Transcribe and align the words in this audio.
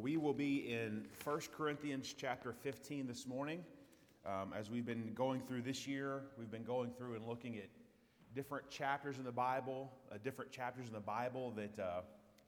We 0.00 0.16
will 0.16 0.32
be 0.32 0.72
in 0.72 1.04
1 1.24 1.40
Corinthians 1.54 2.14
chapter 2.16 2.54
15 2.54 3.06
this 3.06 3.26
morning. 3.26 3.62
Um, 4.24 4.54
as 4.58 4.70
we've 4.70 4.86
been 4.86 5.12
going 5.14 5.42
through 5.42 5.60
this 5.60 5.86
year, 5.86 6.22
we've 6.38 6.50
been 6.50 6.64
going 6.64 6.90
through 6.96 7.16
and 7.16 7.26
looking 7.26 7.58
at 7.58 7.68
different 8.34 8.70
chapters 8.70 9.18
in 9.18 9.24
the 9.24 9.32
Bible, 9.32 9.92
uh, 10.10 10.16
different 10.24 10.50
chapters 10.50 10.86
in 10.86 10.94
the 10.94 11.00
Bible 11.00 11.50
that, 11.50 11.78
uh, 11.78 12.00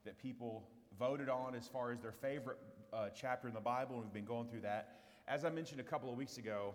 that 0.03 0.17
people 0.17 0.63
voted 0.97 1.29
on 1.29 1.53
as 1.53 1.67
far 1.67 1.91
as 1.91 1.99
their 1.99 2.11
favorite 2.11 2.57
uh, 2.91 3.09
chapter 3.09 3.47
in 3.47 3.53
the 3.53 3.59
Bible, 3.59 3.97
and 3.97 4.05
we've 4.05 4.13
been 4.13 4.25
going 4.25 4.47
through 4.47 4.61
that. 4.61 5.01
As 5.27 5.45
I 5.45 5.51
mentioned 5.51 5.79
a 5.79 5.83
couple 5.83 6.09
of 6.09 6.17
weeks 6.17 6.39
ago, 6.39 6.73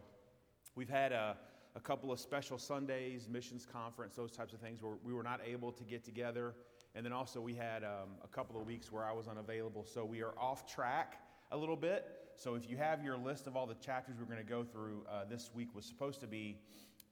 we've 0.77 0.89
had 0.89 1.11
a, 1.11 1.37
a 1.75 1.81
couple 1.81 2.13
of 2.13 2.21
special 2.21 2.57
Sundays, 2.57 3.27
missions 3.29 3.67
conference, 3.67 4.15
those 4.15 4.31
types 4.31 4.53
of 4.53 4.61
things 4.61 4.81
where 4.81 4.95
we 5.03 5.13
were 5.13 5.25
not 5.25 5.41
able 5.45 5.73
to 5.73 5.83
get 5.83 6.05
together. 6.05 6.55
And 6.95 7.05
then 7.05 7.13
also, 7.13 7.41
we 7.41 7.55
had 7.55 7.85
um, 7.85 8.11
a 8.25 8.29
couple 8.29 8.61
of 8.61 8.67
weeks 8.67 8.91
where 8.91 9.05
I 9.05 9.13
was 9.13 9.29
unavailable. 9.29 9.85
So 9.85 10.05
we 10.05 10.23
are 10.23 10.33
off 10.39 10.67
track 10.67 11.21
a 11.53 11.57
little 11.57 11.77
bit. 11.77 12.07
So 12.37 12.55
if 12.55 12.69
you 12.69 12.77
have 12.77 13.03
your 13.03 13.17
list 13.17 13.47
of 13.47 13.57
all 13.57 13.67
the 13.67 13.75
chapters 13.75 14.17
we're 14.19 14.27
going 14.27 14.45
to 14.45 14.51
go 14.51 14.65
through, 14.65 15.05
uh, 15.11 15.25
this 15.29 15.51
week 15.55 15.75
was 15.75 15.85
supposed 15.85 16.21
to 16.21 16.27
be 16.27 16.59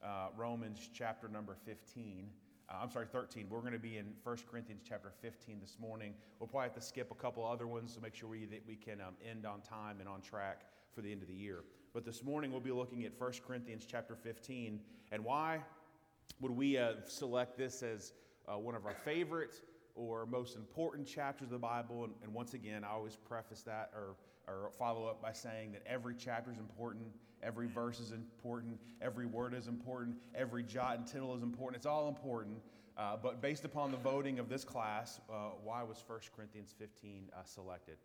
uh, 0.03 0.27
Romans 0.35 0.89
chapter 0.93 1.27
number 1.27 1.55
15. 1.65 2.27
Uh, 2.69 2.73
I'm 2.81 2.91
sorry, 2.91 3.07
13. 3.11 3.47
We're 3.49 3.61
going 3.61 3.73
to 3.73 3.79
be 3.79 3.97
in 3.97 4.07
1 4.23 4.37
Corinthians 4.49 4.81
chapter 4.87 5.11
15 5.21 5.59
this 5.61 5.77
morning. 5.79 6.13
We'll 6.39 6.47
probably 6.47 6.69
have 6.69 6.75
to 6.75 6.81
skip 6.81 7.11
a 7.11 7.15
couple 7.15 7.45
other 7.45 7.67
ones 7.67 7.93
to 7.95 8.01
make 8.01 8.15
sure 8.15 8.29
we, 8.29 8.45
that 8.45 8.63
we 8.67 8.75
can 8.75 8.99
um, 9.01 9.15
end 9.27 9.45
on 9.45 9.61
time 9.61 9.97
and 9.99 10.07
on 10.09 10.21
track 10.21 10.63
for 10.93 11.01
the 11.01 11.11
end 11.11 11.21
of 11.21 11.27
the 11.27 11.33
year. 11.33 11.63
But 11.93 12.05
this 12.05 12.23
morning 12.23 12.51
we'll 12.51 12.59
be 12.59 12.71
looking 12.71 13.05
at 13.05 13.11
1 13.17 13.31
Corinthians 13.45 13.85
chapter 13.89 14.15
15. 14.15 14.79
And 15.11 15.23
why 15.23 15.61
would 16.41 16.51
we 16.51 16.77
uh, 16.77 16.93
select 17.05 17.57
this 17.57 17.83
as 17.83 18.13
uh, 18.47 18.57
one 18.57 18.75
of 18.75 18.85
our 18.85 18.93
favorite 18.93 19.61
or 19.95 20.25
most 20.25 20.55
important 20.55 21.07
chapters 21.07 21.47
of 21.47 21.51
the 21.51 21.57
Bible. 21.57 22.03
And, 22.03 22.13
and, 22.23 22.33
once 22.33 22.53
again, 22.53 22.83
I 22.83 22.89
always 22.89 23.15
preface 23.15 23.63
that 23.63 23.91
or, 23.93 24.15
or 24.47 24.71
follow 24.77 25.05
up 25.05 25.21
by 25.21 25.31
saying 25.31 25.71
that 25.73 25.81
every 25.87 26.15
chapter 26.15 26.51
is 26.51 26.59
important, 26.59 27.07
every 27.41 27.67
verse 27.67 27.99
is 27.99 28.11
important, 28.11 28.79
every 29.01 29.25
word 29.25 29.53
is 29.53 29.67
important, 29.67 30.17
every 30.35 30.63
jot 30.63 30.97
and 30.97 31.07
tittle 31.07 31.35
is 31.35 31.43
important. 31.43 31.77
It's 31.77 31.85
all 31.85 32.07
important. 32.07 32.57
Uh, 32.97 33.15
but 33.21 33.41
based 33.41 33.63
upon 33.63 33.91
the 33.91 33.97
voting 33.97 34.39
of 34.39 34.49
this 34.49 34.63
class, 34.63 35.19
uh, 35.29 35.49
why 35.63 35.83
was 35.83 36.03
1 36.07 36.19
Corinthians 36.35 36.73
15 36.77 37.29
uh, 37.31 37.43
selected? 37.43 37.97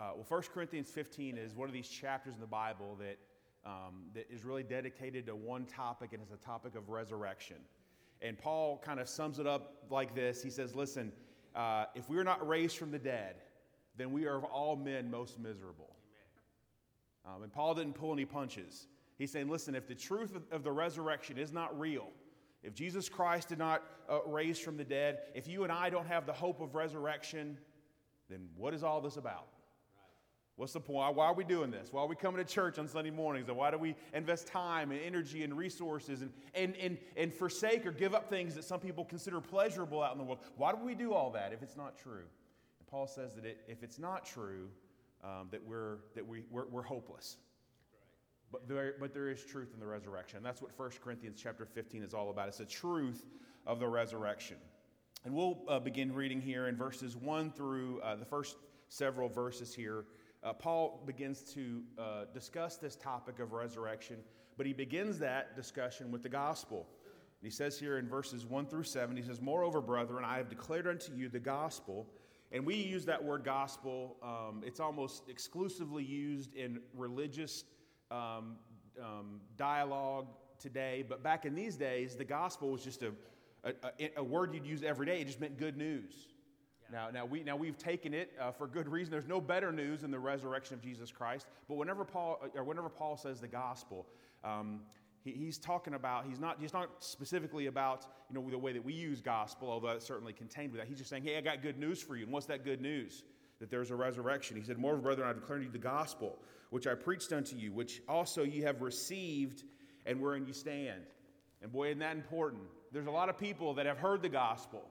Uh, 0.00 0.12
well, 0.14 0.26
1 0.26 0.42
Corinthians 0.54 0.88
15 0.88 1.36
is 1.36 1.54
one 1.54 1.68
of 1.68 1.74
these 1.74 1.88
chapters 1.88 2.34
in 2.34 2.40
the 2.40 2.46
Bible 2.46 2.98
that, 2.98 3.18
um, 3.66 4.04
that 4.14 4.26
is 4.30 4.42
really 4.44 4.62
dedicated 4.62 5.26
to 5.26 5.36
one 5.36 5.66
topic, 5.66 6.12
and 6.12 6.22
it's 6.22 6.30
the 6.30 6.36
topic 6.38 6.74
of 6.74 6.88
resurrection. 6.88 7.56
And 8.22 8.38
Paul 8.38 8.80
kind 8.84 9.00
of 9.00 9.08
sums 9.08 9.38
it 9.38 9.46
up 9.46 9.74
like 9.90 10.14
this 10.14 10.42
He 10.42 10.50
says, 10.50 10.74
Listen, 10.74 11.12
uh, 11.54 11.86
if 11.94 12.08
we 12.08 12.16
are 12.18 12.24
not 12.24 12.46
raised 12.46 12.78
from 12.78 12.90
the 12.90 12.98
dead, 12.98 13.36
then 13.96 14.12
we 14.12 14.26
are 14.26 14.36
of 14.36 14.44
all 14.44 14.76
men 14.76 15.10
most 15.10 15.38
miserable. 15.38 15.96
Um, 17.26 17.42
and 17.42 17.52
Paul 17.52 17.74
didn't 17.74 17.94
pull 17.94 18.12
any 18.12 18.24
punches. 18.24 18.86
He's 19.18 19.30
saying, 19.30 19.48
Listen, 19.48 19.74
if 19.74 19.86
the 19.86 19.94
truth 19.94 20.32
of, 20.50 20.62
the 20.62 20.72
resurrection 20.72 21.36
is 21.36 21.52
not 21.52 21.78
real, 21.78 22.08
if 22.62 22.74
Jesus 22.74 23.08
Christ 23.08 23.48
did 23.48 23.58
not 23.58 23.82
uh, 24.08 24.20
raise 24.26 24.58
from 24.58 24.76
the 24.76 24.84
dead, 24.84 25.18
if 25.34 25.48
you 25.48 25.64
and 25.64 25.72
I 25.72 25.90
don't 25.90 26.06
have 26.06 26.26
the 26.26 26.32
hope 26.32 26.60
of 26.60 26.74
resurrection, 26.74 27.58
then 28.30 28.48
what 28.56 28.72
is 28.72 28.84
all 28.84 29.00
this 29.00 29.16
about? 29.16 29.46
What's 30.56 30.74
the 30.74 30.80
point? 30.80 31.14
Why 31.16 31.26
are 31.26 31.34
we 31.34 31.44
doing 31.44 31.70
this? 31.70 31.88
Why 31.92 32.02
are 32.02 32.06
we 32.06 32.14
coming 32.14 32.44
to 32.44 32.50
church 32.50 32.78
on 32.78 32.86
Sunday 32.86 33.10
mornings? 33.10 33.48
And 33.48 33.56
why 33.56 33.70
do 33.70 33.78
we 33.78 33.96
invest 34.12 34.46
time 34.46 34.90
and 34.90 35.00
energy 35.00 35.44
and 35.44 35.56
resources 35.56 36.20
and, 36.20 36.30
and, 36.54 36.76
and, 36.76 36.98
and 37.16 37.32
forsake 37.32 37.86
or 37.86 37.92
give 37.92 38.14
up 38.14 38.28
things 38.28 38.54
that 38.56 38.64
some 38.64 38.78
people 38.78 39.04
consider 39.04 39.40
pleasurable 39.40 40.02
out 40.02 40.12
in 40.12 40.18
the 40.18 40.24
world? 40.24 40.40
Why 40.56 40.72
do 40.72 40.78
we 40.78 40.94
do 40.94 41.14
all 41.14 41.30
that 41.30 41.52
if 41.52 41.62
it's 41.62 41.76
not 41.76 41.96
true? 41.96 42.24
And 42.78 42.86
Paul 42.86 43.06
says 43.06 43.34
that 43.34 43.46
it, 43.46 43.62
if 43.66 43.82
it's 43.82 43.98
not 43.98 44.26
true, 44.26 44.68
um, 45.24 45.48
that, 45.52 45.64
we're, 45.64 45.98
that 46.14 46.26
we, 46.26 46.44
we're, 46.50 46.66
we're 46.66 46.82
hopeless. 46.82 47.38
But 48.50 48.68
there, 48.68 48.94
but 49.00 49.14
there 49.14 49.30
is 49.30 49.42
truth 49.42 49.70
in 49.72 49.80
the 49.80 49.86
resurrection. 49.86 50.42
That's 50.42 50.60
what 50.60 50.78
1 50.78 50.90
Corinthians 51.02 51.40
chapter 51.42 51.64
15 51.64 52.02
is 52.02 52.12
all 52.12 52.28
about. 52.28 52.48
It's 52.48 52.58
the 52.58 52.66
truth 52.66 53.24
of 53.66 53.80
the 53.80 53.88
resurrection. 53.88 54.58
And 55.24 55.32
we'll 55.32 55.60
uh, 55.68 55.80
begin 55.80 56.12
reading 56.12 56.42
here 56.42 56.66
in 56.66 56.76
verses 56.76 57.16
1 57.16 57.52
through 57.52 58.00
uh, 58.02 58.16
the 58.16 58.24
first 58.26 58.56
several 58.88 59.28
verses 59.30 59.74
here 59.74 60.04
uh, 60.42 60.52
Paul 60.52 61.02
begins 61.06 61.42
to 61.54 61.82
uh, 61.98 62.24
discuss 62.34 62.76
this 62.76 62.96
topic 62.96 63.38
of 63.38 63.52
resurrection, 63.52 64.16
but 64.56 64.66
he 64.66 64.72
begins 64.72 65.18
that 65.20 65.54
discussion 65.56 66.10
with 66.10 66.22
the 66.22 66.28
gospel. 66.28 66.86
he 67.42 67.50
says 67.50 67.78
here 67.78 67.98
in 67.98 68.08
verses 68.08 68.44
1 68.44 68.66
through 68.66 68.84
7, 68.84 69.16
he 69.16 69.22
says, 69.22 69.40
Moreover, 69.40 69.80
brethren, 69.80 70.24
I 70.24 70.36
have 70.36 70.48
declared 70.48 70.86
unto 70.86 71.14
you 71.14 71.28
the 71.28 71.40
gospel. 71.40 72.08
And 72.50 72.66
we 72.66 72.74
use 72.74 73.06
that 73.06 73.22
word 73.22 73.44
gospel, 73.44 74.16
um, 74.22 74.62
it's 74.64 74.78
almost 74.78 75.28
exclusively 75.30 76.04
used 76.04 76.54
in 76.54 76.80
religious 76.94 77.64
um, 78.10 78.56
um, 79.00 79.40
dialogue 79.56 80.26
today. 80.58 81.02
But 81.08 81.22
back 81.22 81.46
in 81.46 81.54
these 81.54 81.76
days, 81.76 82.14
the 82.14 82.26
gospel 82.26 82.70
was 82.70 82.84
just 82.84 83.02
a, 83.02 83.12
a, 83.64 84.10
a 84.18 84.22
word 84.22 84.52
you'd 84.52 84.66
use 84.66 84.82
every 84.82 85.06
day. 85.06 85.20
It 85.20 85.26
just 85.26 85.40
meant 85.40 85.56
good 85.56 85.78
news. 85.78 86.28
Now, 86.90 87.10
now, 87.10 87.24
we, 87.24 87.42
now 87.42 87.56
we've 87.56 87.78
taken 87.78 88.14
it 88.14 88.32
uh, 88.40 88.50
for 88.50 88.66
good 88.66 88.88
reason. 88.88 89.10
There's 89.10 89.28
no 89.28 89.40
better 89.40 89.72
news 89.72 90.00
than 90.00 90.10
the 90.10 90.18
resurrection 90.18 90.74
of 90.74 90.82
Jesus 90.82 91.10
Christ. 91.10 91.46
But 91.68 91.76
whenever 91.76 92.04
Paul, 92.04 92.40
uh, 92.42 92.58
or 92.58 92.64
whenever 92.64 92.88
Paul 92.88 93.16
says 93.16 93.40
the 93.40 93.48
gospel, 93.48 94.06
um, 94.44 94.80
he, 95.24 95.32
he's 95.32 95.58
talking 95.58 95.94
about, 95.94 96.26
he's 96.26 96.40
not, 96.40 96.58
he's 96.60 96.72
not 96.72 96.88
specifically 96.98 97.66
about, 97.66 98.06
you 98.28 98.34
know, 98.34 98.50
the 98.50 98.58
way 98.58 98.72
that 98.72 98.84
we 98.84 98.92
use 98.92 99.20
gospel, 99.20 99.70
although 99.70 99.88
that's 99.88 100.06
certainly 100.06 100.32
contained 100.32 100.72
with 100.72 100.80
that. 100.80 100.88
He's 100.88 100.98
just 100.98 101.10
saying, 101.10 101.22
hey, 101.22 101.36
I 101.36 101.40
got 101.40 101.62
good 101.62 101.78
news 101.78 102.02
for 102.02 102.16
you. 102.16 102.24
And 102.24 102.32
what's 102.32 102.46
that 102.46 102.64
good 102.64 102.80
news? 102.80 103.22
That 103.60 103.70
there's 103.70 103.90
a 103.90 103.96
resurrection. 103.96 104.56
He 104.56 104.64
said, 104.64 104.76
More, 104.76 104.96
brethren, 104.96 105.28
I 105.28 105.32
declare 105.34 105.58
to 105.58 105.64
you 105.64 105.70
the 105.70 105.78
gospel, 105.78 106.36
which 106.70 106.88
I 106.88 106.94
preached 106.94 107.32
unto 107.32 107.54
you, 107.54 107.72
which 107.72 108.02
also 108.08 108.42
ye 108.42 108.60
have 108.62 108.82
received, 108.82 109.62
and 110.04 110.20
wherein 110.20 110.46
you 110.46 110.52
stand. 110.52 111.02
And 111.62 111.70
boy, 111.70 111.90
isn't 111.90 112.00
that 112.00 112.16
important? 112.16 112.62
There's 112.90 113.06
a 113.06 113.12
lot 113.12 113.28
of 113.28 113.38
people 113.38 113.74
that 113.74 113.86
have 113.86 113.98
heard 113.98 114.20
the 114.20 114.28
gospel 114.28 114.82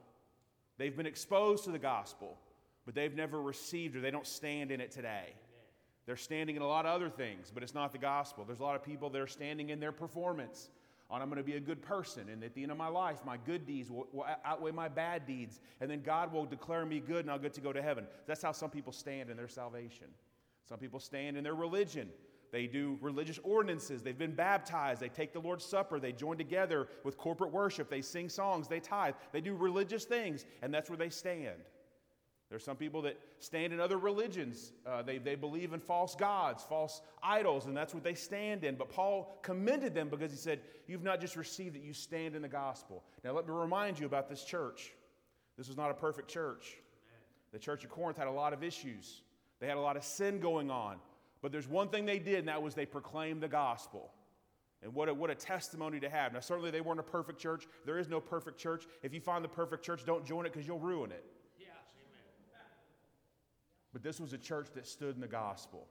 They've 0.78 0.96
been 0.96 1.06
exposed 1.06 1.64
to 1.64 1.70
the 1.70 1.78
gospel, 1.78 2.38
but 2.84 2.94
they've 2.94 3.14
never 3.14 3.40
received 3.40 3.96
or 3.96 4.00
they 4.00 4.10
don't 4.10 4.26
stand 4.26 4.70
in 4.70 4.80
it 4.80 4.90
today. 4.90 5.34
They're 6.06 6.16
standing 6.16 6.56
in 6.56 6.62
a 6.62 6.66
lot 6.66 6.84
of 6.84 6.92
other 6.92 7.08
things, 7.08 7.50
but 7.52 7.62
it's 7.62 7.74
not 7.74 7.92
the 7.92 7.98
gospel. 7.98 8.44
There's 8.44 8.58
a 8.58 8.64
lot 8.64 8.74
of 8.74 8.82
people 8.82 9.08
that 9.10 9.20
are 9.20 9.26
standing 9.26 9.70
in 9.70 9.78
their 9.78 9.92
performance 9.92 10.70
on 11.08 11.20
I'm 11.20 11.28
going 11.28 11.36
to 11.36 11.44
be 11.44 11.56
a 11.56 11.60
good 11.60 11.82
person, 11.82 12.30
and 12.30 12.42
at 12.42 12.54
the 12.54 12.62
end 12.62 12.72
of 12.72 12.78
my 12.78 12.88
life, 12.88 13.18
my 13.24 13.36
good 13.36 13.66
deeds 13.66 13.90
will, 13.90 14.08
will, 14.12 14.24
outweigh 14.46 14.72
my 14.72 14.88
bad 14.88 15.26
deeds, 15.26 15.60
and 15.80 15.90
then 15.90 16.00
God 16.00 16.32
will 16.32 16.46
declare 16.46 16.86
me 16.86 17.00
good 17.00 17.20
and 17.20 17.30
I'll 17.30 17.38
get 17.38 17.52
to 17.54 17.60
go 17.60 17.72
to 17.72 17.82
heaven. 17.82 18.06
That's 18.26 18.42
how 18.42 18.52
some 18.52 18.70
people 18.70 18.92
stand 18.92 19.28
in 19.28 19.36
their 19.36 19.48
salvation. 19.48 20.06
Some 20.66 20.78
people 20.78 20.98
stand 20.98 21.36
in 21.36 21.44
their 21.44 21.54
religion. 21.54 22.08
They 22.52 22.66
do 22.66 22.98
religious 23.00 23.40
ordinances. 23.42 24.02
They've 24.02 24.16
been 24.16 24.34
baptized. 24.34 25.00
They 25.00 25.08
take 25.08 25.32
the 25.32 25.40
Lord's 25.40 25.64
Supper. 25.64 25.98
They 25.98 26.12
join 26.12 26.36
together 26.36 26.86
with 27.02 27.16
corporate 27.16 27.50
worship. 27.50 27.88
They 27.88 28.02
sing 28.02 28.28
songs. 28.28 28.68
They 28.68 28.78
tithe. 28.78 29.14
They 29.32 29.40
do 29.40 29.56
religious 29.56 30.04
things, 30.04 30.44
and 30.60 30.72
that's 30.72 30.90
where 30.90 30.98
they 30.98 31.08
stand. 31.08 31.56
There's 32.50 32.62
some 32.62 32.76
people 32.76 33.00
that 33.02 33.18
stand 33.38 33.72
in 33.72 33.80
other 33.80 33.96
religions. 33.96 34.72
Uh, 34.86 35.00
they, 35.00 35.16
they 35.16 35.34
believe 35.34 35.72
in 35.72 35.80
false 35.80 36.14
gods, 36.14 36.62
false 36.62 37.00
idols, 37.22 37.64
and 37.64 37.74
that's 37.74 37.94
what 37.94 38.04
they 38.04 38.12
stand 38.12 38.62
in. 38.64 38.74
But 38.74 38.90
Paul 38.90 39.38
commended 39.40 39.94
them 39.94 40.10
because 40.10 40.30
he 40.30 40.36
said, 40.36 40.60
You've 40.86 41.02
not 41.02 41.18
just 41.18 41.36
received 41.36 41.76
it, 41.76 41.82
you 41.82 41.94
stand 41.94 42.36
in 42.36 42.42
the 42.42 42.48
gospel. 42.48 43.02
Now, 43.24 43.32
let 43.32 43.48
me 43.48 43.54
remind 43.54 43.98
you 43.98 44.04
about 44.04 44.28
this 44.28 44.44
church. 44.44 44.92
This 45.56 45.68
was 45.68 45.78
not 45.78 45.90
a 45.90 45.94
perfect 45.94 46.28
church. 46.28 46.76
The 47.52 47.58
church 47.58 47.84
of 47.84 47.90
Corinth 47.90 48.18
had 48.18 48.26
a 48.26 48.32
lot 48.32 48.52
of 48.52 48.62
issues, 48.62 49.22
they 49.58 49.66
had 49.66 49.78
a 49.78 49.80
lot 49.80 49.96
of 49.96 50.04
sin 50.04 50.38
going 50.38 50.70
on. 50.70 50.98
But 51.42 51.50
there's 51.50 51.68
one 51.68 51.88
thing 51.88 52.06
they 52.06 52.20
did, 52.20 52.38
and 52.38 52.48
that 52.48 52.62
was 52.62 52.74
they 52.74 52.86
proclaimed 52.86 53.42
the 53.42 53.48
gospel. 53.48 54.12
And 54.82 54.94
what 54.94 55.08
a, 55.08 55.14
what 55.14 55.30
a 55.30 55.34
testimony 55.34 56.00
to 56.00 56.08
have. 56.08 56.32
Now, 56.32 56.40
certainly 56.40 56.70
they 56.70 56.80
weren't 56.80 57.00
a 57.00 57.04
perfect 57.04 57.40
church. 57.40 57.66
There 57.84 57.98
is 57.98 58.08
no 58.08 58.20
perfect 58.20 58.58
church. 58.58 58.84
If 59.02 59.12
you 59.12 59.20
find 59.20 59.44
the 59.44 59.48
perfect 59.48 59.84
church, 59.84 60.04
don't 60.04 60.24
join 60.24 60.46
it 60.46 60.52
because 60.52 60.66
you'll 60.66 60.78
ruin 60.78 61.10
it. 61.10 61.24
Yeah, 61.58 61.66
amen. 61.66 62.66
But 63.92 64.02
this 64.02 64.20
was 64.20 64.32
a 64.32 64.38
church 64.38 64.68
that 64.74 64.86
stood 64.86 65.14
in 65.16 65.20
the 65.20 65.28
gospel. 65.28 65.86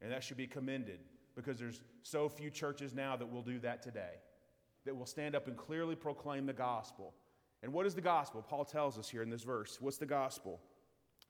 And 0.00 0.10
that 0.12 0.22
should 0.24 0.36
be 0.36 0.46
commended 0.46 1.00
because 1.34 1.58
there's 1.58 1.82
so 2.02 2.28
few 2.28 2.50
churches 2.50 2.94
now 2.94 3.16
that 3.16 3.30
will 3.30 3.42
do 3.42 3.58
that 3.60 3.82
today, 3.82 4.16
that 4.84 4.94
will 4.94 5.06
stand 5.06 5.34
up 5.34 5.46
and 5.46 5.56
clearly 5.56 5.94
proclaim 5.94 6.46
the 6.46 6.52
gospel. 6.52 7.14
And 7.62 7.72
what 7.72 7.86
is 7.86 7.94
the 7.94 8.00
gospel? 8.00 8.42
Paul 8.42 8.64
tells 8.64 8.98
us 8.98 9.08
here 9.08 9.22
in 9.22 9.30
this 9.30 9.42
verse. 9.42 9.78
What's 9.80 9.98
the 9.98 10.06
gospel? 10.06 10.60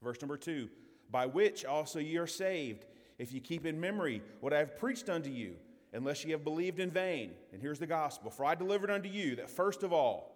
Verse 0.02 0.20
number 0.20 0.36
two 0.36 0.68
by 1.10 1.26
which 1.26 1.64
also 1.64 1.98
ye 1.98 2.18
are 2.18 2.26
saved 2.26 2.84
if 3.18 3.32
you 3.32 3.40
keep 3.40 3.66
in 3.66 3.80
memory 3.80 4.22
what 4.40 4.52
I 4.52 4.58
have 4.58 4.78
preached 4.78 5.08
unto 5.08 5.30
you, 5.30 5.56
unless 5.92 6.24
ye 6.24 6.32
have 6.32 6.44
believed 6.44 6.80
in 6.80 6.90
vain. 6.90 7.32
And 7.52 7.62
here's 7.62 7.78
the 7.78 7.86
gospel 7.86 8.30
For 8.30 8.44
I 8.44 8.54
delivered 8.54 8.90
unto 8.90 9.08
you 9.08 9.36
that 9.36 9.50
first 9.50 9.82
of 9.82 9.92
all, 9.92 10.34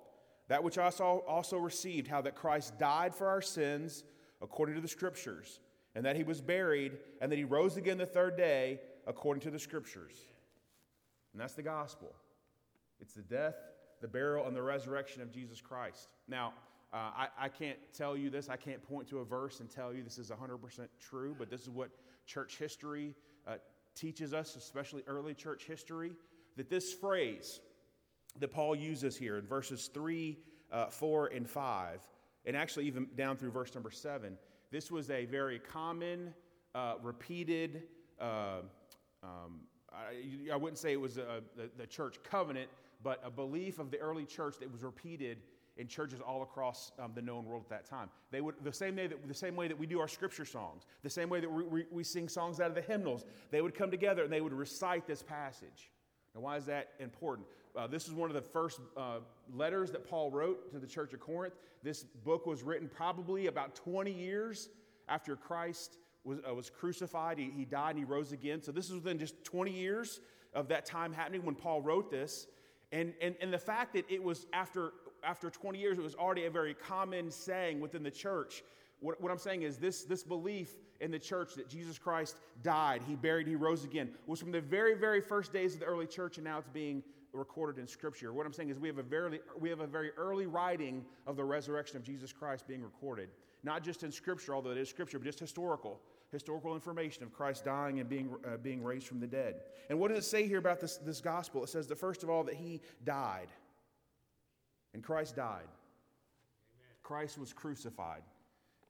that 0.49 0.65
which 0.65 0.79
I 0.79 0.89
also 0.89 1.57
received, 1.57 2.09
how 2.09 2.21
that 2.23 2.35
Christ 2.35 2.79
died 2.79 3.15
for 3.15 3.29
our 3.29 3.41
sins 3.43 4.05
according 4.41 4.75
to 4.75 4.81
the 4.81 4.89
Scriptures, 4.89 5.61
and 5.95 6.05
that 6.05 6.17
he 6.17 6.25
was 6.25 6.41
buried, 6.41 6.93
and 7.21 7.31
that 7.31 7.37
he 7.37 7.45
rose 7.45 7.77
again 7.77 7.97
the 7.99 8.07
third 8.07 8.37
day 8.37 8.81
according 9.07 9.41
to 9.43 9.51
the 9.51 9.59
Scriptures. 9.59 10.15
And 11.33 11.41
that's 11.41 11.55
the 11.55 11.63
gospel. 11.63 12.13
It's 13.01 13.15
the 13.15 13.23
death, 13.23 13.55
the 14.01 14.09
burial, 14.09 14.47
and 14.47 14.57
the 14.57 14.63
resurrection 14.63 15.23
of 15.23 15.31
Jesus 15.31 15.61
Christ. 15.61 16.09
Now, 16.29 16.55
Uh, 16.93 17.11
I, 17.25 17.29
I 17.47 17.49
can't 17.49 17.79
tell 17.95 18.19
you 18.19 18.29
this, 18.29 18.51
I 18.51 18.57
can't 18.57 18.83
point 18.83 19.09
to 19.09 19.21
a 19.21 19.25
verse 19.25 19.61
and 19.61 19.71
tell 19.71 19.95
you 19.95 20.03
this 20.03 20.19
is 20.19 20.31
100% 20.31 20.89
true, 21.01 21.35
but 21.39 21.49
this 21.49 21.63
is 21.63 21.71
what 21.71 21.89
church 22.27 22.59
history 22.59 23.15
uh, 23.47 23.57
teaches 23.95 24.33
us, 24.33 24.57
especially 24.57 25.03
early 25.07 25.35
church 25.35 25.65
history, 25.65 26.13
that 26.57 26.69
this 26.69 26.93
phrase 26.93 27.61
that 28.39 28.49
Paul 28.49 28.75
uses 28.75 29.17
here 29.17 29.39
in 29.39 29.47
verses 29.47 29.91
3, 29.93 30.39
uh, 30.71 30.87
4, 30.87 31.27
and 31.29 31.49
5, 31.49 32.01
and 32.47 32.57
actually 32.57 32.87
even 32.87 33.09
down 33.17 33.37
through 33.37 33.51
verse 33.51 33.75
number 33.75 33.91
7, 33.91 34.37
this 34.71 34.91
was 34.91 35.11
a 35.11 35.27
very 35.27 35.59
common, 35.59 36.33
uh, 36.75 36.95
repeated, 37.03 37.83
uh, 38.21 38.61
um, 39.23 39.61
I, 39.93 40.53
I, 40.53 40.57
wouldn't 40.57 40.79
say 40.79 40.93
it 40.93 41.01
was 41.01 41.19
a, 41.19 41.43
the, 41.57 41.71
the 41.77 41.87
church 41.87 42.17
covenant, 42.25 42.71
but 43.03 43.21
a 43.25 43.31
belief 43.31 43.79
of 43.79 43.91
the 43.91 43.99
early 43.99 44.25
church 44.25 44.57
that 44.61 44.73
was 44.73 44.83
repeated 44.83 45.39
in 45.77 45.87
churches 45.87 46.21
all 46.21 46.43
across 46.43 46.93
um, 46.99 47.13
the 47.15 47.23
known 47.23 47.45
world 47.45 47.63
at 47.65 47.71
that 47.71 47.87
time. 47.89 48.09
They 48.31 48.41
would 48.41 48.57
the 48.63 48.73
same 48.73 48.97
way 48.97 49.07
that 49.07 49.27
the 49.27 49.35
same 49.35 49.57
way 49.57 49.69
that 49.69 49.79
we 49.79 49.87
do 49.87 50.01
our 50.01 50.09
scripture 50.09 50.45
songs, 50.45 50.85
the 51.03 51.11
same 51.11 51.29
way 51.29 51.41
that 51.41 51.51
we, 51.51 51.65
we, 51.65 51.85
we 51.91 52.05
sing 52.05 52.29
songs 52.29 52.61
out 52.61 52.69
of 52.69 52.75
the 52.75 52.83
hymnals. 52.83 53.25
They 53.51 53.63
would 53.63 53.75
come 53.75 53.91
together 53.91 54.25
and 54.25 54.33
they 54.33 54.41
would 54.41 54.53
recite 54.53 55.07
this 55.07 55.23
passage. 55.23 55.91
Now, 56.35 56.43
why 56.43 56.57
is 56.57 56.67
that 56.67 56.91
important? 56.99 57.47
Uh, 57.77 57.87
this 57.87 58.07
is 58.07 58.13
one 58.13 58.31
of 58.31 58.35
the 58.35 58.43
first 58.43 58.81
uh, 58.97 59.19
letters 59.55 59.91
that 59.93 60.09
Paul 60.09 60.31
wrote 60.31 60.71
to 60.73 60.79
the 60.79 60.87
church 60.87 61.13
of 61.13 61.21
Corinth. 61.21 61.55
This 61.83 62.05
book 62.05 62.47
was 62.47 62.63
written 62.63 62.89
probably 62.89 63.47
about 63.47 63.75
20 63.75 64.13
years 64.13 64.69
after 65.09 65.37
Christ 65.37 65.97
was, 66.25 66.39
uh, 66.49 66.55
was 66.55 66.71
crucified. 66.71 67.39
He, 67.39 67.51
he 67.57 67.65
died 67.65 67.97
and 67.97 67.99
he 67.99 68.05
rose 68.05 68.33
again. 68.33 68.63
So, 68.63 68.73
this 68.73 68.89
is 68.89 68.95
within 68.95 69.19
just 69.19 69.43
20 69.45 69.71
years 69.71 70.21
of 70.55 70.69
that 70.69 70.85
time 70.85 71.13
happening 71.13 71.45
when 71.45 71.55
Paul 71.55 71.81
wrote 71.81 72.11
this. 72.11 72.47
And, 72.93 73.15
and, 73.23 73.35
and 73.41 73.53
the 73.53 73.59
fact 73.59 73.95
that 73.95 74.05
it 74.11 74.23
was 74.23 74.47
after, 74.53 74.93
after 75.23 75.51
20 75.51 75.79
years, 75.79 75.99
it 75.99 76.03
was 76.03 76.15
already 76.15 76.47
a 76.47 76.51
very 76.51 76.75
common 76.75 77.31
saying 77.31 77.81
within 77.81 78.03
the 78.03 78.11
church. 78.11 78.63
What, 79.01 79.21
what 79.21 79.33
I'm 79.33 79.39
saying 79.39 79.63
is 79.63 79.79
this, 79.79 80.05
this 80.05 80.23
belief 80.23 80.77
in 81.01 81.11
the 81.11 81.19
church 81.19 81.55
that 81.55 81.69
Jesus 81.69 81.99
Christ 81.99 82.37
died, 82.63 83.03
he 83.07 83.17
buried, 83.17 83.47
he 83.47 83.57
rose 83.57 83.85
again, 83.85 84.11
was 84.27 84.41
from 84.41 84.53
the 84.53 84.61
very, 84.61 84.95
very 84.95 85.21
first 85.21 85.53
days 85.53 85.75
of 85.75 85.81
the 85.81 85.87
early 85.87 86.07
church, 86.07 86.37
and 86.39 86.45
now 86.45 86.59
it's 86.59 86.69
being 86.69 87.03
recorded 87.33 87.81
in 87.81 87.89
Scripture. 87.89 88.33
What 88.33 88.47
I'm 88.47 88.53
saying 88.53 88.69
is 88.69 88.79
we 88.79 88.89
have 88.89 88.99
a 88.99 89.03
very, 89.03 89.41
we 89.59 89.71
have 89.71 89.81
a 89.81 89.87
very 89.87 90.11
early 90.13 90.47
writing 90.47 91.05
of 91.27 91.37
the 91.37 91.45
resurrection 91.45 91.97
of 91.97 92.05
Jesus 92.05 92.33
Christ 92.33 92.69
being 92.69 92.83
recorded. 92.83 93.31
Not 93.65 93.83
just 93.83 94.03
in 94.03 94.13
Scripture, 94.13 94.55
although 94.55 94.71
it 94.71 94.79
is 94.79 94.89
Scripture, 94.89 95.19
but 95.19 95.25
just 95.25 95.41
historical 95.41 96.01
historical 96.33 96.75
information 96.75 97.23
of 97.23 97.33
Christ 97.33 97.65
dying 97.65 98.01
and 98.01 98.09
being, 98.09 98.31
uh, 98.47 98.57
being 98.57 98.83
raised 98.83 99.07
from 99.07 99.21
the 99.21 99.27
dead. 99.27 99.61
And 99.91 100.01
what 100.01 100.09
does 100.09 100.25
it 100.25 100.29
say 100.29 100.49
here 100.49 100.59
about 100.59 100.81
this, 100.81 100.97
this 100.97 101.21
gospel? 101.21 101.63
It 101.63 101.69
says 101.69 101.87
that 101.89 101.99
first 101.99 102.23
of 102.23 102.31
all, 102.31 102.43
that 102.45 102.55
he 102.55 102.81
died. 103.05 103.49
And 104.95 105.03
Christ 105.03 105.37
died. 105.37 105.63
Amen. 105.63 106.97
Christ 107.03 107.39
was 107.39 107.53
crucified. 107.53 108.23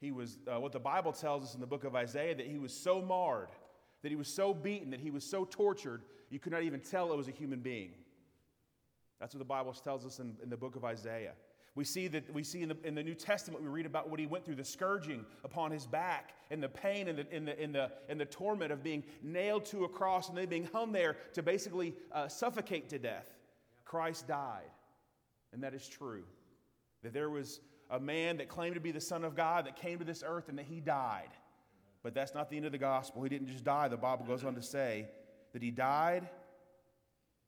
He 0.01 0.11
was, 0.11 0.39
uh, 0.53 0.59
what 0.59 0.73
the 0.73 0.81
Bible 0.81 1.13
tells 1.13 1.45
us 1.45 1.55
in 1.55 1.61
the 1.61 1.67
book 1.67 1.85
of 1.85 1.95
Isaiah, 1.95 2.35
that 2.35 2.47
he 2.47 2.59
was 2.59 2.73
so 2.73 3.01
marred, 3.01 3.51
that 4.03 4.11
he 4.11 4.17
was 4.17 4.29
so 4.29 4.53
beaten, 4.53 4.91
that 4.91 5.01
he 5.01 5.11
was 5.11 5.25
so 5.25 5.45
tortured, 5.45 6.03
you 6.29 6.41
could 6.41 6.53
not 6.53 6.63
even 6.63 6.81
tell 6.81 7.13
it 7.13 7.17
was 7.17 7.29
a 7.29 7.33
human 7.33 7.61
being. 7.61 7.93
That's 9.21 9.33
what 9.35 9.39
the 9.39 9.45
Bible 9.45 9.73
tells 9.73 10.05
us 10.05 10.19
in, 10.19 10.35
in 10.43 10.51
the 10.51 10.57
book 10.57 10.75
of 10.75 10.85
Isaiah. 10.85 11.35
We 11.75 11.85
see 11.85 12.09
that 12.09 12.35
we 12.35 12.43
see 12.43 12.63
in 12.63 12.69
the, 12.69 12.77
in 12.85 12.95
the 12.95 13.03
New 13.03 13.15
Testament, 13.15 13.63
we 13.63 13.69
read 13.69 13.87
about 13.87 14.11
what 14.11 14.21
he 14.21 14.27
went 14.27 14.45
through, 14.45 14.57
the 14.57 14.65
scourging 14.65 15.25
upon 15.43 15.71
his 15.71 15.87
back, 15.87 16.35
and 16.51 16.63
the 16.63 16.69
pain 16.69 17.09
and 17.09 17.19
the, 17.19 17.27
and 17.33 17.49
the, 17.49 17.63
and 17.63 17.75
the, 17.75 17.93
and 18.09 18.21
the 18.21 18.27
torment 18.27 18.73
of 18.73 18.83
being 18.83 19.05
nailed 19.23 19.65
to 19.67 19.85
a 19.85 19.89
cross 19.89 20.29
and 20.29 20.37
then 20.37 20.49
being 20.49 20.69
hung 20.73 20.93
there 20.93 21.17
to 21.33 21.43
basically 21.43 21.95
uh, 22.11 22.29
suffocate 22.29 22.89
to 22.91 22.99
death. 22.99 23.29
Christ 23.85 24.27
died. 24.27 24.69
And 25.53 25.63
that 25.63 25.75
is 25.75 25.87
true. 25.87 26.25
That 27.03 27.13
there 27.13 27.31
was 27.31 27.61
a 27.91 28.01
man 28.01 28.39
that 28.39 28.49
claimed 28.49 28.75
to 28.75 28.81
be 28.81 28.91
the 28.91 29.01
Son 29.01 29.25
of 29.25 29.35
God 29.35 29.67
that 29.67 29.77
came 29.77 29.99
to 29.99 30.05
this 30.05 30.23
earth 30.27 30.49
and 30.49 30.59
that 30.59 30.67
he 30.67 30.81
died. 30.81 31.31
But 32.03 32.15
that's 32.15 32.35
not 32.35 32.51
the 32.51 32.57
end 32.57 32.67
of 32.67 32.73
the 32.73 32.79
gospel. 32.79 33.23
He 33.23 33.29
didn't 33.29 33.49
just 33.49 33.65
die. 33.65 33.89
The 33.89 33.97
Bible 33.97 34.25
goes 34.25 34.45
on 34.45 34.55
to 34.55 34.63
say 34.63 35.09
that 35.53 35.63
he 35.63 35.71
died. 35.71 36.29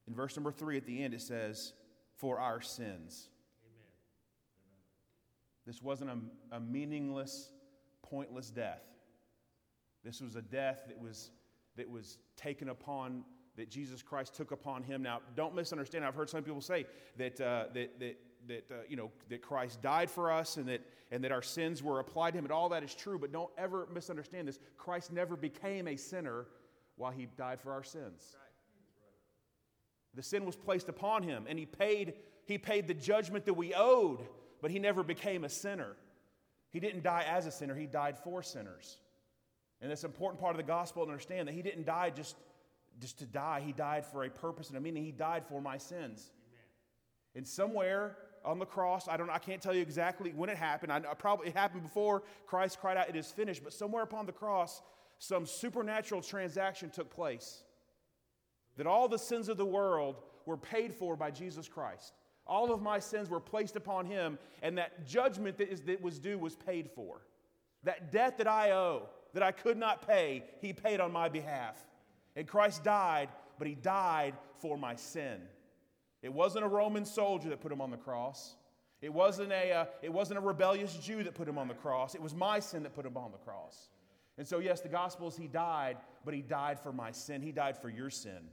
In 0.06 0.14
verse 0.14 0.36
number 0.36 0.52
three 0.52 0.76
at 0.76 0.86
the 0.86 1.02
end, 1.02 1.14
it 1.14 1.22
says, 1.22 1.72
for 2.16 2.38
our 2.38 2.60
sins. 2.60 3.30
This 5.66 5.80
wasn't 5.80 6.10
a, 6.10 6.56
a 6.56 6.60
meaningless, 6.60 7.50
pointless 8.02 8.50
death. 8.50 8.82
This 10.04 10.20
was 10.20 10.36
a 10.36 10.42
death 10.42 10.82
that 10.88 11.00
was, 11.00 11.30
that 11.76 11.88
was 11.88 12.18
taken 12.36 12.68
upon, 12.68 13.24
that 13.56 13.70
Jesus 13.70 14.02
Christ 14.02 14.34
took 14.34 14.50
upon 14.50 14.82
him. 14.82 15.02
Now, 15.02 15.20
don't 15.36 15.54
misunderstand. 15.54 16.04
I've 16.04 16.14
heard 16.14 16.30
some 16.30 16.42
people 16.42 16.60
say 16.60 16.86
that, 17.16 17.40
uh, 17.40 17.66
that, 17.74 18.00
that, 18.00 18.16
that, 18.48 18.70
uh, 18.70 18.74
you 18.88 18.96
know, 18.96 19.10
that 19.28 19.42
Christ 19.42 19.80
died 19.80 20.10
for 20.10 20.32
us 20.32 20.56
and 20.56 20.68
that, 20.68 20.80
and 21.10 21.22
that 21.22 21.32
our 21.32 21.42
sins 21.42 21.82
were 21.82 22.00
applied 22.00 22.32
to 22.32 22.38
him, 22.38 22.44
and 22.44 22.52
all 22.52 22.68
that 22.70 22.82
is 22.82 22.94
true, 22.94 23.18
but 23.18 23.32
don't 23.32 23.50
ever 23.56 23.86
misunderstand 23.92 24.48
this. 24.48 24.58
Christ 24.76 25.12
never 25.12 25.36
became 25.36 25.88
a 25.88 25.96
sinner 25.96 26.46
while 26.96 27.12
he 27.12 27.26
died 27.36 27.60
for 27.60 27.72
our 27.72 27.84
sins. 27.84 28.36
The 30.14 30.22
sin 30.22 30.44
was 30.44 30.56
placed 30.56 30.88
upon 30.88 31.22
him, 31.22 31.44
and 31.48 31.58
he 31.58 31.66
paid, 31.66 32.14
he 32.46 32.58
paid 32.58 32.86
the 32.86 32.94
judgment 32.94 33.44
that 33.46 33.54
we 33.54 33.74
owed 33.74 34.20
but 34.64 34.70
he 34.70 34.78
never 34.78 35.02
became 35.02 35.44
a 35.44 35.48
sinner. 35.50 35.94
He 36.70 36.80
didn't 36.80 37.02
die 37.02 37.26
as 37.28 37.44
a 37.44 37.50
sinner, 37.50 37.74
he 37.74 37.84
died 37.84 38.16
for 38.16 38.42
sinners. 38.42 38.96
And 39.82 39.90
that's 39.90 40.04
an 40.04 40.10
important 40.10 40.40
part 40.40 40.52
of 40.52 40.56
the 40.56 40.62
gospel 40.62 41.04
to 41.04 41.10
understand 41.10 41.48
that 41.48 41.54
he 41.54 41.60
didn't 41.60 41.84
die 41.84 42.08
just, 42.08 42.34
just 43.00 43.18
to 43.18 43.26
die, 43.26 43.62
he 43.64 43.72
died 43.72 44.06
for 44.06 44.24
a 44.24 44.30
purpose 44.30 44.68
and 44.68 44.78
a 44.78 44.80
meaning. 44.80 45.04
He 45.04 45.12
died 45.12 45.44
for 45.48 45.60
my 45.60 45.78
sins. 45.78 46.30
Amen. 46.46 46.64
And 47.36 47.46
somewhere 47.46 48.16
on 48.44 48.58
the 48.58 48.66
cross, 48.66 49.08
I 49.08 49.16
don't 49.16 49.30
I 49.30 49.38
can't 49.38 49.60
tell 49.60 49.74
you 49.74 49.82
exactly 49.82 50.32
when 50.32 50.48
it 50.48 50.56
happened. 50.56 50.92
I, 50.92 50.98
I 50.98 51.14
probably 51.14 51.48
it 51.48 51.56
happened 51.56 51.82
before 51.82 52.22
Christ 52.46 52.80
cried 52.80 52.96
out, 52.96 53.08
It 53.08 53.16
is 53.16 53.30
finished, 53.30 53.64
but 53.64 53.72
somewhere 53.72 54.02
upon 54.02 54.26
the 54.26 54.32
cross, 54.32 54.82
some 55.18 55.46
supernatural 55.46 56.22
transaction 56.22 56.90
took 56.90 57.10
place. 57.10 57.62
That 58.76 58.86
all 58.86 59.08
the 59.08 59.18
sins 59.18 59.48
of 59.48 59.56
the 59.56 59.64
world 59.64 60.16
were 60.46 60.56
paid 60.56 60.92
for 60.92 61.16
by 61.16 61.30
Jesus 61.30 61.68
Christ. 61.68 62.12
All 62.46 62.72
of 62.72 62.82
my 62.82 62.98
sins 62.98 63.30
were 63.30 63.40
placed 63.40 63.76
upon 63.76 64.04
him, 64.04 64.38
and 64.62 64.76
that 64.76 65.06
judgment 65.06 65.56
that, 65.58 65.70
is, 65.70 65.80
that 65.82 66.02
was 66.02 66.18
due 66.18 66.38
was 66.38 66.56
paid 66.56 66.90
for. 66.90 67.22
That 67.84 68.12
debt 68.12 68.36
that 68.38 68.48
I 68.48 68.72
owe, 68.72 69.08
that 69.32 69.42
I 69.42 69.52
could 69.52 69.78
not 69.78 70.06
pay, 70.06 70.44
he 70.60 70.72
paid 70.72 71.00
on 71.00 71.12
my 71.12 71.28
behalf. 71.28 71.82
And 72.36 72.46
Christ 72.46 72.84
died, 72.84 73.28
but 73.58 73.66
he 73.66 73.74
died 73.74 74.34
for 74.58 74.76
my 74.76 74.96
sin. 74.96 75.40
It 76.22 76.32
wasn't 76.32 76.64
a 76.64 76.68
Roman 76.68 77.04
soldier 77.04 77.50
that 77.50 77.60
put 77.60 77.70
him 77.70 77.80
on 77.80 77.90
the 77.90 77.96
cross. 77.96 78.56
It 79.02 79.12
wasn't 79.12 79.52
a, 79.52 79.72
uh, 79.72 79.84
it 80.02 80.12
wasn't 80.12 80.38
a 80.38 80.40
rebellious 80.40 80.96
Jew 80.96 81.22
that 81.24 81.34
put 81.34 81.46
him 81.46 81.58
on 81.58 81.68
the 81.68 81.74
cross. 81.74 82.14
It 82.14 82.22
was 82.22 82.34
my 82.34 82.60
sin 82.60 82.82
that 82.84 82.94
put 82.94 83.04
him 83.04 83.16
on 83.16 83.32
the 83.32 83.38
cross. 83.38 83.90
And 84.38 84.46
so, 84.46 84.58
yes, 84.58 84.80
the 84.80 84.88
gospel 84.88 85.28
is 85.28 85.36
he 85.36 85.46
died, 85.46 85.98
but 86.24 86.34
he 86.34 86.40
died 86.40 86.80
for 86.80 86.92
my 86.92 87.12
sin. 87.12 87.42
He 87.42 87.52
died 87.52 87.76
for 87.76 87.88
your 87.88 88.10
sin. 88.10 88.48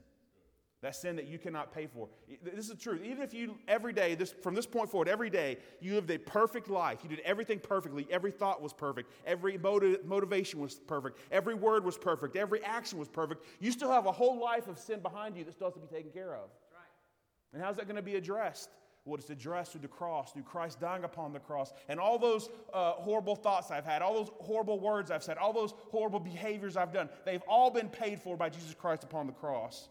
That 0.82 0.96
sin 0.96 1.14
that 1.14 1.28
you 1.28 1.38
cannot 1.38 1.72
pay 1.72 1.86
for. 1.86 2.08
This 2.42 2.64
is 2.64 2.70
the 2.70 2.74
truth. 2.74 3.02
Even 3.04 3.22
if 3.22 3.32
you, 3.32 3.56
every 3.68 3.92
day, 3.92 4.16
this, 4.16 4.32
from 4.32 4.52
this 4.52 4.66
point 4.66 4.90
forward, 4.90 5.08
every 5.08 5.30
day, 5.30 5.58
you 5.80 5.94
lived 5.94 6.10
a 6.10 6.18
perfect 6.18 6.68
life. 6.68 6.98
You 7.04 7.08
did 7.08 7.20
everything 7.20 7.60
perfectly. 7.60 8.04
Every 8.10 8.32
thought 8.32 8.60
was 8.60 8.72
perfect. 8.72 9.12
Every 9.24 9.56
motiv- 9.56 10.04
motivation 10.04 10.58
was 10.58 10.74
perfect. 10.74 11.20
Every 11.30 11.54
word 11.54 11.84
was 11.84 11.96
perfect. 11.96 12.34
Every 12.34 12.64
action 12.64 12.98
was 12.98 13.08
perfect. 13.08 13.44
You 13.60 13.70
still 13.70 13.92
have 13.92 14.06
a 14.06 14.12
whole 14.12 14.42
life 14.42 14.66
of 14.66 14.76
sin 14.76 14.98
behind 14.98 15.36
you 15.36 15.44
that 15.44 15.52
still 15.54 15.68
has 15.68 15.74
to 15.74 15.80
be 15.80 15.86
taken 15.86 16.10
care 16.10 16.34
of. 16.34 16.50
Right. 16.72 17.52
And 17.52 17.62
how's 17.62 17.76
that 17.76 17.84
going 17.84 17.94
to 17.94 18.02
be 18.02 18.16
addressed? 18.16 18.70
Well, 19.04 19.16
it's 19.16 19.30
addressed 19.30 19.72
through 19.72 19.82
the 19.82 19.88
cross, 19.88 20.32
through 20.32 20.42
Christ 20.42 20.80
dying 20.80 21.04
upon 21.04 21.32
the 21.32 21.38
cross. 21.38 21.72
And 21.88 22.00
all 22.00 22.18
those 22.18 22.48
uh, 22.74 22.92
horrible 22.92 23.36
thoughts 23.36 23.70
I've 23.70 23.84
had, 23.84 24.02
all 24.02 24.14
those 24.14 24.30
horrible 24.40 24.80
words 24.80 25.12
I've 25.12 25.22
said, 25.22 25.38
all 25.38 25.52
those 25.52 25.74
horrible 25.92 26.20
behaviors 26.20 26.76
I've 26.76 26.92
done, 26.92 27.08
they've 27.24 27.42
all 27.46 27.70
been 27.70 27.88
paid 27.88 28.20
for 28.20 28.36
by 28.36 28.48
Jesus 28.48 28.74
Christ 28.74 29.04
upon 29.04 29.28
the 29.28 29.32
cross. 29.32 29.88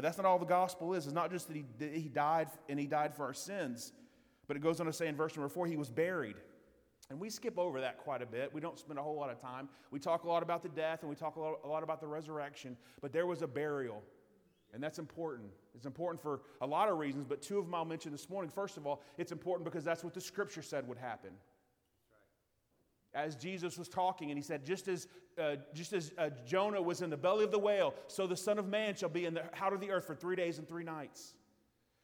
But 0.00 0.04
that's 0.04 0.16
not 0.16 0.24
all 0.24 0.38
the 0.38 0.46
gospel 0.46 0.94
is. 0.94 1.04
It's 1.04 1.14
not 1.14 1.30
just 1.30 1.46
that 1.48 1.56
he, 1.56 1.64
that 1.78 1.92
he 1.92 2.08
died 2.08 2.48
and 2.70 2.80
he 2.80 2.86
died 2.86 3.14
for 3.14 3.26
our 3.26 3.34
sins, 3.34 3.92
but 4.46 4.56
it 4.56 4.60
goes 4.60 4.80
on 4.80 4.86
to 4.86 4.94
say 4.94 5.08
in 5.08 5.14
verse 5.14 5.36
number 5.36 5.50
four, 5.50 5.66
he 5.66 5.76
was 5.76 5.90
buried. 5.90 6.36
And 7.10 7.20
we 7.20 7.28
skip 7.28 7.58
over 7.58 7.82
that 7.82 7.98
quite 7.98 8.22
a 8.22 8.26
bit. 8.26 8.50
We 8.54 8.62
don't 8.62 8.78
spend 8.78 8.98
a 8.98 9.02
whole 9.02 9.16
lot 9.16 9.28
of 9.28 9.38
time. 9.42 9.68
We 9.90 9.98
talk 9.98 10.24
a 10.24 10.26
lot 10.26 10.42
about 10.42 10.62
the 10.62 10.70
death 10.70 11.00
and 11.02 11.10
we 11.10 11.16
talk 11.16 11.36
a 11.36 11.40
lot, 11.40 11.58
a 11.64 11.68
lot 11.68 11.82
about 11.82 12.00
the 12.00 12.06
resurrection, 12.06 12.78
but 13.02 13.12
there 13.12 13.26
was 13.26 13.42
a 13.42 13.46
burial. 13.46 14.02
And 14.72 14.82
that's 14.82 14.98
important. 14.98 15.50
It's 15.74 15.84
important 15.84 16.22
for 16.22 16.40
a 16.62 16.66
lot 16.66 16.88
of 16.88 16.96
reasons, 16.96 17.26
but 17.28 17.42
two 17.42 17.58
of 17.58 17.66
them 17.66 17.74
I'll 17.74 17.84
mention 17.84 18.10
this 18.10 18.30
morning. 18.30 18.50
First 18.50 18.78
of 18.78 18.86
all, 18.86 19.02
it's 19.18 19.32
important 19.32 19.66
because 19.66 19.84
that's 19.84 20.02
what 20.02 20.14
the 20.14 20.20
scripture 20.22 20.62
said 20.62 20.88
would 20.88 20.96
happen 20.96 21.32
as 23.14 23.36
Jesus 23.36 23.76
was 23.78 23.88
talking, 23.88 24.30
and 24.30 24.38
he 24.38 24.42
said, 24.42 24.64
Just 24.64 24.88
as, 24.88 25.08
uh, 25.38 25.56
just 25.74 25.92
as 25.92 26.12
uh, 26.18 26.30
Jonah 26.46 26.80
was 26.80 27.02
in 27.02 27.10
the 27.10 27.16
belly 27.16 27.44
of 27.44 27.50
the 27.50 27.58
whale, 27.58 27.94
so 28.06 28.26
the 28.26 28.36
Son 28.36 28.58
of 28.58 28.68
Man 28.68 28.94
shall 28.94 29.08
be 29.08 29.26
in 29.26 29.34
the 29.34 29.42
out 29.60 29.72
of 29.72 29.80
the 29.80 29.90
earth 29.90 30.06
for 30.06 30.14
three 30.14 30.36
days 30.36 30.58
and 30.58 30.68
three 30.68 30.84
nights. 30.84 31.34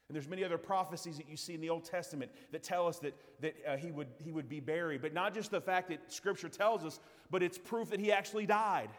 And 0.09 0.15
there's 0.15 0.29
many 0.29 0.45
other 0.45 0.59
prophecies 0.59 1.17
that 1.17 1.29
you 1.29 1.37
see 1.37 1.55
in 1.55 1.61
the 1.61 1.71
Old 1.71 1.85
Testament 1.85 2.31
that 2.53 2.63
tell 2.63 2.87
us 2.87 3.01
that, 3.01 3.15
that 3.41 3.57
uh, 3.67 3.77
he, 3.77 3.91
would, 3.91 4.07
he 4.23 4.31
would 4.31 4.49
be 4.49 4.61
buried. 4.61 5.03
But 5.03 5.13
not 5.13 5.35
just 5.35 5.51
the 5.51 5.61
fact 5.61 5.89
that 5.89 6.13
Scripture 6.13 6.49
tells 6.49 6.85
us, 6.85 7.01
but 7.29 7.43
it's 7.43 7.59
proof 7.59 7.91
that 7.91 7.99
he 7.99 8.13
actually 8.13 8.47
died. 8.47 8.91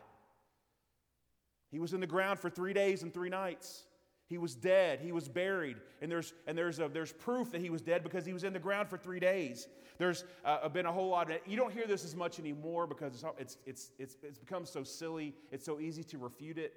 He 1.72 1.80
was 1.80 1.94
in 1.94 2.02
the 2.02 2.08
ground 2.08 2.40
for 2.40 2.50
three 2.50 2.74
days 2.74 3.04
and 3.04 3.14
three 3.14 3.30
nights. 3.30 3.86
He 4.28 4.38
was 4.38 4.56
dead. 4.56 5.00
He 5.00 5.12
was 5.12 5.28
buried. 5.28 5.78
And 6.02 6.12
there's, 6.12 6.34
and 6.46 6.58
there's, 6.58 6.80
a, 6.80 6.90
there's 6.90 7.14
proof 7.14 7.52
that 7.52 7.62
he 7.62 7.70
was 7.70 7.82
dead 7.82 8.04
because 8.04 8.26
he 8.26 8.34
was 8.34 8.44
in 8.44 8.54
the 8.54 8.60
ground 8.60 8.90
for 8.90 8.98
three 8.98 9.20
days. 9.20 9.68
There's 9.98 10.26
uh, 10.44 10.68
been 10.70 10.86
a 10.86 10.92
whole 10.92 11.10
lot 11.10 11.32
of, 11.32 11.40
you 11.48 11.56
don't 11.56 11.74
hear 11.74 11.88
this 11.88 12.04
as 12.04 12.16
much 12.16 12.40
anymore 12.40 12.88
because 12.88 13.14
it's, 13.14 13.26
it's, 13.40 13.58
it's, 13.66 13.92
it's, 13.98 14.18
it's 14.22 14.38
become 14.38 14.66
so 14.66 14.84
silly. 14.84 15.34
It's 15.52 15.66
so 15.66 15.80
easy 15.80 16.04
to 16.04 16.18
refute 16.18 16.58
it. 16.58 16.74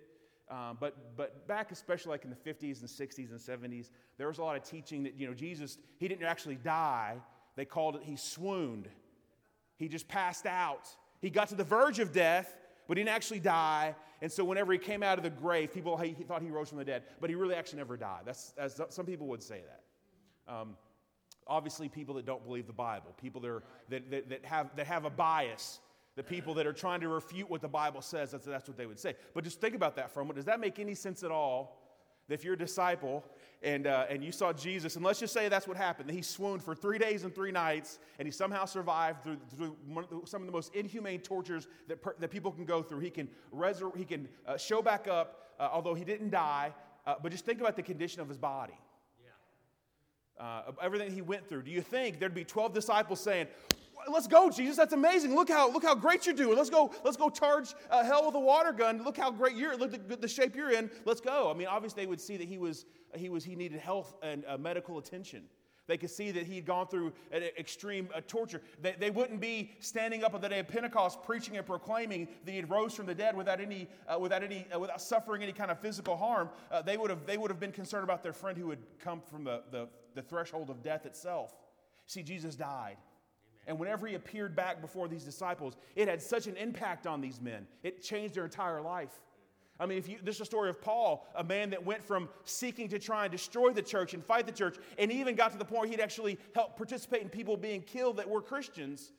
Um, 0.49 0.79
but, 0.81 1.17
but 1.17 1.47
back, 1.47 1.71
especially 1.71 2.11
like 2.11 2.25
in 2.25 2.31
the 2.31 2.37
50s 2.37 2.81
and 2.81 2.89
60s 2.89 3.31
and 3.31 3.39
70s, 3.39 3.91
there 4.17 4.29
was 4.29 4.39
a 4.39 4.43
lot 4.43 4.57
of 4.57 4.65
teaching 4.65 5.03
that, 5.05 5.15
you 5.19 5.27
know, 5.27 5.35
Jesus, 5.35 5.79
he 5.99 6.09
didn't 6.09 6.27
actually 6.27 6.57
die. 6.57 7.17
They 7.57 7.65
called 7.65 7.97
it, 7.97 8.03
he 8.05 8.17
swooned. 8.17 8.89
He 9.77 9.89
just 9.89 10.09
passed 10.09 10.47
out. 10.47 10.89
He 11.21 11.31
got 11.31 11.49
to 11.49 11.55
the 11.55 11.65
verge 11.65 11.99
of 11.99 12.13
death, 12.13 12.57
but 12.91 12.99
he 12.99 13.05
didn't 13.05 13.15
actually 13.15 13.39
die. 13.39 13.95
And 14.21 14.33
so 14.33 14.43
whenever 14.43 14.73
he 14.73 14.79
came 14.79 15.05
out 15.05 15.17
of 15.17 15.23
the 15.23 15.31
grave, 15.31 15.73
people 15.73 15.97
he, 15.97 16.11
he 16.11 16.25
thought 16.25 16.43
he 16.43 16.51
rose 16.51 16.71
from 16.71 16.79
the 16.79 16.85
dead, 16.85 17.05
but 17.21 17.31
he 17.31 17.37
really 17.37 17.55
actually 17.55 17.77
never 17.77 17.97
died. 17.97 18.23
That's, 18.25 18.53
as 18.59 18.81
some 18.89 19.07
people 19.07 19.29
would 19.29 19.45
say 19.45 19.63
that. 19.69 20.53
Um, 20.53 20.77
obviously, 21.47 21.89
people 21.89 22.17
that 22.17 22.27
don't 22.27 22.45
believe 22.45 22.67
the 22.67 22.73
Bible, 22.73 23.15
people 23.23 23.41
that, 23.43 23.49
are, 23.49 23.63
that, 23.91 24.11
that, 24.11 24.29
that, 24.31 24.45
have, 24.45 24.75
that 24.75 24.89
have 24.89 25.05
a 25.05 25.11
bias, 25.11 25.79
the 26.17 26.25
people 26.25 26.53
that 26.55 26.67
are 26.67 26.73
trying 26.73 27.01
to 27.03 27.09
refute 27.09 27.49
what 27.49 27.61
the 27.61 27.69
Bible 27.69 28.03
says, 28.03 28.33
that's, 28.33 28.45
that's 28.45 28.67
what 28.67 28.77
they 28.77 28.87
would 28.87 28.99
say. 28.99 29.15
But 29.35 29.45
just 29.45 29.61
think 29.61 29.77
about 29.77 29.95
that 29.95 30.13
for 30.13 30.23
a 30.23 30.25
moment. 30.25 30.39
Does 30.39 30.47
that 30.47 30.59
make 30.59 30.81
any 30.81 30.97
sense 30.97 31.23
at 31.23 31.31
all? 31.31 31.81
If 32.33 32.45
you're 32.45 32.55
a 32.55 32.59
disciple 32.59 33.25
and, 33.63 33.87
uh, 33.87 34.07
and 34.09 34.25
you 34.25 34.33
saw 34.33 34.53
Jesus, 34.53 34.97
and 34.97 35.05
let's 35.05 35.21
just 35.21 35.33
say 35.33 35.49
that's 35.49 35.69
what 35.69 35.77
happened, 35.77 36.09
that 36.09 36.15
he 36.15 36.23
swooned 36.23 36.63
for 36.63 36.75
three 36.75 36.99
days 36.99 37.25
and 37.25 37.35
three 37.35 37.53
nights, 37.53 37.99
and 38.19 38.27
he 38.27 38.33
somehow 38.33 38.65
survived 38.65 39.23
through, 39.23 39.39
through 39.57 39.77
some 40.25 40.43
of 40.43 40.47
the 40.47 40.53
most 40.53 40.75
inhumane 40.75 41.21
tortures 41.21 41.69
that, 41.89 42.03
per, 42.03 42.15
that 42.19 42.31
people 42.31 42.53
can 42.53 42.65
go 42.65 42.83
through. 42.83 43.01
He 43.01 43.11
can, 43.11 43.29
resur- 43.55 43.97
he 43.97 44.05
can 44.05 44.29
uh, 44.47 44.57
show 44.57 44.83
back 44.83 45.09
up, 45.09 45.55
uh, 45.59 45.69
although 45.73 45.95
he 45.95 46.05
didn't 46.05 46.31
die, 46.31 46.73
uh, 47.07 47.15
but 47.23 47.33
just 47.33 47.45
think 47.45 47.61
about 47.61 47.77
the 47.77 47.83
condition 47.83 48.21
of 48.21 48.29
his 48.29 48.39
body. 48.39 48.79
Uh, 50.41 50.73
everything 50.81 51.13
he 51.13 51.21
went 51.21 51.47
through. 51.47 51.63
Do 51.63 51.71
you 51.71 51.83
think 51.83 52.19
there'd 52.19 52.35
be 52.35 52.45
12 52.45 52.73
disciples 52.73 53.21
saying, 53.21 53.47
let's 54.09 54.27
go, 54.27 54.51
Jesus. 54.51 54.77
That's 54.77 54.93
amazing. 54.93 55.35
Look 55.35 55.49
how, 55.49 55.71
look 55.71 55.83
how 55.83 55.95
great 55.95 56.27
you're 56.27 56.35
doing. 56.35 56.57
Let's 56.57 56.71
go, 56.71 56.93
let's 57.05 57.17
go 57.17 57.31
charge 57.31 57.75
uh, 57.91 58.05
hell 58.05 58.27
with 58.27 58.35
a 58.35 58.41
water 58.41 58.73
gun. 58.73 59.03
Look 59.05 59.17
how 59.17 59.31
great 59.31 59.57
you're, 59.57 59.77
look 59.77 60.09
the, 60.09 60.17
the 60.17 60.29
shape 60.29 60.55
you're 60.55 60.71
in. 60.71 60.91
Let's 61.05 61.21
go. 61.21 61.51
I 61.51 61.55
mean, 61.55 61.67
obviously 61.67 62.03
they 62.03 62.07
would 62.07 62.21
see 62.21 62.37
that 62.37 62.49
he 62.49 62.59
was, 62.59 62.87
he 63.17 63.29
was, 63.29 63.45
he 63.45 63.57
needed 63.57 63.81
health 63.81 64.17
and 64.23 64.45
uh, 64.47 64.57
medical 64.59 64.99
attention. 64.99 65.45
They 65.91 65.97
could 65.97 66.11
see 66.11 66.31
that 66.31 66.47
he 66.47 66.55
had 66.55 66.67
gone 66.67 66.87
through 66.87 67.13
extreme 67.33 68.11
uh, 68.15 68.21
torture. 68.29 68.63
They, 68.81 68.95
they, 68.97 69.11
wouldn't 69.11 69.41
be 69.41 69.73
standing 69.81 70.23
up 70.23 70.35
on 70.35 70.41
the 70.41 70.49
day 70.49 70.61
of 70.61 70.69
Pentecost 70.69 71.21
preaching 71.25 71.57
and 71.57 71.67
proclaiming 71.67 72.29
that 72.45 72.53
he 72.53 72.61
rose 72.61 72.95
from 72.95 73.07
the 73.07 73.15
dead 73.15 73.37
without 73.37 73.61
any, 73.61 73.89
uh, 74.07 74.17
without 74.17 74.45
any, 74.45 74.69
uh, 74.73 74.79
without 74.79 75.03
suffering 75.03 75.43
any 75.43 75.53
kind 75.53 75.69
of 75.69 75.81
physical 75.81 76.17
harm. 76.17 76.49
Uh, 76.71 76.81
they 76.81 76.97
would 76.97 77.11
have, 77.11 77.27
they 77.27 77.37
would 77.37 77.51
have 77.51 77.59
been 77.59 77.73
concerned 77.73 78.05
about 78.05 78.23
their 78.23 78.33
friend 78.33 78.57
who 78.57 78.71
had 78.71 78.79
come 79.01 79.21
from 79.21 79.43
the, 79.43 79.65
the, 79.73 79.89
the 80.15 80.23
threshold 80.23 80.71
of 80.71 80.81
death 80.81 81.07
itself. 81.07 81.57
See, 82.07 82.23
Jesus 82.23 82.55
died. 82.55 82.97
And 83.71 83.79
whenever 83.79 84.09
he 84.09 84.17
appeared 84.17 84.57
back 84.57 84.81
before 84.81 85.07
these 85.07 85.23
disciples, 85.23 85.77
it 85.95 86.09
had 86.09 86.21
such 86.21 86.49
an 86.49 86.57
impact 86.57 87.07
on 87.07 87.21
these 87.21 87.41
men. 87.41 87.69
It 87.85 88.03
changed 88.03 88.35
their 88.35 88.43
entire 88.43 88.81
life. 88.81 89.13
I 89.79 89.87
mean, 89.87 89.97
if 89.97 90.09
you, 90.09 90.19
this 90.25 90.35
is 90.35 90.41
a 90.41 90.45
story 90.45 90.71
of 90.71 90.83
Paul, 90.83 91.25
a 91.37 91.45
man 91.45 91.71
that 91.71 91.87
went 91.87 92.03
from 92.03 92.29
seeking 92.43 92.89
to 92.89 92.99
try 92.99 93.27
and 93.27 93.31
destroy 93.31 93.73
the 93.73 93.81
church 93.81 94.13
and 94.13 94.25
fight 94.25 94.47
the 94.47 94.53
church, 94.53 94.77
and 94.99 95.13
even 95.13 95.37
got 95.37 95.53
to 95.53 95.57
the 95.57 95.65
point 95.65 95.89
he'd 95.89 96.01
actually 96.01 96.37
help 96.53 96.77
participate 96.77 97.23
in 97.23 97.29
people 97.29 97.57
being 97.57 97.81
killed 97.81 98.17
that 98.17 98.29
were 98.29 98.43
Christians. 98.43 99.13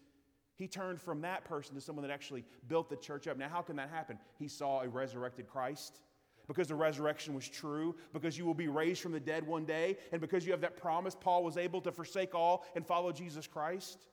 He 0.58 0.68
turned 0.68 1.00
from 1.00 1.22
that 1.22 1.46
person 1.46 1.74
to 1.76 1.80
someone 1.80 2.06
that 2.06 2.12
actually 2.12 2.44
built 2.68 2.90
the 2.90 2.98
church 2.98 3.30
up. 3.30 3.38
Now, 3.38 3.48
how 3.48 3.62
can 3.62 3.78
that 3.78 3.90
happen? 3.90 4.20
He 4.38 4.50
saw 4.50 4.82
a 4.82 4.90
resurrected 4.90 5.48
Christ 5.48 6.02
because 6.46 6.68
the 6.68 6.76
resurrection 6.76 7.34
was 7.34 7.48
true, 7.48 7.96
because 8.12 8.38
you 8.38 8.46
will 8.46 8.54
be 8.54 8.68
raised 8.68 9.02
from 9.02 9.14
the 9.14 9.20
dead 9.22 9.48
one 9.48 9.64
day, 9.64 9.96
and 10.12 10.20
because 10.20 10.46
you 10.46 10.52
have 10.52 10.60
that 10.60 10.76
promise, 10.76 11.16
Paul 11.16 11.46
was 11.46 11.56
able 11.56 11.80
to 11.80 11.92
forsake 11.94 12.36
all 12.36 12.66
and 12.76 12.86
follow 12.86 13.14
Jesus 13.14 13.48
Christ. 13.48 14.08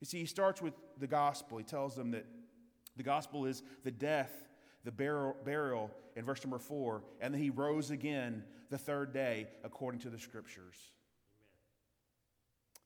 You 0.00 0.06
see, 0.06 0.18
he 0.18 0.26
starts 0.26 0.62
with 0.62 0.74
the 0.98 1.06
gospel. 1.06 1.58
He 1.58 1.64
tells 1.64 1.94
them 1.94 2.10
that 2.12 2.26
the 2.96 3.02
gospel 3.02 3.46
is 3.46 3.62
the 3.84 3.90
death, 3.90 4.32
the 4.84 4.92
burial, 4.92 5.36
burial 5.44 5.90
in 6.16 6.24
verse 6.24 6.42
number 6.44 6.58
four, 6.58 7.02
and 7.20 7.34
that 7.34 7.38
he 7.38 7.50
rose 7.50 7.90
again 7.90 8.44
the 8.70 8.78
third 8.78 9.12
day 9.12 9.48
according 9.64 10.00
to 10.00 10.10
the 10.10 10.18
scriptures. 10.18 10.76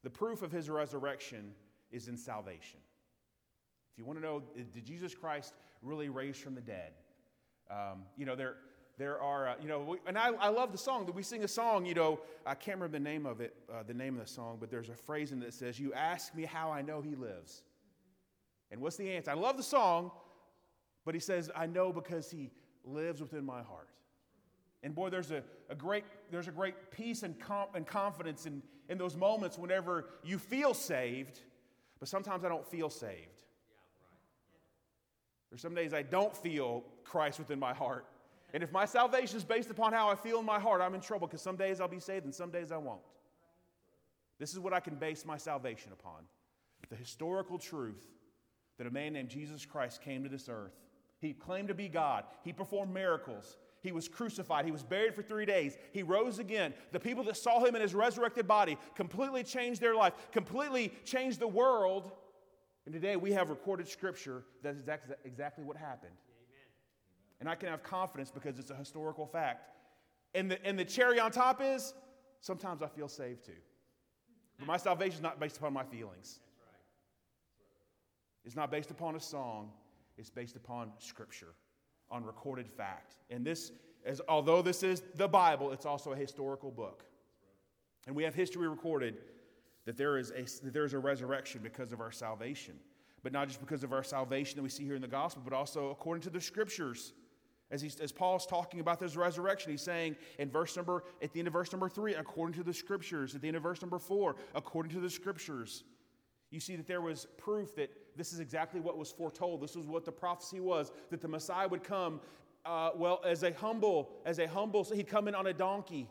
The 0.02 0.10
proof 0.10 0.42
of 0.42 0.52
his 0.52 0.68
resurrection 0.68 1.54
is 1.90 2.08
in 2.08 2.16
salvation. 2.16 2.80
If 3.92 3.98
you 3.98 4.04
want 4.04 4.18
to 4.18 4.24
know, 4.24 4.42
did 4.54 4.84
Jesus 4.84 5.14
Christ 5.14 5.54
really 5.82 6.08
raise 6.08 6.36
from 6.36 6.54
the 6.54 6.60
dead? 6.60 6.92
Um, 7.70 8.02
you 8.16 8.26
know, 8.26 8.34
there, 8.34 8.56
there 8.96 9.20
are, 9.20 9.48
uh, 9.48 9.54
you 9.60 9.68
know, 9.68 9.80
we, 9.80 9.98
and 10.06 10.16
I, 10.16 10.28
I 10.34 10.48
love 10.48 10.70
the 10.70 10.78
song 10.78 11.06
that 11.06 11.14
we 11.14 11.22
sing 11.22 11.42
a 11.42 11.48
song, 11.48 11.84
you 11.84 11.94
know, 11.94 12.20
I 12.46 12.54
can't 12.54 12.76
remember 12.78 12.96
the 12.96 13.02
name 13.02 13.26
of 13.26 13.40
it, 13.40 13.54
uh, 13.72 13.82
the 13.82 13.94
name 13.94 14.14
of 14.14 14.26
the 14.26 14.32
song, 14.32 14.58
but 14.60 14.70
there's 14.70 14.88
a 14.88 14.94
phrase 14.94 15.32
in 15.32 15.42
it 15.42 15.46
that 15.46 15.54
says, 15.54 15.80
You 15.80 15.92
ask 15.94 16.34
me 16.34 16.44
how 16.44 16.70
I 16.70 16.82
know 16.82 17.00
he 17.00 17.16
lives. 17.16 17.62
And 18.70 18.80
what's 18.80 18.96
the 18.96 19.10
answer? 19.10 19.30
I 19.30 19.34
love 19.34 19.56
the 19.56 19.64
song, 19.64 20.12
but 21.04 21.14
he 21.14 21.20
says, 21.20 21.50
I 21.54 21.66
know 21.66 21.92
because 21.92 22.30
he 22.30 22.50
lives 22.84 23.20
within 23.20 23.44
my 23.44 23.62
heart. 23.62 23.88
And 24.82 24.94
boy, 24.94 25.10
there's 25.10 25.30
a, 25.30 25.42
a 25.70 25.74
great 25.74 26.04
there's 26.30 26.48
a 26.48 26.52
great 26.52 26.90
peace 26.90 27.22
and, 27.22 27.38
com- 27.40 27.68
and 27.74 27.86
confidence 27.86 28.46
in, 28.46 28.62
in 28.88 28.98
those 28.98 29.16
moments 29.16 29.58
whenever 29.58 30.06
you 30.22 30.38
feel 30.38 30.74
saved, 30.74 31.40
but 31.98 32.08
sometimes 32.08 32.44
I 32.44 32.48
don't 32.48 32.66
feel 32.66 32.90
saved. 32.90 33.42
There's 35.50 35.62
some 35.62 35.74
days 35.74 35.94
I 35.94 36.02
don't 36.02 36.36
feel 36.36 36.84
Christ 37.04 37.38
within 37.38 37.58
my 37.58 37.72
heart. 37.72 38.06
And 38.54 38.62
if 38.62 38.70
my 38.70 38.84
salvation 38.84 39.36
is 39.36 39.44
based 39.44 39.68
upon 39.68 39.92
how 39.92 40.08
I 40.08 40.14
feel 40.14 40.38
in 40.38 40.46
my 40.46 40.60
heart, 40.60 40.80
I'm 40.80 40.94
in 40.94 41.00
trouble 41.00 41.26
because 41.26 41.42
some 41.42 41.56
days 41.56 41.80
I'll 41.80 41.88
be 41.88 41.98
saved 41.98 42.24
and 42.24 42.32
some 42.32 42.50
days 42.50 42.70
I 42.70 42.76
won't. 42.76 43.02
This 44.38 44.52
is 44.52 44.60
what 44.60 44.72
I 44.72 44.78
can 44.78 44.94
base 44.94 45.26
my 45.26 45.36
salvation 45.36 45.92
upon 45.92 46.22
the 46.88 46.96
historical 46.96 47.58
truth 47.58 48.06
that 48.78 48.86
a 48.86 48.90
man 48.90 49.14
named 49.14 49.28
Jesus 49.28 49.64
Christ 49.66 50.02
came 50.02 50.22
to 50.22 50.28
this 50.28 50.48
earth. 50.48 50.74
He 51.18 51.32
claimed 51.32 51.68
to 51.68 51.74
be 51.74 51.88
God, 51.88 52.24
he 52.42 52.52
performed 52.52 52.94
miracles. 52.94 53.58
He 53.80 53.92
was 53.92 54.08
crucified. 54.08 54.64
He 54.64 54.72
was 54.72 54.82
buried 54.82 55.14
for 55.14 55.20
three 55.20 55.44
days. 55.44 55.76
He 55.92 56.02
rose 56.02 56.38
again. 56.38 56.72
The 56.92 57.00
people 57.00 57.22
that 57.24 57.36
saw 57.36 57.62
him 57.62 57.74
in 57.76 57.82
his 57.82 57.94
resurrected 57.94 58.48
body 58.48 58.78
completely 58.94 59.44
changed 59.44 59.78
their 59.78 59.94
life, 59.94 60.14
completely 60.32 60.90
changed 61.04 61.38
the 61.38 61.48
world. 61.48 62.10
And 62.86 62.94
today 62.94 63.16
we 63.16 63.32
have 63.32 63.50
recorded 63.50 63.86
scripture 63.86 64.44
that 64.62 64.74
is 64.74 64.80
exactly 65.26 65.64
what 65.64 65.76
happened. 65.76 66.14
And 67.44 67.50
I 67.50 67.56
can 67.56 67.68
have 67.68 67.82
confidence 67.82 68.30
because 68.30 68.58
it's 68.58 68.70
a 68.70 68.74
historical 68.74 69.26
fact. 69.26 69.68
And 70.34 70.50
the, 70.50 70.66
and 70.66 70.78
the 70.78 70.84
cherry 70.86 71.20
on 71.20 71.30
top 71.30 71.60
is 71.62 71.92
sometimes 72.40 72.80
I 72.80 72.86
feel 72.86 73.06
saved 73.06 73.44
too. 73.44 73.52
But 74.58 74.66
my 74.66 74.78
salvation 74.78 75.16
is 75.16 75.20
not 75.20 75.38
based 75.38 75.58
upon 75.58 75.74
my 75.74 75.84
feelings. 75.84 76.40
It's 78.46 78.56
not 78.56 78.70
based 78.70 78.90
upon 78.90 79.14
a 79.14 79.20
song, 79.20 79.72
it's 80.16 80.30
based 80.30 80.56
upon 80.56 80.92
scripture, 80.98 81.52
on 82.10 82.24
recorded 82.24 82.66
fact. 82.66 83.16
And 83.28 83.44
this, 83.44 83.72
is, 84.06 84.22
although 84.26 84.62
this 84.62 84.82
is 84.82 85.02
the 85.14 85.28
Bible, 85.28 85.70
it's 85.70 85.84
also 85.84 86.12
a 86.12 86.16
historical 86.16 86.70
book. 86.70 87.04
And 88.06 88.16
we 88.16 88.22
have 88.22 88.34
history 88.34 88.68
recorded 88.68 89.18
that 89.84 89.98
there 89.98 90.16
is 90.16 90.30
a, 90.30 90.44
that 90.64 90.72
there 90.72 90.86
is 90.86 90.94
a 90.94 90.98
resurrection 90.98 91.60
because 91.62 91.92
of 91.92 92.00
our 92.00 92.10
salvation. 92.10 92.76
But 93.22 93.34
not 93.34 93.48
just 93.48 93.60
because 93.60 93.84
of 93.84 93.92
our 93.92 94.02
salvation 94.02 94.56
that 94.56 94.62
we 94.62 94.70
see 94.70 94.84
here 94.84 94.96
in 94.96 95.02
the 95.02 95.08
gospel, 95.08 95.42
but 95.44 95.52
also 95.52 95.90
according 95.90 96.22
to 96.22 96.30
the 96.30 96.40
scriptures. 96.40 97.12
As, 97.74 97.82
he's, 97.82 97.98
as 97.98 98.12
Paul's 98.12 98.46
talking 98.46 98.78
about 98.78 99.00
this 99.00 99.16
resurrection, 99.16 99.72
he's 99.72 99.82
saying 99.82 100.14
in 100.38 100.48
verse 100.48 100.76
number, 100.76 101.02
at 101.20 101.32
the 101.32 101.40
end 101.40 101.48
of 101.48 101.52
verse 101.52 101.72
number 101.72 101.88
three, 101.88 102.14
according 102.14 102.54
to 102.54 102.62
the 102.62 102.72
scriptures. 102.72 103.34
At 103.34 103.40
the 103.40 103.48
end 103.48 103.56
of 103.56 103.64
verse 103.64 103.82
number 103.82 103.98
four, 103.98 104.36
according 104.54 104.92
to 104.92 105.00
the 105.00 105.10
scriptures. 105.10 105.82
You 106.52 106.60
see 106.60 106.76
that 106.76 106.86
there 106.86 107.00
was 107.00 107.26
proof 107.36 107.74
that 107.74 107.90
this 108.16 108.32
is 108.32 108.38
exactly 108.38 108.78
what 108.78 108.96
was 108.96 109.10
foretold. 109.10 109.60
This 109.60 109.74
was 109.74 109.88
what 109.88 110.04
the 110.04 110.12
prophecy 110.12 110.60
was 110.60 110.92
that 111.10 111.20
the 111.20 111.26
Messiah 111.26 111.66
would 111.66 111.82
come, 111.82 112.20
uh, 112.64 112.90
well, 112.94 113.20
as 113.26 113.42
a 113.42 113.52
humble, 113.52 114.12
as 114.24 114.38
a 114.38 114.46
humble, 114.46 114.84
so 114.84 114.94
he'd 114.94 115.08
come 115.08 115.26
in 115.26 115.34
on 115.34 115.48
a 115.48 115.52
donkey 115.52 116.08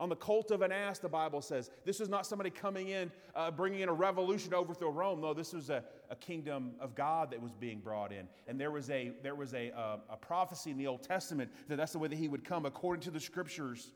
on 0.00 0.08
the 0.08 0.16
cult 0.16 0.50
of 0.50 0.62
an 0.62 0.72
ass, 0.72 0.98
the 0.98 1.08
Bible 1.08 1.42
says. 1.42 1.70
This 1.84 2.00
was 2.00 2.08
not 2.08 2.26
somebody 2.26 2.48
coming 2.48 2.88
in, 2.88 3.12
uh, 3.36 3.50
bringing 3.50 3.80
in 3.80 3.90
a 3.90 3.92
revolution 3.92 4.50
to 4.50 4.56
overthrow 4.56 4.90
Rome. 4.90 5.20
No, 5.20 5.34
this 5.34 5.52
was 5.52 5.68
a, 5.68 5.84
a, 6.08 6.16
kingdom 6.16 6.72
of 6.80 6.94
God 6.94 7.30
that 7.30 7.40
was 7.40 7.52
being 7.52 7.80
brought 7.80 8.10
in. 8.10 8.26
And 8.48 8.58
there 8.58 8.70
was, 8.70 8.88
a, 8.88 9.12
there 9.22 9.34
was 9.34 9.52
a, 9.52 9.70
uh, 9.78 9.98
a 10.08 10.16
prophecy 10.16 10.70
in 10.70 10.78
the 10.78 10.86
Old 10.86 11.02
Testament 11.02 11.50
that 11.68 11.76
that's 11.76 11.92
the 11.92 11.98
way 11.98 12.08
that 12.08 12.16
he 12.16 12.28
would 12.28 12.44
come 12.44 12.64
according 12.64 13.02
to 13.02 13.10
the 13.10 13.20
scriptures. 13.20 13.92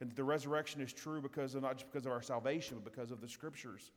And 0.00 0.10
the 0.12 0.24
resurrection 0.24 0.80
is 0.80 0.92
true 0.92 1.20
because 1.20 1.54
of 1.54 1.62
not 1.62 1.74
just 1.74 1.92
because 1.92 2.06
of 2.06 2.12
our 2.12 2.22
salvation, 2.22 2.80
but 2.82 2.90
because 2.90 3.10
of 3.10 3.20
the 3.20 3.28
scriptures. 3.28 3.92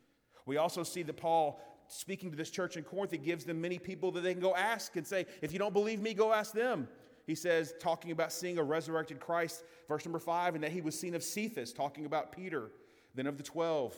We 0.45 0.57
also 0.57 0.83
see 0.83 1.03
that 1.03 1.15
Paul, 1.15 1.61
speaking 1.87 2.29
to 2.31 2.37
this 2.37 2.49
church 2.49 2.75
in 2.75 2.83
Corinth, 2.83 3.11
he 3.11 3.17
gives 3.17 3.45
them 3.45 3.61
many 3.61 3.79
people 3.79 4.11
that 4.11 4.21
they 4.21 4.33
can 4.33 4.41
go 4.41 4.53
ask 4.55 4.97
and 4.97 5.07
say, 5.07 5.25
if 5.41 5.53
you 5.53 5.59
don't 5.59 5.73
believe 5.73 6.01
me, 6.01 6.13
go 6.13 6.33
ask 6.33 6.53
them 6.53 6.89
he 7.25 7.35
says, 7.35 7.73
talking 7.79 8.11
about 8.11 8.31
seeing 8.31 8.57
a 8.57 8.63
resurrected 8.63 9.19
Christ, 9.19 9.63
verse 9.87 10.05
number 10.05 10.19
five, 10.19 10.55
and 10.55 10.63
that 10.63 10.71
he 10.71 10.81
was 10.81 10.97
seen 10.97 11.15
of 11.15 11.23
Cephas, 11.23 11.73
talking 11.73 12.05
about 12.05 12.31
Peter, 12.31 12.71
then 13.15 13.27
of 13.27 13.37
the 13.37 13.43
twelve. 13.43 13.95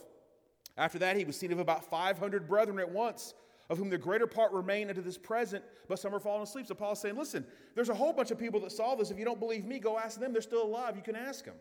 After 0.78 0.98
that, 1.00 1.16
he 1.16 1.24
was 1.24 1.36
seen 1.36 1.52
of 1.52 1.58
about 1.58 1.84
500 1.84 2.48
brethren 2.48 2.78
at 2.78 2.90
once, 2.90 3.34
of 3.68 3.78
whom 3.78 3.90
the 3.90 3.98
greater 3.98 4.26
part 4.26 4.52
remain 4.52 4.88
unto 4.88 5.02
this 5.02 5.18
present, 5.18 5.64
but 5.88 5.98
some 5.98 6.14
are 6.14 6.20
fallen 6.20 6.42
asleep. 6.42 6.68
So 6.68 6.74
Paul's 6.74 7.00
saying, 7.00 7.16
listen, 7.16 7.44
there's 7.74 7.88
a 7.88 7.94
whole 7.94 8.12
bunch 8.12 8.30
of 8.30 8.38
people 8.38 8.60
that 8.60 8.72
saw 8.72 8.94
this. 8.94 9.10
If 9.10 9.18
you 9.18 9.24
don't 9.24 9.40
believe 9.40 9.64
me, 9.64 9.80
go 9.80 9.98
ask 9.98 10.20
them. 10.20 10.32
They're 10.32 10.40
still 10.40 10.62
alive. 10.62 10.96
You 10.96 11.02
can 11.02 11.16
ask 11.16 11.44
them. 11.44 11.56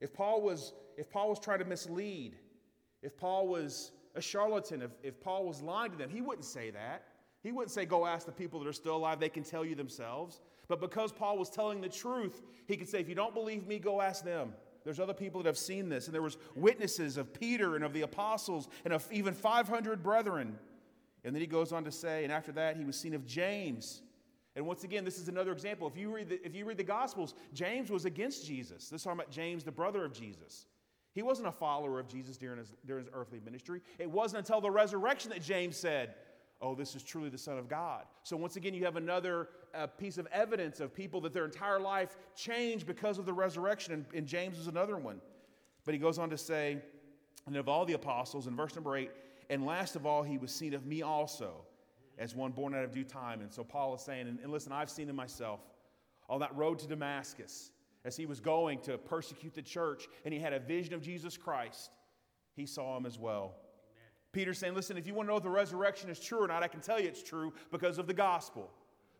If 0.00 0.12
Paul 0.12 0.42
was, 0.42 0.72
if 0.96 1.08
Paul 1.08 1.28
was 1.28 1.38
trying 1.38 1.60
to 1.60 1.64
mislead, 1.64 2.36
if 3.02 3.16
Paul 3.16 3.46
was 3.46 3.92
a 4.14 4.20
charlatan, 4.20 4.82
if, 4.82 4.90
if 5.02 5.20
Paul 5.20 5.46
was 5.46 5.62
lying 5.62 5.92
to 5.92 5.96
them, 5.96 6.10
he 6.10 6.20
wouldn't 6.20 6.44
say 6.44 6.70
that. 6.70 7.04
He 7.42 7.52
wouldn't 7.52 7.70
say, 7.70 7.84
Go 7.84 8.06
ask 8.06 8.26
the 8.26 8.32
people 8.32 8.60
that 8.60 8.68
are 8.68 8.72
still 8.72 8.96
alive, 8.96 9.20
they 9.20 9.28
can 9.28 9.44
tell 9.44 9.64
you 9.64 9.74
themselves. 9.74 10.40
But 10.68 10.80
because 10.80 11.10
Paul 11.10 11.38
was 11.38 11.50
telling 11.50 11.80
the 11.80 11.88
truth, 11.88 12.42
he 12.66 12.76
could 12.76 12.88
say, 12.88 13.00
If 13.00 13.08
you 13.08 13.14
don't 13.14 13.34
believe 13.34 13.66
me, 13.66 13.78
go 13.78 14.00
ask 14.00 14.24
them. 14.24 14.52
There's 14.84 15.00
other 15.00 15.14
people 15.14 15.42
that 15.42 15.48
have 15.48 15.58
seen 15.58 15.88
this. 15.88 16.06
And 16.06 16.14
there 16.14 16.22
was 16.22 16.38
witnesses 16.54 17.16
of 17.16 17.34
Peter 17.34 17.76
and 17.76 17.84
of 17.84 17.92
the 17.92 18.02
apostles 18.02 18.68
and 18.84 18.94
of 18.94 19.06
even 19.12 19.34
500 19.34 20.02
brethren. 20.02 20.58
And 21.24 21.34
then 21.34 21.40
he 21.40 21.46
goes 21.46 21.72
on 21.72 21.84
to 21.84 21.92
say, 21.92 22.24
and 22.24 22.32
after 22.32 22.52
that, 22.52 22.76
he 22.76 22.84
was 22.84 22.98
seen 22.98 23.14
of 23.14 23.26
James. 23.26 24.00
And 24.56 24.66
once 24.66 24.84
again, 24.84 25.04
this 25.04 25.18
is 25.18 25.28
another 25.28 25.52
example. 25.52 25.86
If 25.86 25.96
you 25.96 26.14
read 26.14 26.30
the, 26.30 26.44
if 26.44 26.54
you 26.54 26.64
read 26.64 26.78
the 26.78 26.84
Gospels, 26.84 27.34
James 27.52 27.90
was 27.90 28.04
against 28.04 28.46
Jesus. 28.46 28.88
This 28.88 29.00
is 29.00 29.04
talking 29.04 29.20
about 29.20 29.30
James, 29.30 29.64
the 29.64 29.70
brother 29.70 30.04
of 30.04 30.12
Jesus. 30.12 30.66
He 31.12 31.22
wasn't 31.22 31.48
a 31.48 31.52
follower 31.52 31.98
of 31.98 32.08
Jesus 32.08 32.36
during 32.36 32.58
his, 32.58 32.72
during 32.86 33.04
his 33.04 33.12
earthly 33.12 33.40
ministry. 33.44 33.80
It 33.98 34.10
wasn't 34.10 34.38
until 34.38 34.60
the 34.60 34.70
resurrection 34.70 35.30
that 35.30 35.42
James 35.42 35.76
said, 35.76 36.14
oh, 36.60 36.74
this 36.74 36.94
is 36.94 37.02
truly 37.02 37.28
the 37.28 37.38
Son 37.38 37.58
of 37.58 37.68
God. 37.68 38.04
So, 38.22 38.36
once 38.36 38.56
again, 38.56 38.74
you 38.74 38.84
have 38.84 38.96
another 38.96 39.48
uh, 39.74 39.86
piece 39.86 40.18
of 40.18 40.26
evidence 40.32 40.80
of 40.80 40.94
people 40.94 41.20
that 41.22 41.32
their 41.32 41.44
entire 41.44 41.80
life 41.80 42.16
changed 42.36 42.86
because 42.86 43.18
of 43.18 43.26
the 43.26 43.32
resurrection, 43.32 43.94
and, 43.94 44.04
and 44.14 44.26
James 44.26 44.58
is 44.58 44.66
another 44.66 44.96
one. 44.96 45.20
But 45.84 45.94
he 45.94 46.00
goes 46.00 46.18
on 46.18 46.30
to 46.30 46.38
say, 46.38 46.78
and 47.46 47.56
of 47.56 47.68
all 47.68 47.84
the 47.84 47.94
apostles, 47.94 48.46
in 48.46 48.54
verse 48.54 48.74
number 48.74 48.96
eight, 48.96 49.10
and 49.48 49.64
last 49.64 49.96
of 49.96 50.06
all, 50.06 50.22
he 50.22 50.38
was 50.38 50.52
seen 50.52 50.74
of 50.74 50.86
me 50.86 51.02
also, 51.02 51.64
as 52.18 52.34
one 52.34 52.52
born 52.52 52.74
out 52.74 52.84
of 52.84 52.92
due 52.92 53.04
time. 53.04 53.40
And 53.40 53.52
so 53.52 53.64
Paul 53.64 53.94
is 53.94 54.02
saying, 54.02 54.28
and, 54.28 54.38
and 54.40 54.52
listen, 54.52 54.72
I've 54.72 54.90
seen 54.90 55.08
him 55.08 55.16
myself 55.16 55.60
on 56.28 56.40
that 56.40 56.54
road 56.54 56.78
to 56.80 56.86
Damascus 56.86 57.72
as 58.04 58.16
he 58.16 58.26
was 58.26 58.40
going 58.40 58.78
to 58.80 58.98
persecute 58.98 59.54
the 59.54 59.62
church, 59.62 60.06
and 60.24 60.32
he 60.32 60.40
had 60.40 60.52
a 60.52 60.60
vision 60.60 60.94
of 60.94 61.02
Jesus 61.02 61.36
Christ. 61.36 61.90
He 62.54 62.66
saw 62.66 62.96
him 62.96 63.06
as 63.06 63.18
well. 63.18 63.54
Peter's 64.32 64.58
saying, 64.58 64.74
listen, 64.74 64.96
if 64.96 65.06
you 65.06 65.14
want 65.14 65.28
to 65.28 65.32
know 65.32 65.36
if 65.38 65.42
the 65.42 65.50
resurrection 65.50 66.08
is 66.08 66.20
true 66.20 66.42
or 66.42 66.46
not, 66.46 66.62
I 66.62 66.68
can 66.68 66.80
tell 66.80 67.00
you 67.00 67.08
it's 67.08 67.22
true 67.22 67.52
because 67.70 67.98
of 67.98 68.06
the 68.06 68.14
gospel, 68.14 68.70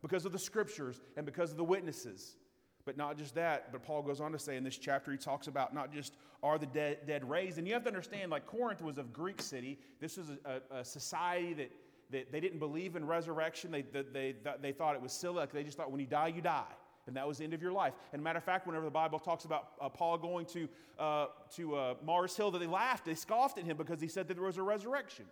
because 0.02 0.24
of 0.24 0.32
the 0.32 0.38
scriptures, 0.38 1.00
and 1.16 1.26
because 1.26 1.50
of 1.50 1.56
the 1.56 1.64
witnesses. 1.64 2.36
But 2.84 2.96
not 2.96 3.18
just 3.18 3.34
that, 3.34 3.72
but 3.72 3.82
Paul 3.82 4.02
goes 4.02 4.20
on 4.20 4.32
to 4.32 4.38
say 4.38 4.56
in 4.56 4.64
this 4.64 4.78
chapter, 4.78 5.10
he 5.10 5.18
talks 5.18 5.48
about 5.48 5.74
not 5.74 5.92
just 5.92 6.14
are 6.42 6.58
the 6.58 6.66
dead, 6.66 6.98
dead 7.06 7.28
raised. 7.28 7.58
And 7.58 7.66
you 7.66 7.74
have 7.74 7.82
to 7.82 7.88
understand, 7.88 8.30
like 8.30 8.46
Corinth 8.46 8.82
was 8.82 8.98
a 8.98 9.02
Greek 9.02 9.42
city. 9.42 9.78
This 10.00 10.16
was 10.16 10.30
a, 10.30 10.60
a, 10.74 10.78
a 10.80 10.84
society 10.84 11.52
that, 11.54 11.70
that 12.10 12.32
they 12.32 12.40
didn't 12.40 12.58
believe 12.58 12.96
in 12.96 13.06
resurrection. 13.06 13.70
They, 13.70 13.82
they, 13.82 14.02
they, 14.12 14.34
they 14.62 14.72
thought 14.72 14.94
it 14.94 15.02
was 15.02 15.12
silly. 15.12 15.36
Like 15.36 15.52
they 15.52 15.64
just 15.64 15.76
thought 15.76 15.90
when 15.90 16.00
you 16.00 16.06
die, 16.06 16.28
you 16.28 16.40
die 16.40 16.64
and 17.10 17.16
that 17.16 17.26
was 17.26 17.38
the 17.38 17.44
end 17.44 17.54
of 17.54 17.60
your 17.60 17.72
life. 17.72 17.92
And 18.12 18.22
matter 18.22 18.38
of 18.38 18.44
fact, 18.44 18.68
whenever 18.68 18.84
the 18.84 18.90
Bible 18.92 19.18
talks 19.18 19.44
about 19.44 19.70
uh, 19.80 19.88
Paul 19.88 20.16
going 20.16 20.46
to, 20.46 20.68
uh, 20.96 21.26
to 21.56 21.74
uh, 21.74 21.94
Mars 22.06 22.36
Hill, 22.36 22.52
that 22.52 22.60
they 22.60 22.68
laughed, 22.68 23.04
they 23.04 23.16
scoffed 23.16 23.58
at 23.58 23.64
him 23.64 23.76
because 23.76 24.00
he 24.00 24.06
said 24.06 24.28
that 24.28 24.34
there 24.34 24.44
was 24.44 24.58
a 24.58 24.62
resurrection. 24.62 25.24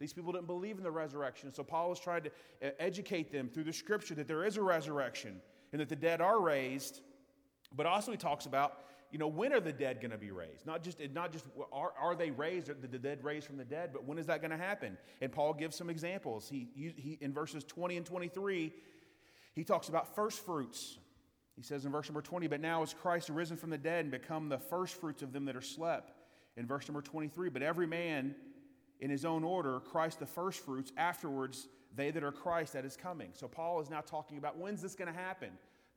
These 0.00 0.12
people 0.12 0.32
didn't 0.32 0.48
believe 0.48 0.76
in 0.76 0.82
the 0.82 0.90
resurrection. 0.90 1.54
So 1.54 1.62
Paul 1.62 1.90
was 1.90 2.00
trying 2.00 2.24
to 2.24 2.30
uh, 2.64 2.70
educate 2.80 3.30
them 3.30 3.48
through 3.48 3.62
the 3.62 3.72
scripture 3.72 4.16
that 4.16 4.26
there 4.26 4.44
is 4.44 4.56
a 4.56 4.62
resurrection 4.62 5.40
and 5.70 5.80
that 5.80 5.88
the 5.88 5.94
dead 5.94 6.20
are 6.20 6.40
raised. 6.40 7.00
But 7.76 7.86
also, 7.86 8.10
he 8.10 8.16
talks 8.16 8.46
about, 8.46 8.78
you 9.12 9.18
know, 9.18 9.28
when 9.28 9.52
are 9.52 9.60
the 9.60 9.72
dead 9.72 10.00
going 10.00 10.10
to 10.10 10.18
be 10.18 10.32
raised? 10.32 10.66
Not 10.66 10.82
just, 10.82 10.98
not 11.12 11.30
just 11.32 11.44
are, 11.72 11.92
are 11.96 12.16
they 12.16 12.32
raised, 12.32 12.70
are 12.70 12.74
the 12.74 12.98
dead 12.98 13.22
raised 13.22 13.46
from 13.46 13.56
the 13.56 13.64
dead, 13.64 13.90
but 13.92 14.04
when 14.04 14.18
is 14.18 14.26
that 14.26 14.40
going 14.40 14.50
to 14.50 14.56
happen? 14.56 14.98
And 15.20 15.30
Paul 15.30 15.54
gives 15.54 15.76
some 15.76 15.90
examples. 15.90 16.48
He, 16.48 16.66
he, 16.74 17.18
in 17.20 17.32
verses 17.32 17.62
20 17.62 17.98
and 17.98 18.04
23, 18.04 18.72
he 19.54 19.64
talks 19.64 19.88
about 19.88 20.14
first 20.14 20.44
fruits. 20.44 20.98
He 21.60 21.64
says 21.64 21.84
in 21.84 21.92
verse 21.92 22.08
number 22.08 22.22
20, 22.22 22.46
But 22.46 22.62
now 22.62 22.82
is 22.82 22.94
Christ 22.94 23.28
arisen 23.28 23.58
from 23.58 23.68
the 23.68 23.76
dead 23.76 24.06
and 24.06 24.10
become 24.10 24.48
the 24.48 24.56
firstfruits 24.56 25.20
of 25.20 25.34
them 25.34 25.44
that 25.44 25.54
are 25.54 25.60
slept. 25.60 26.14
In 26.56 26.66
verse 26.66 26.88
number 26.88 27.02
23, 27.02 27.50
But 27.50 27.60
every 27.60 27.86
man 27.86 28.34
in 28.98 29.10
his 29.10 29.26
own 29.26 29.44
order, 29.44 29.78
Christ 29.80 30.20
the 30.20 30.26
firstfruits, 30.26 30.90
afterwards 30.96 31.68
they 31.94 32.10
that 32.12 32.24
are 32.24 32.32
Christ 32.32 32.72
that 32.72 32.86
is 32.86 32.96
coming. 32.96 33.28
So 33.34 33.46
Paul 33.46 33.78
is 33.82 33.90
now 33.90 34.00
talking 34.00 34.38
about 34.38 34.56
when's 34.56 34.80
this 34.80 34.94
going 34.94 35.12
to 35.12 35.18
happen? 35.18 35.50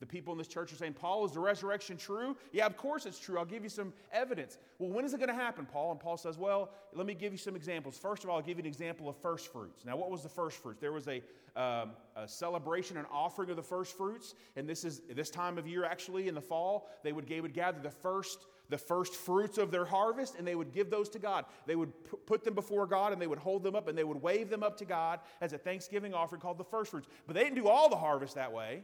The 0.04 0.08
people 0.08 0.34
in 0.34 0.38
this 0.38 0.50
church 0.50 0.74
are 0.74 0.76
saying, 0.76 0.96
Paul, 0.96 1.24
is 1.24 1.32
the 1.32 1.40
resurrection 1.40 1.96
true? 1.96 2.36
Yeah, 2.52 2.66
of 2.66 2.76
course 2.76 3.06
it's 3.06 3.18
true. 3.18 3.40
I'll 3.40 3.46
give 3.46 3.64
you 3.64 3.70
some 3.70 3.94
evidence. 4.12 4.58
Well, 4.78 4.90
when 4.90 5.06
is 5.06 5.14
it 5.14 5.18
going 5.18 5.30
to 5.30 5.34
happen, 5.34 5.66
Paul? 5.66 5.92
And 5.92 6.00
Paul 6.00 6.18
says, 6.18 6.38
Well, 6.38 6.72
let 6.94 7.08
me 7.08 7.14
give 7.14 7.32
you 7.32 7.38
some 7.38 7.56
examples. 7.56 7.98
First 7.98 8.26
of 8.26 8.30
all, 8.30 8.36
I'll 8.36 8.42
give 8.42 8.58
you 8.58 8.64
an 8.64 8.68
example 8.68 9.08
of 9.08 9.16
first 9.16 9.50
fruits. 9.54 9.86
Now, 9.86 9.96
what 9.96 10.12
was 10.12 10.22
the 10.22 10.28
first 10.28 10.62
fruits? 10.62 10.82
There 10.82 10.92
was 10.92 11.08
a, 11.08 11.22
um, 11.56 11.92
a 12.18 12.28
celebration, 12.28 12.98
an 12.98 13.06
offering 13.14 13.50
of 13.50 13.56
the 13.56 13.64
first 13.64 13.96
fruits. 13.96 14.36
And 14.58 14.68
this 14.68 14.84
is 14.84 15.04
this 15.10 15.30
time 15.30 15.58
of 15.58 15.70
year, 15.70 15.86
actually, 15.86 16.28
in 16.28 16.36
the 16.36 16.42
fall, 16.42 16.90
they 17.02 17.14
would, 17.14 17.26
they 17.30 17.40
would 17.40 17.54
gather 17.54 17.80
the 17.80 17.90
first 17.90 18.40
the 18.70 18.78
first 18.78 19.16
fruits 19.16 19.58
of 19.58 19.72
their 19.72 19.86
harvest 19.86 20.36
and 20.38 20.48
they 20.48 20.56
would 20.56 20.74
give 20.74 20.90
those 20.90 21.08
to 21.10 21.20
God. 21.20 21.46
They 21.68 21.76
would 21.76 21.92
put 22.26 22.44
them 22.44 22.56
before 22.56 22.88
God 22.88 23.14
and 23.14 23.22
they 23.22 23.28
would 23.28 23.38
hold 23.38 23.62
them 23.62 23.76
up 23.76 23.88
and 23.88 23.98
they 23.98 24.04
would 24.04 24.22
wave 24.22 24.50
them 24.50 24.64
up 24.64 24.78
to 24.78 24.86
God 24.86 25.20
as 25.42 25.54
a 25.54 25.58
thanksgiving 25.58 26.14
offering 26.14 26.42
called 26.42 26.58
the 26.58 26.64
first 26.64 26.90
fruits. 26.90 27.08
But 27.28 27.36
they 27.36 27.44
didn't 27.44 27.58
do 27.58 27.68
all 27.68 27.88
the 27.88 27.98
harvest 27.98 28.36
that 28.36 28.52
way. 28.52 28.84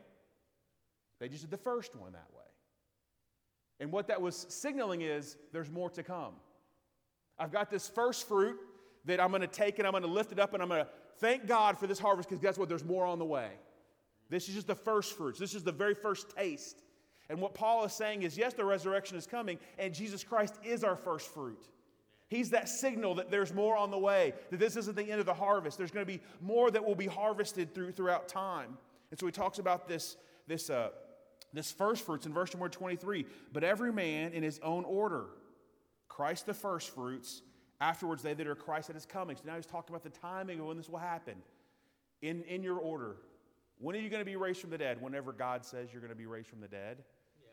They 1.19 1.27
just 1.27 1.41
did 1.41 1.51
the 1.51 1.57
first 1.57 1.95
one 1.95 2.13
that 2.13 2.27
way. 2.35 2.43
And 3.79 3.91
what 3.91 4.07
that 4.07 4.21
was 4.21 4.45
signaling 4.49 5.01
is 5.01 5.37
there's 5.53 5.69
more 5.69 5.89
to 5.91 6.03
come. 6.03 6.33
I've 7.37 7.51
got 7.51 7.69
this 7.69 7.87
first 7.87 8.27
fruit 8.27 8.57
that 9.05 9.21
I'm 9.21 9.29
going 9.29 9.41
to 9.41 9.47
take 9.47 9.79
and 9.79 9.87
I'm 9.87 9.91
going 9.91 10.03
to 10.03 10.09
lift 10.09 10.31
it 10.31 10.39
up 10.39 10.53
and 10.53 10.61
I'm 10.61 10.69
going 10.69 10.83
to 10.83 10.89
thank 11.19 11.47
God 11.47 11.77
for 11.77 11.87
this 11.87 11.99
harvest 11.99 12.29
because 12.29 12.41
guess 12.41 12.57
what? 12.57 12.67
There's 12.67 12.83
more 12.83 13.05
on 13.05 13.19
the 13.19 13.25
way. 13.25 13.49
This 14.29 14.47
is 14.47 14.55
just 14.55 14.67
the 14.67 14.75
first 14.75 15.17
fruits. 15.17 15.39
This 15.39 15.55
is 15.55 15.63
the 15.63 15.71
very 15.71 15.95
first 15.95 16.35
taste. 16.35 16.83
And 17.29 17.39
what 17.39 17.53
Paul 17.53 17.85
is 17.85 17.93
saying 17.93 18.23
is 18.23 18.37
yes, 18.37 18.53
the 18.53 18.65
resurrection 18.65 19.17
is 19.17 19.25
coming, 19.25 19.59
and 19.77 19.93
Jesus 19.93 20.23
Christ 20.23 20.55
is 20.63 20.83
our 20.83 20.95
first 20.95 21.33
fruit. 21.33 21.67
He's 22.27 22.51
that 22.51 22.69
signal 22.69 23.15
that 23.15 23.31
there's 23.31 23.53
more 23.53 23.75
on 23.75 23.89
the 23.89 23.97
way, 23.97 24.33
that 24.51 24.59
this 24.59 24.75
isn't 24.75 24.95
the 24.95 25.09
end 25.09 25.19
of 25.19 25.25
the 25.25 25.33
harvest. 25.33 25.77
There's 25.77 25.89
going 25.89 26.05
to 26.05 26.11
be 26.11 26.21
more 26.41 26.69
that 26.69 26.85
will 26.85 26.95
be 26.95 27.07
harvested 27.07 27.73
through, 27.73 27.91
throughout 27.93 28.27
time. 28.27 28.77
And 29.09 29.19
so 29.19 29.25
he 29.25 29.31
talks 29.31 29.57
about 29.57 29.87
this, 29.87 30.15
this 30.47 30.69
uh, 30.69 30.89
this 31.53 31.71
first 31.71 32.05
fruits 32.05 32.25
in 32.25 32.33
verse 32.33 32.53
number 32.53 32.69
23. 32.69 33.25
But 33.51 33.63
every 33.63 33.91
man 33.91 34.33
in 34.33 34.43
his 34.43 34.59
own 34.59 34.85
order. 34.85 35.25
Christ 36.07 36.45
the 36.45 36.53
first 36.53 36.93
fruits, 36.93 37.41
afterwards 37.79 38.21
they 38.23 38.33
that 38.33 38.47
are 38.47 38.55
Christ 38.55 38.87
that 38.87 38.97
is 38.97 39.05
coming. 39.05 39.37
So 39.37 39.43
now 39.45 39.55
he's 39.55 39.65
talking 39.65 39.95
about 39.95 40.03
the 40.03 40.17
timing 40.19 40.59
of 40.59 40.65
when 40.65 40.77
this 40.77 40.89
will 40.89 40.99
happen. 40.99 41.35
In, 42.21 42.43
in 42.43 42.63
your 42.63 42.77
order. 42.77 43.15
When 43.77 43.95
are 43.95 43.99
you 43.99 44.09
going 44.09 44.19
to 44.19 44.25
be 44.25 44.35
raised 44.35 44.59
from 44.59 44.71
the 44.71 44.77
dead? 44.77 45.01
Whenever 45.01 45.31
God 45.31 45.63
says 45.63 45.87
you're 45.93 46.01
going 46.01 46.11
to 46.11 46.17
be 46.17 46.25
raised 46.25 46.49
from 46.49 46.59
the 46.59 46.67
dead. 46.67 46.97
Yeah. 47.41 47.47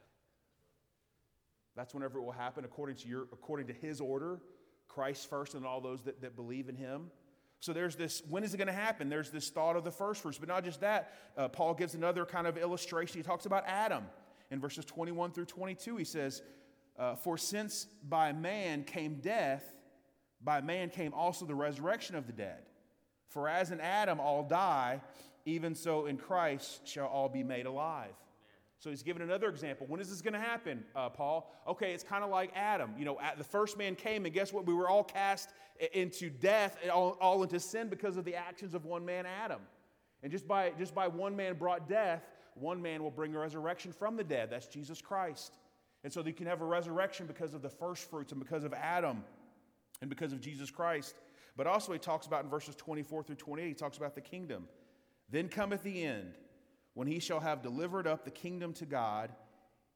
That's 1.77 1.95
whenever 1.95 2.19
it 2.19 2.23
will 2.23 2.33
happen 2.33 2.65
according 2.65 2.97
to, 2.97 3.09
your, 3.09 3.23
according 3.33 3.69
to 3.69 3.73
his 3.73 4.01
order. 4.01 4.41
Christ 4.89 5.31
first 5.31 5.55
and 5.55 5.65
all 5.65 5.81
those 5.81 6.03
that, 6.03 6.21
that 6.23 6.35
believe 6.35 6.69
in 6.69 6.75
him. 6.75 7.11
So 7.61 7.73
there's 7.73 7.97
this, 7.97 8.23
when 8.29 8.45
is 8.45 8.55
it 8.55 8.59
going 8.59 8.67
to 8.67 8.73
happen? 8.73 9.09
There's 9.09 9.31
this 9.31 9.49
thought 9.49 9.77
of 9.77 9.85
the 9.85 9.91
first 9.91 10.23
fruits. 10.23 10.39
But 10.39 10.49
not 10.49 10.65
just 10.65 10.81
that, 10.81 11.13
uh, 11.37 11.49
Paul 11.49 11.75
gives 11.75 11.95
another 11.95 12.25
kind 12.25 12.47
of 12.47 12.59
illustration. 12.59 13.19
He 13.19 13.23
talks 13.23 13.47
about 13.47 13.65
Adam 13.67 14.05
in 14.51 14.61
verses 14.61 14.85
21 14.85 15.33
through 15.33 15.47
22. 15.47 15.97
He 15.97 16.05
says, 16.05 16.43
uh, 16.99 17.17
For 17.17 17.39
since 17.39 17.87
by 18.09 18.33
man 18.33 18.85
came 18.85 19.17
death, 19.17 19.65
by 20.43 20.61
man 20.61 20.91
came 20.91 21.15
also 21.15 21.45
the 21.47 21.55
resurrection 21.55 22.15
of 22.15 22.27
the 22.27 22.33
dead. 22.33 22.63
For 23.29 23.49
as 23.49 23.71
in 23.71 23.81
Adam 23.81 24.21
all 24.21 24.43
die, 24.45 25.01
even 25.45 25.75
so 25.75 26.07
in 26.07 26.17
Christ 26.19 26.87
shall 26.87 27.07
all 27.07 27.29
be 27.29 27.43
made 27.43 27.67
alive. 27.67 28.13
So 28.79 28.91
he's 28.91 29.03
given 29.03 29.23
another 29.23 29.49
example. 29.49 29.87
When 29.89 30.01
is 30.01 30.11
this 30.11 30.21
going 30.21 30.35
to 30.35 30.41
happen, 30.41 30.85
uh, 30.95 31.09
Paul? 31.09 31.51
Okay, 31.67 31.93
it's 31.93 32.05
kind 32.05 32.23
of 32.23 32.31
like 32.31 32.51
Adam. 32.55 32.91
You 32.99 33.07
know, 33.07 33.19
the 33.39 33.45
first 33.45 33.79
man 33.79 33.95
came, 33.95 34.27
and 34.27 34.35
guess 34.35 34.53
what? 34.53 34.67
We 34.67 34.75
were 34.75 34.89
all 34.89 35.05
cast 35.05 35.51
into 35.93 36.29
death, 36.29 36.77
all, 36.93 37.17
all 37.21 37.43
into 37.43 37.59
sin 37.59 37.89
because 37.89 38.17
of 38.17 38.25
the 38.25 38.35
actions 38.35 38.75
of 38.75 38.85
one 38.85 39.05
man, 39.05 39.25
Adam. 39.27 39.61
And 40.23 40.31
just 40.31 40.47
by, 40.47 40.73
just 40.79 40.95
by 40.95 41.09
one 41.09 41.35
man 41.35 41.55
brought 41.55 41.89
death, 41.89 42.23
one 42.55 42.81
man 42.81 43.03
will 43.03 43.11
bring 43.11 43.35
a 43.35 43.39
resurrection 43.39 43.93
from 43.93 44.17
the 44.17 44.25
dead. 44.25 44.51
That's 44.51 44.67
Jesus 44.67 45.01
Christ. 45.01 45.57
And 46.05 46.13
so 46.13 46.23
you 46.25 46.33
can 46.33 46.47
have 46.47 46.61
a 46.61 46.65
resurrection 46.65 47.27
because 47.27 47.55
of 47.55 47.63
the 47.63 47.69
first 47.69 48.09
fruits 48.11 48.33
and 48.33 48.41
because 48.41 48.65
of 48.65 48.73
Adam 48.75 49.25
and 50.01 50.11
because 50.11 50.33
of 50.33 50.41
Jesus 50.41 50.71
Christ. 50.71 51.15
But 51.57 51.67
also, 51.67 51.93
he 51.93 51.99
talks 51.99 52.27
about 52.27 52.45
in 52.45 52.51
verses 52.51 52.77
24 52.77 53.23
through 53.23 53.37
28, 53.37 53.69
he 53.69 53.75
talks 53.75 53.97
about 53.97 54.15
the 54.15 54.21
kingdom. 54.21 54.69
Then 55.31 55.49
cometh 55.49 55.83
the 55.83 56.05
end 56.05 56.35
when 56.97 57.07
he 57.07 57.19
shall 57.19 57.41
have 57.41 57.61
delivered 57.61 58.07
up 58.07 58.25
the 58.25 58.31
kingdom 58.31 58.73
to 58.73 58.87
God, 58.87 59.31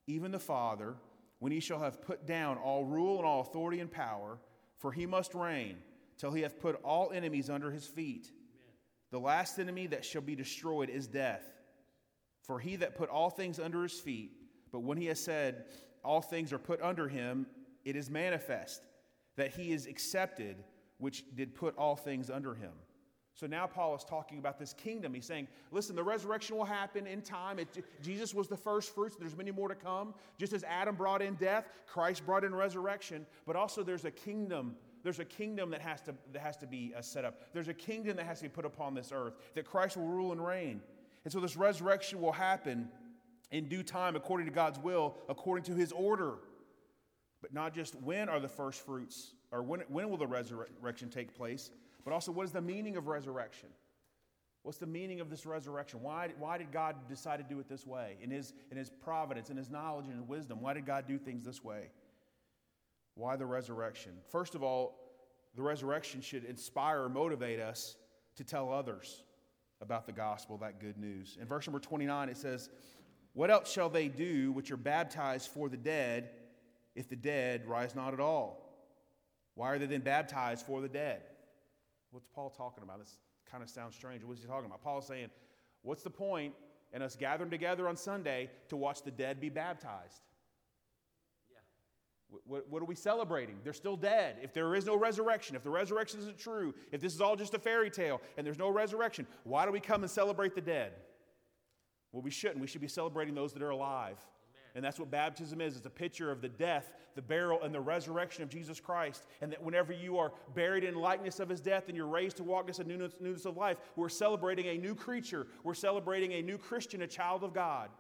even 0.07 0.31
the 0.31 0.39
Father, 0.39 0.97
when 1.39 1.51
he 1.51 1.59
shall 1.59 1.81
have 1.81 2.03
put 2.03 2.27
down 2.27 2.59
all 2.59 2.85
rule 2.85 3.17
and 3.17 3.27
all 3.27 3.41
authority 3.41 3.81
and 3.81 3.91
power, 3.91 4.37
for 4.77 4.93
he 4.93 5.07
must 5.07 5.35
reign 5.35 5.79
till 6.19 6.31
he 6.31 6.43
hath 6.43 6.61
put 6.61 6.79
all 6.85 7.11
enemies 7.11 7.49
under 7.49 7.71
his 7.71 7.87
feet. 7.87 8.27
Amen. 8.27 8.75
The 9.13 9.19
last 9.19 9.59
enemy 9.59 9.87
that 9.87 10.05
shall 10.05 10.21
be 10.21 10.37
destroyed 10.37 10.91
is 10.91 11.07
death. 11.07 11.51
For 12.43 12.59
he 12.59 12.77
that 12.77 12.97
put 12.97 13.09
all 13.09 13.31
things 13.31 13.59
under 13.59 13.83
his 13.83 13.99
feet, 13.99 14.33
but 14.71 14.81
when 14.81 14.99
he 14.99 15.07
has 15.07 15.19
said, 15.19 15.65
All 16.05 16.21
things 16.21 16.53
are 16.53 16.59
put 16.59 16.83
under 16.83 17.09
him, 17.09 17.47
it 17.83 17.97
is 17.97 18.11
manifest 18.11 18.83
that 19.37 19.53
he 19.53 19.73
is 19.73 19.87
accepted, 19.87 20.63
which 20.99 21.25
did 21.35 21.55
put 21.55 21.79
all 21.79 21.97
things 21.97 22.29
under 22.29 22.53
him. 22.53 22.73
So 23.35 23.47
now 23.47 23.67
Paul 23.67 23.95
is 23.95 24.05
talking 24.05 24.39
about 24.39 24.59
this 24.59 24.75
kingdom. 24.75 25.15
He's 25.15 25.25
saying, 25.25 25.49
listen, 25.71 25.97
the 25.97 26.03
resurrection 26.05 26.57
will 26.57 26.65
happen 26.65 27.07
in 27.07 27.23
time. 27.23 27.59
It, 27.59 27.69
Jesus 28.03 28.35
was 28.35 28.49
the 28.49 28.57
first 28.57 28.95
fruits. 28.95 29.17
There's 29.17 29.37
many 29.37 29.51
more 29.51 29.69
to 29.69 29.75
come. 29.75 30.15
Just 30.39 30.53
as 30.53 30.63
Adam 30.65 30.95
brought 30.95 31.23
in 31.23 31.35
death, 31.35 31.69
Christ 31.87 32.27
brought 32.27 32.45
in 32.45 32.55
resurrection. 32.55 33.25
But 33.47 33.57
also 33.57 33.83
there's 33.83 34.05
a 34.05 34.11
kingdom. 34.11 34.77
There's 35.03 35.21
a 35.21 35.25
kingdom 35.25 35.71
that 35.71 35.81
has 35.81 36.03
to, 36.03 36.15
that 36.33 36.43
has 36.43 36.57
to 36.59 36.67
be 36.67 36.93
uh, 36.97 37.01
set 37.01 37.25
up. 37.25 37.41
There's 37.55 37.69
a 37.69 37.75
kingdom 37.75 38.17
that 38.17 38.27
has 38.27 38.39
to 38.39 38.45
be 38.45 38.49
put 38.51 38.67
upon 38.67 38.95
this 38.95 39.11
earth, 39.13 39.35
that 39.55 39.65
Christ 39.65 39.97
will 39.97 40.09
rule 40.09 40.33
and 40.33 40.45
reign. 40.45 40.83
And 41.25 41.33
so 41.33 41.41
this 41.41 41.57
resurrection 41.57 42.21
will 42.21 42.33
happen 42.33 42.89
in 43.51 43.69
due 43.69 43.83
time 43.83 44.17
according 44.17 44.47
to 44.47 44.53
God's 44.53 44.79
will, 44.79 45.17
according 45.29 45.65
to 45.65 45.75
his 45.75 45.93
order. 45.93 46.35
But 47.41 47.55
not 47.55 47.75
just 47.75 47.95
when 48.03 48.29
are 48.29 48.41
the 48.41 48.49
first 48.49 48.85
fruits, 48.85 49.33
or 49.51 49.63
when, 49.63 49.81
when 49.89 50.11
will 50.11 50.19
the 50.19 50.27
resurrection 50.27 51.09
take 51.09 51.35
place, 51.35 51.71
but 52.05 52.13
also, 52.13 52.33
what 52.33 52.45
is 52.45 52.53
the 52.53 52.61
meaning 52.61 52.97
of 52.97 53.07
resurrection? 53.07 53.69
What's 54.63 54.79
the 54.79 54.87
meaning 54.87 55.21
of 55.21 55.31
this 55.31 55.47
resurrection? 55.47 56.03
Why, 56.03 56.29
why 56.39 56.59
did 56.59 56.71
God 56.71 56.97
decide 57.09 57.39
to 57.39 57.43
do 57.43 57.61
it 57.61 57.69
this 57.69 57.87
way? 57.87 58.17
In 58.21 58.31
his, 58.31 58.53
in 58.71 58.77
his 58.77 58.91
providence, 58.91 59.49
in 59.49 59.57
His 59.57 59.71
knowledge, 59.71 60.07
and 60.07 60.15
His 60.15 60.23
wisdom, 60.23 60.61
why 60.61 60.75
did 60.75 60.85
God 60.85 61.07
do 61.09 61.19
things 61.19 61.45
this 61.45 61.65
way? 61.65 61.91
Why 63.15 63.37
the 63.37 63.47
resurrection? 63.47 64.13
First 64.31 64.55
of 64.55 64.63
all, 64.63 64.99
the 65.57 65.63
resurrection 65.63 66.21
should 66.21 66.45
inspire 66.45 67.05
or 67.05 67.09
motivate 67.09 67.59
us 67.59 67.97
to 68.37 68.45
tell 68.45 68.73
others 68.73 69.23
about 69.81 70.07
the 70.07 70.13
gospel, 70.13 70.59
that 70.59 70.79
good 70.79 70.99
news. 70.99 71.39
In 71.41 71.47
verse 71.47 71.67
number 71.67 71.81
29, 71.81 72.29
it 72.29 72.37
says, 72.37 72.69
What 73.33 73.51
else 73.51 73.71
shall 73.71 73.89
they 73.89 74.09
do 74.09 74.53
which 74.53 74.71
are 74.71 74.77
baptized 74.77 75.51
for 75.51 75.69
the 75.69 75.77
dead 75.77 76.31
if 76.95 77.09
the 77.09 77.17
dead 77.17 77.67
rise 77.67 77.95
not 77.95 78.13
at 78.13 78.21
all? 78.21 78.67
Why 79.55 79.71
are 79.71 79.79
they 79.79 79.87
then 79.87 80.03
baptized 80.03 80.67
for 80.67 80.81
the 80.81 80.89
dead? 80.89 81.23
What's 82.11 82.27
Paul 82.35 82.51
talking 82.51 82.83
about? 82.83 82.99
This 82.99 83.19
kind 83.51 83.63
of 83.63 83.71
sounds 83.71 83.95
strange. 83.95 84.25
What's 84.25 84.41
he 84.41 84.47
talking 84.47 84.67
about? 84.67 84.83
Paul's 84.83 85.07
saying, 85.07 85.29
What's 85.83 86.03
the 86.03 86.11
point 86.11 86.55
in 86.93 87.03
us 87.03 87.17
gathering 87.17 87.51
together 87.51 87.89
on 87.89 87.97
Sunday 87.97 88.51
to 88.69 88.77
watch 88.77 89.03
the 89.03 89.11
dead 89.11 89.41
be 89.41 89.49
baptized? 89.49 90.23
Yeah. 91.51 91.59
What, 92.45 92.69
what 92.69 92.83
are 92.83 92.87
we 92.87 92.95
celebrating? 92.95 93.57
They're 93.65 93.73
still 93.73 93.97
dead. 93.97 94.37
If 94.43 94.53
there 94.53 94.75
is 94.75 94.85
no 94.85 94.97
resurrection, 94.97 95.57
if 95.57 95.63
the 95.63 95.71
resurrection 95.71 96.21
isn't 96.21 96.39
true, 96.39 96.75
if 96.93 97.01
this 97.01 97.15
is 97.15 97.21
all 97.21 97.37
just 97.37 97.55
a 97.55 97.59
fairy 97.59 97.91
tale 97.91 98.21
and 98.37 98.47
there's 98.47 98.59
no 98.59 98.69
resurrection, 98.69 99.27
why 99.45 99.65
do 99.65 99.73
we 99.73 99.81
come 99.81 100.03
and 100.03 100.11
celebrate 100.11 100.55
the 100.55 100.61
dead? 100.61 100.93
Well, 102.13 102.23
we 102.23 102.31
shouldn't. 102.31 102.61
We 102.61 102.67
should 102.67 102.81
be 102.81 102.89
celebrating 102.89 103.35
those 103.35 103.53
that 103.53 103.63
are 103.63 103.71
alive. 103.71 104.19
And 104.75 104.85
that's 104.85 104.99
what 104.99 105.11
baptism 105.11 105.61
is 105.61 105.77
it's 105.77 105.87
a 105.87 105.91
picture 105.91 106.31
of 106.31 106.41
the 106.41 106.49
death, 106.49 106.93
the 107.15 107.23
burial, 107.23 107.63
and 107.63 107.75
the 107.75 107.81
resurrection 107.81 108.43
of 108.43 108.49
Jesus 108.49 108.79
Christ. 108.79 109.27
And 109.41 109.51
that 109.53 109.63
whenever 109.63 109.93
you 109.93 110.19
are 110.19 110.33
buried 110.55 110.85
in 110.85 110.95
likeness 110.95 111.41
of 111.41 111.49
his 111.49 111.61
death 111.61 111.85
and 111.89 111.97
you're 111.97 112.07
raised 112.07 112.37
to 112.39 112.45
walk 112.45 112.69
in 112.69 112.87
newness, 112.87 113.15
newness 113.21 113.47
of 113.47 113.57
life, 113.57 113.79
we're 113.97 114.09
celebrating 114.09 114.67
a 114.67 114.79
new 114.79 114.95
creature. 114.95 115.47
We're 115.65 115.75
celebrating 115.75 116.33
a 116.35 116.43
new 116.43 116.59
Christian, 116.59 117.03
a 117.03 117.07
child 117.07 117.43
of 117.43 117.53
God. 117.53 117.91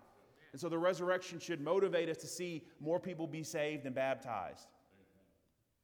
And 0.52 0.60
so 0.60 0.68
the 0.68 0.78
resurrection 0.78 1.38
should 1.38 1.60
motivate 1.60 2.08
us 2.08 2.18
to 2.18 2.26
see 2.26 2.64
more 2.80 2.98
people 2.98 3.26
be 3.26 3.42
saved 3.42 3.86
and 3.86 3.94
baptized. 3.94 4.68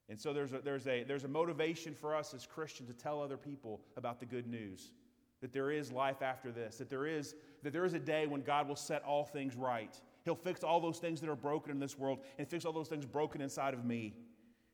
And 0.09 0.19
so 0.19 0.33
there's 0.33 0.53
a, 0.53 0.59
there's, 0.61 0.87
a, 0.87 1.03
there's 1.03 1.25
a 1.25 1.29
motivation 1.29 1.95
for 1.95 2.15
us 2.15 2.33
as 2.33 2.47
Christians 2.47 2.89
to 2.89 2.95
tell 2.95 3.21
other 3.21 3.37
people 3.37 3.81
about 3.97 4.21
the 4.21 4.27
good 4.27 4.47
news 4.47 4.93
that 5.41 5.53
there 5.53 5.71
is 5.71 5.93
life 5.93 6.23
after 6.23 6.51
this, 6.51 6.79
that 6.79 6.89
there 6.89 7.07
is, 7.07 7.35
that 7.63 7.73
there 7.73 7.85
is 7.85 7.95
a 7.95 7.99
day 7.99 8.27
when 8.27 8.41
God 8.41 8.69
will 8.69 8.77
set 8.77 9.03
all 9.05 9.25
things 9.25 9.55
right 9.55 10.01
He'll 10.27 10.35
fix 10.35 10.65
all 10.65 10.81
those 10.81 10.99
things 10.99 11.21
that 11.21 11.31
are 11.31 11.37
broken 11.37 11.71
in 11.71 11.79
this 11.79 11.97
world 11.97 12.19
and 12.37 12.49
fix 12.49 12.65
all 12.65 12.73
those 12.73 12.89
things 12.89 13.07
broken 13.07 13.41
inside 13.41 13.75
of 13.75 13.85
me. 13.85 14.13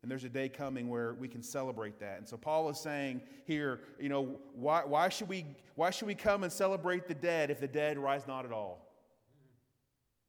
And 0.00 0.10
there's 0.10 0.24
a 0.24 0.30
day 0.30 0.48
coming 0.48 0.88
where 0.88 1.12
we 1.12 1.28
can 1.28 1.42
celebrate 1.42 2.00
that. 2.00 2.16
And 2.16 2.26
so 2.26 2.38
Paul 2.38 2.70
is 2.70 2.80
saying 2.80 3.20
here, 3.44 3.80
you 4.00 4.08
know, 4.08 4.40
why, 4.54 4.82
why, 4.86 5.10
should, 5.10 5.28
we, 5.28 5.44
why 5.74 5.90
should 5.90 6.08
we 6.08 6.14
come 6.14 6.42
and 6.42 6.50
celebrate 6.50 7.06
the 7.06 7.14
dead 7.14 7.50
if 7.50 7.60
the 7.60 7.68
dead 7.68 7.98
rise 7.98 8.26
not 8.26 8.46
at 8.46 8.50
all? 8.50 8.88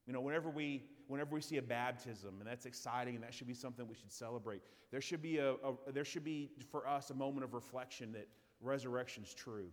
You 0.06 0.12
know, 0.12 0.20
whenever 0.20 0.50
we, 0.50 0.84
whenever 1.08 1.34
we 1.34 1.42
see 1.42 1.56
a 1.56 1.62
baptism, 1.62 2.36
and 2.40 2.48
that's 2.48 2.66
exciting, 2.66 3.16
and 3.16 3.24
that 3.24 3.34
should 3.34 3.48
be 3.48 3.54
something 3.54 3.88
we 3.88 3.96
should 3.96 4.12
celebrate, 4.12 4.62
there 4.92 5.00
should 5.00 5.22
be, 5.22 5.38
a, 5.38 5.54
a 5.54 5.92
there 5.94 6.06
should 6.06 6.26
be 6.26 6.52
for 6.70 6.86
us 6.86 7.12
a 7.12 7.16
moment 7.16 7.46
of 7.46 7.54
reflection 7.54 8.12
that 8.12 8.28
resurrection 8.60 9.24
is 9.24 9.34
true 9.34 9.70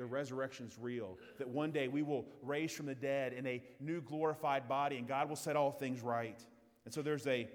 the 0.00 0.06
resurrection 0.06 0.66
is 0.66 0.78
real, 0.80 1.18
that 1.38 1.48
one 1.48 1.70
day 1.70 1.86
we 1.86 2.02
will 2.02 2.24
raise 2.42 2.72
from 2.72 2.86
the 2.86 2.94
dead 2.94 3.34
in 3.34 3.46
a 3.46 3.62
new 3.80 4.00
glorified 4.00 4.66
body 4.66 4.96
and 4.96 5.06
God 5.06 5.28
will 5.28 5.36
set 5.36 5.56
all 5.56 5.70
things 5.70 6.00
right. 6.00 6.42
And 6.86 6.94
so 6.94 7.02
there's 7.02 7.26
a 7.26 7.46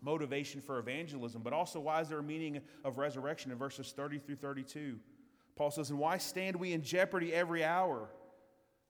motivation 0.00 0.62
for 0.62 0.78
evangelism, 0.78 1.42
but 1.42 1.52
also 1.52 1.80
why 1.80 2.00
is 2.00 2.08
there 2.08 2.18
a 2.18 2.22
meaning 2.22 2.60
of 2.82 2.96
resurrection 2.96 3.52
in 3.52 3.58
verses 3.58 3.92
30 3.94 4.20
through 4.20 4.36
32? 4.36 4.98
Paul 5.54 5.70
says, 5.70 5.90
And 5.90 5.98
why 5.98 6.16
stand 6.16 6.56
we 6.56 6.72
in 6.72 6.82
jeopardy 6.82 7.32
every 7.34 7.62
hour? 7.62 8.08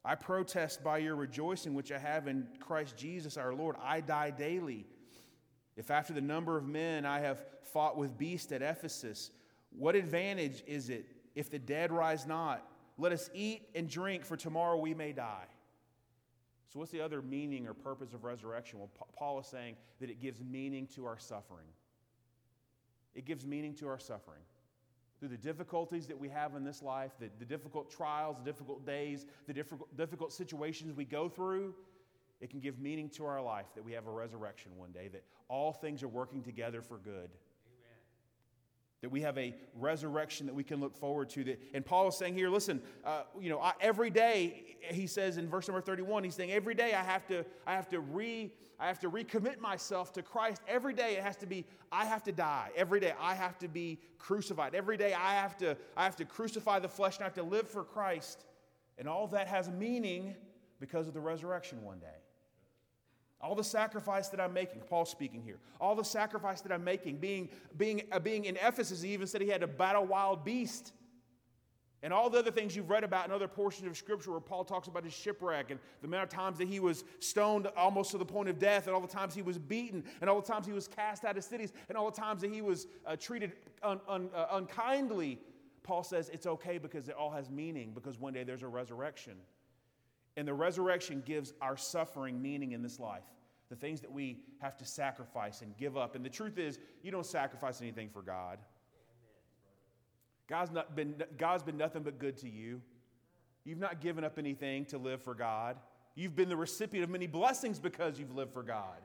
I 0.04 0.14
protest 0.14 0.84
by 0.84 0.98
your 0.98 1.16
rejoicing 1.16 1.74
which 1.74 1.90
I 1.90 1.98
have 1.98 2.28
in 2.28 2.46
Christ 2.60 2.96
Jesus 2.96 3.36
our 3.36 3.52
Lord. 3.52 3.76
I 3.82 4.00
die 4.00 4.30
daily. 4.30 4.86
If 5.76 5.90
after 5.90 6.12
the 6.12 6.20
number 6.20 6.56
of 6.56 6.66
men 6.66 7.04
I 7.04 7.20
have 7.20 7.44
fought 7.72 7.96
with 7.96 8.16
beasts 8.16 8.52
at 8.52 8.62
Ephesus, 8.62 9.32
what 9.70 9.96
advantage 9.96 10.62
is 10.66 10.88
it 10.88 11.06
if 11.34 11.50
the 11.50 11.58
dead 11.58 11.90
rise 11.90 12.26
not? 12.26 12.66
Let 13.02 13.10
us 13.10 13.28
eat 13.34 13.68
and 13.74 13.90
drink, 13.90 14.24
for 14.24 14.36
tomorrow 14.36 14.76
we 14.76 14.94
may 14.94 15.10
die. 15.10 15.48
So, 16.72 16.78
what's 16.78 16.92
the 16.92 17.00
other 17.00 17.20
meaning 17.20 17.66
or 17.66 17.74
purpose 17.74 18.12
of 18.12 18.22
resurrection? 18.22 18.78
Well, 18.78 18.90
Paul 19.18 19.40
is 19.40 19.46
saying 19.48 19.74
that 19.98 20.08
it 20.08 20.20
gives 20.20 20.40
meaning 20.40 20.86
to 20.94 21.06
our 21.06 21.18
suffering. 21.18 21.66
It 23.16 23.24
gives 23.24 23.44
meaning 23.44 23.74
to 23.74 23.88
our 23.88 23.98
suffering. 23.98 24.42
Through 25.18 25.30
the 25.30 25.36
difficulties 25.36 26.06
that 26.06 26.18
we 26.18 26.28
have 26.28 26.54
in 26.54 26.62
this 26.62 26.80
life, 26.80 27.10
the, 27.18 27.28
the 27.40 27.44
difficult 27.44 27.90
trials, 27.90 28.36
the 28.38 28.48
difficult 28.48 28.86
days, 28.86 29.26
the 29.48 29.52
difficult, 29.52 29.96
difficult 29.96 30.32
situations 30.32 30.94
we 30.94 31.04
go 31.04 31.28
through, 31.28 31.74
it 32.40 32.50
can 32.50 32.60
give 32.60 32.78
meaning 32.78 33.08
to 33.10 33.26
our 33.26 33.42
life 33.42 33.66
that 33.74 33.84
we 33.84 33.90
have 33.94 34.06
a 34.06 34.12
resurrection 34.12 34.70
one 34.76 34.92
day, 34.92 35.08
that 35.08 35.24
all 35.48 35.72
things 35.72 36.04
are 36.04 36.08
working 36.08 36.40
together 36.40 36.80
for 36.80 36.98
good 36.98 37.30
that 39.02 39.10
we 39.10 39.20
have 39.20 39.36
a 39.36 39.54
resurrection 39.74 40.46
that 40.46 40.54
we 40.54 40.62
can 40.62 40.80
look 40.80 40.96
forward 40.96 41.28
to. 41.30 41.42
That, 41.44 41.60
and 41.74 41.84
Paul 41.84 42.08
is 42.08 42.16
saying 42.16 42.34
here, 42.34 42.48
listen, 42.48 42.80
uh, 43.04 43.22
you 43.38 43.50
know, 43.50 43.60
I, 43.60 43.72
every 43.80 44.10
day, 44.10 44.76
he 44.80 45.08
says 45.08 45.36
in 45.36 45.48
verse 45.48 45.66
number 45.68 45.80
31, 45.80 46.22
he's 46.24 46.36
saying, 46.36 46.52
every 46.52 46.74
day 46.74 46.94
I 46.94 47.02
have 47.02 47.26
to, 47.26 47.44
I 47.66 47.74
have 47.74 47.88
to 47.88 48.00
re, 48.00 48.52
I 48.78 48.86
have 48.86 49.00
to 49.00 49.10
recommit 49.10 49.58
myself 49.58 50.12
to 50.12 50.22
Christ. 50.22 50.62
Every 50.68 50.94
day 50.94 51.16
it 51.16 51.24
has 51.24 51.36
to 51.38 51.46
be, 51.46 51.66
I 51.90 52.04
have 52.04 52.22
to 52.24 52.32
die. 52.32 52.70
Every 52.76 53.00
day 53.00 53.12
I 53.20 53.34
have 53.34 53.58
to 53.58 53.68
be 53.68 53.98
crucified. 54.18 54.74
Every 54.74 54.96
day 54.96 55.14
I 55.14 55.34
have 55.34 55.56
to, 55.58 55.76
I 55.96 56.04
have 56.04 56.16
to 56.16 56.24
crucify 56.24 56.78
the 56.78 56.88
flesh 56.88 57.16
and 57.16 57.24
I 57.24 57.26
have 57.26 57.34
to 57.34 57.42
live 57.42 57.68
for 57.68 57.82
Christ. 57.82 58.44
And 58.98 59.08
all 59.08 59.26
that 59.28 59.48
has 59.48 59.68
meaning 59.68 60.36
because 60.78 61.08
of 61.08 61.14
the 61.14 61.20
resurrection 61.20 61.82
one 61.82 61.98
day. 61.98 62.21
All 63.42 63.56
the 63.56 63.64
sacrifice 63.64 64.28
that 64.28 64.40
I'm 64.40 64.52
making, 64.52 64.82
Paul 64.82 65.04
speaking 65.04 65.42
here, 65.42 65.58
all 65.80 65.96
the 65.96 66.04
sacrifice 66.04 66.60
that 66.60 66.70
I'm 66.70 66.84
making, 66.84 67.16
being, 67.16 67.48
being, 67.76 68.02
uh, 68.12 68.20
being 68.20 68.44
in 68.44 68.56
Ephesus, 68.56 69.02
he 69.02 69.12
even 69.12 69.26
said 69.26 69.40
he 69.40 69.48
had 69.48 69.62
to 69.62 69.66
battle 69.66 70.06
wild 70.06 70.44
beast. 70.44 70.92
And 72.04 72.12
all 72.12 72.28
the 72.28 72.38
other 72.38 72.50
things 72.50 72.74
you've 72.74 72.90
read 72.90 73.04
about 73.04 73.26
in 73.26 73.32
other 73.32 73.46
portions 73.46 73.86
of 73.86 73.96
Scripture 73.96 74.32
where 74.32 74.40
Paul 74.40 74.64
talks 74.64 74.88
about 74.88 75.04
his 75.04 75.12
shipwreck 75.12 75.70
and 75.70 75.78
the 76.00 76.08
amount 76.08 76.24
of 76.24 76.28
times 76.30 76.58
that 76.58 76.66
he 76.66 76.80
was 76.80 77.04
stoned 77.20 77.68
almost 77.76 78.10
to 78.10 78.18
the 78.18 78.24
point 78.24 78.48
of 78.48 78.58
death, 78.58 78.86
and 78.86 78.94
all 78.94 79.00
the 79.00 79.06
times 79.06 79.34
he 79.34 79.42
was 79.42 79.56
beaten, 79.58 80.04
and 80.20 80.28
all 80.28 80.40
the 80.40 80.46
times 80.46 80.66
he 80.66 80.72
was 80.72 80.88
cast 80.88 81.24
out 81.24 81.36
of 81.36 81.44
cities, 81.44 81.72
and 81.88 81.96
all 81.96 82.10
the 82.10 82.20
times 82.20 82.42
that 82.42 82.52
he 82.52 82.60
was 82.60 82.88
uh, 83.06 83.14
treated 83.14 83.52
un, 83.82 84.00
un, 84.08 84.30
uh, 84.34 84.46
unkindly. 84.52 85.38
Paul 85.84 86.02
says 86.02 86.28
it's 86.32 86.46
okay 86.46 86.78
because 86.78 87.08
it 87.08 87.14
all 87.14 87.30
has 87.30 87.50
meaning, 87.50 87.92
because 87.92 88.18
one 88.18 88.32
day 88.32 88.44
there's 88.44 88.62
a 88.62 88.68
resurrection. 88.68 89.34
And 90.36 90.48
the 90.48 90.54
resurrection 90.54 91.22
gives 91.24 91.52
our 91.60 91.76
suffering 91.76 92.40
meaning 92.40 92.72
in 92.72 92.82
this 92.82 92.98
life. 92.98 93.24
The 93.68 93.76
things 93.76 94.00
that 94.00 94.12
we 94.12 94.40
have 94.60 94.76
to 94.78 94.84
sacrifice 94.84 95.62
and 95.62 95.76
give 95.76 95.96
up. 95.96 96.14
And 96.14 96.24
the 96.24 96.30
truth 96.30 96.58
is, 96.58 96.78
you 97.02 97.10
don't 97.10 97.26
sacrifice 97.26 97.80
anything 97.80 98.08
for 98.08 98.22
God. 98.22 98.58
God's, 100.48 100.70
not 100.70 100.94
been, 100.94 101.22
God's 101.38 101.62
been 101.62 101.78
nothing 101.78 102.02
but 102.02 102.18
good 102.18 102.36
to 102.38 102.48
you. 102.48 102.82
You've 103.64 103.78
not 103.78 104.00
given 104.00 104.24
up 104.24 104.38
anything 104.38 104.84
to 104.86 104.98
live 104.98 105.22
for 105.22 105.34
God. 105.34 105.76
You've 106.14 106.36
been 106.36 106.48
the 106.48 106.56
recipient 106.56 107.04
of 107.04 107.10
many 107.10 107.26
blessings 107.26 107.78
because 107.78 108.18
you've 108.18 108.34
lived 108.34 108.52
for 108.52 108.62
God. 108.62 108.98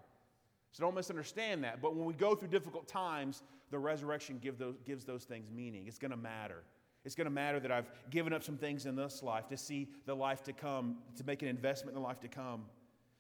So 0.74 0.84
don't 0.84 0.96
misunderstand 0.96 1.64
that. 1.64 1.82
But 1.82 1.96
when 1.96 2.06
we 2.06 2.14
go 2.14 2.36
through 2.36 2.50
difficult 2.50 2.88
times, 2.88 3.44
the 3.72 3.80
resurrection 3.80 4.40
give 4.42 4.58
those, 4.58 4.76
gives 4.86 5.06
those 5.06 5.24
things 5.24 5.50
meaning. 5.50 5.88
It's 5.88 6.00
going 6.00 6.12
to 6.12 6.18
matter. 6.18 6.64
It's 7.08 7.16
going 7.16 7.24
to 7.24 7.32
matter 7.32 7.58
that 7.62 7.72
I've 7.72 7.90
given 8.10 8.34
up 8.34 8.44
some 8.44 8.58
things 8.58 8.86
in 8.86 8.98
this 8.98 9.24
life 9.24 9.48
to 9.48 9.56
see 9.56 9.88
the 10.06 10.14
life 10.14 10.44
to 10.44 10.52
come, 10.52 10.98
to 11.16 11.24
make 11.24 11.42
an 11.42 11.48
investment 11.48 11.96
in 11.96 12.02
the 12.04 12.06
life 12.06 12.20
to 12.20 12.28
come. 12.28 12.66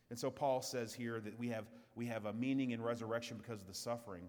And 0.09 0.19
so 0.19 0.29
Paul 0.29 0.61
says 0.61 0.93
here 0.93 1.21
that 1.21 1.39
we 1.39 1.47
have, 1.47 1.63
we 1.95 2.05
have 2.07 2.25
a 2.25 2.33
meaning 2.33 2.71
in 2.71 2.81
resurrection 2.81 3.37
because 3.37 3.61
of 3.61 3.67
the 3.67 3.73
suffering. 3.73 4.23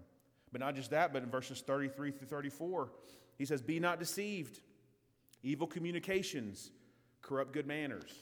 But 0.53 0.61
not 0.61 0.75
just 0.75 0.91
that, 0.91 1.11
but 1.11 1.23
in 1.23 1.29
verses 1.29 1.59
33 1.59 2.11
through 2.11 2.27
34, 2.27 2.93
he 3.37 3.43
says, 3.43 3.61
Be 3.61 3.81
not 3.81 3.99
deceived. 3.99 4.61
Evil 5.43 5.67
communications 5.67 6.71
corrupt 7.21 7.51
good 7.51 7.67
manners. 7.67 8.13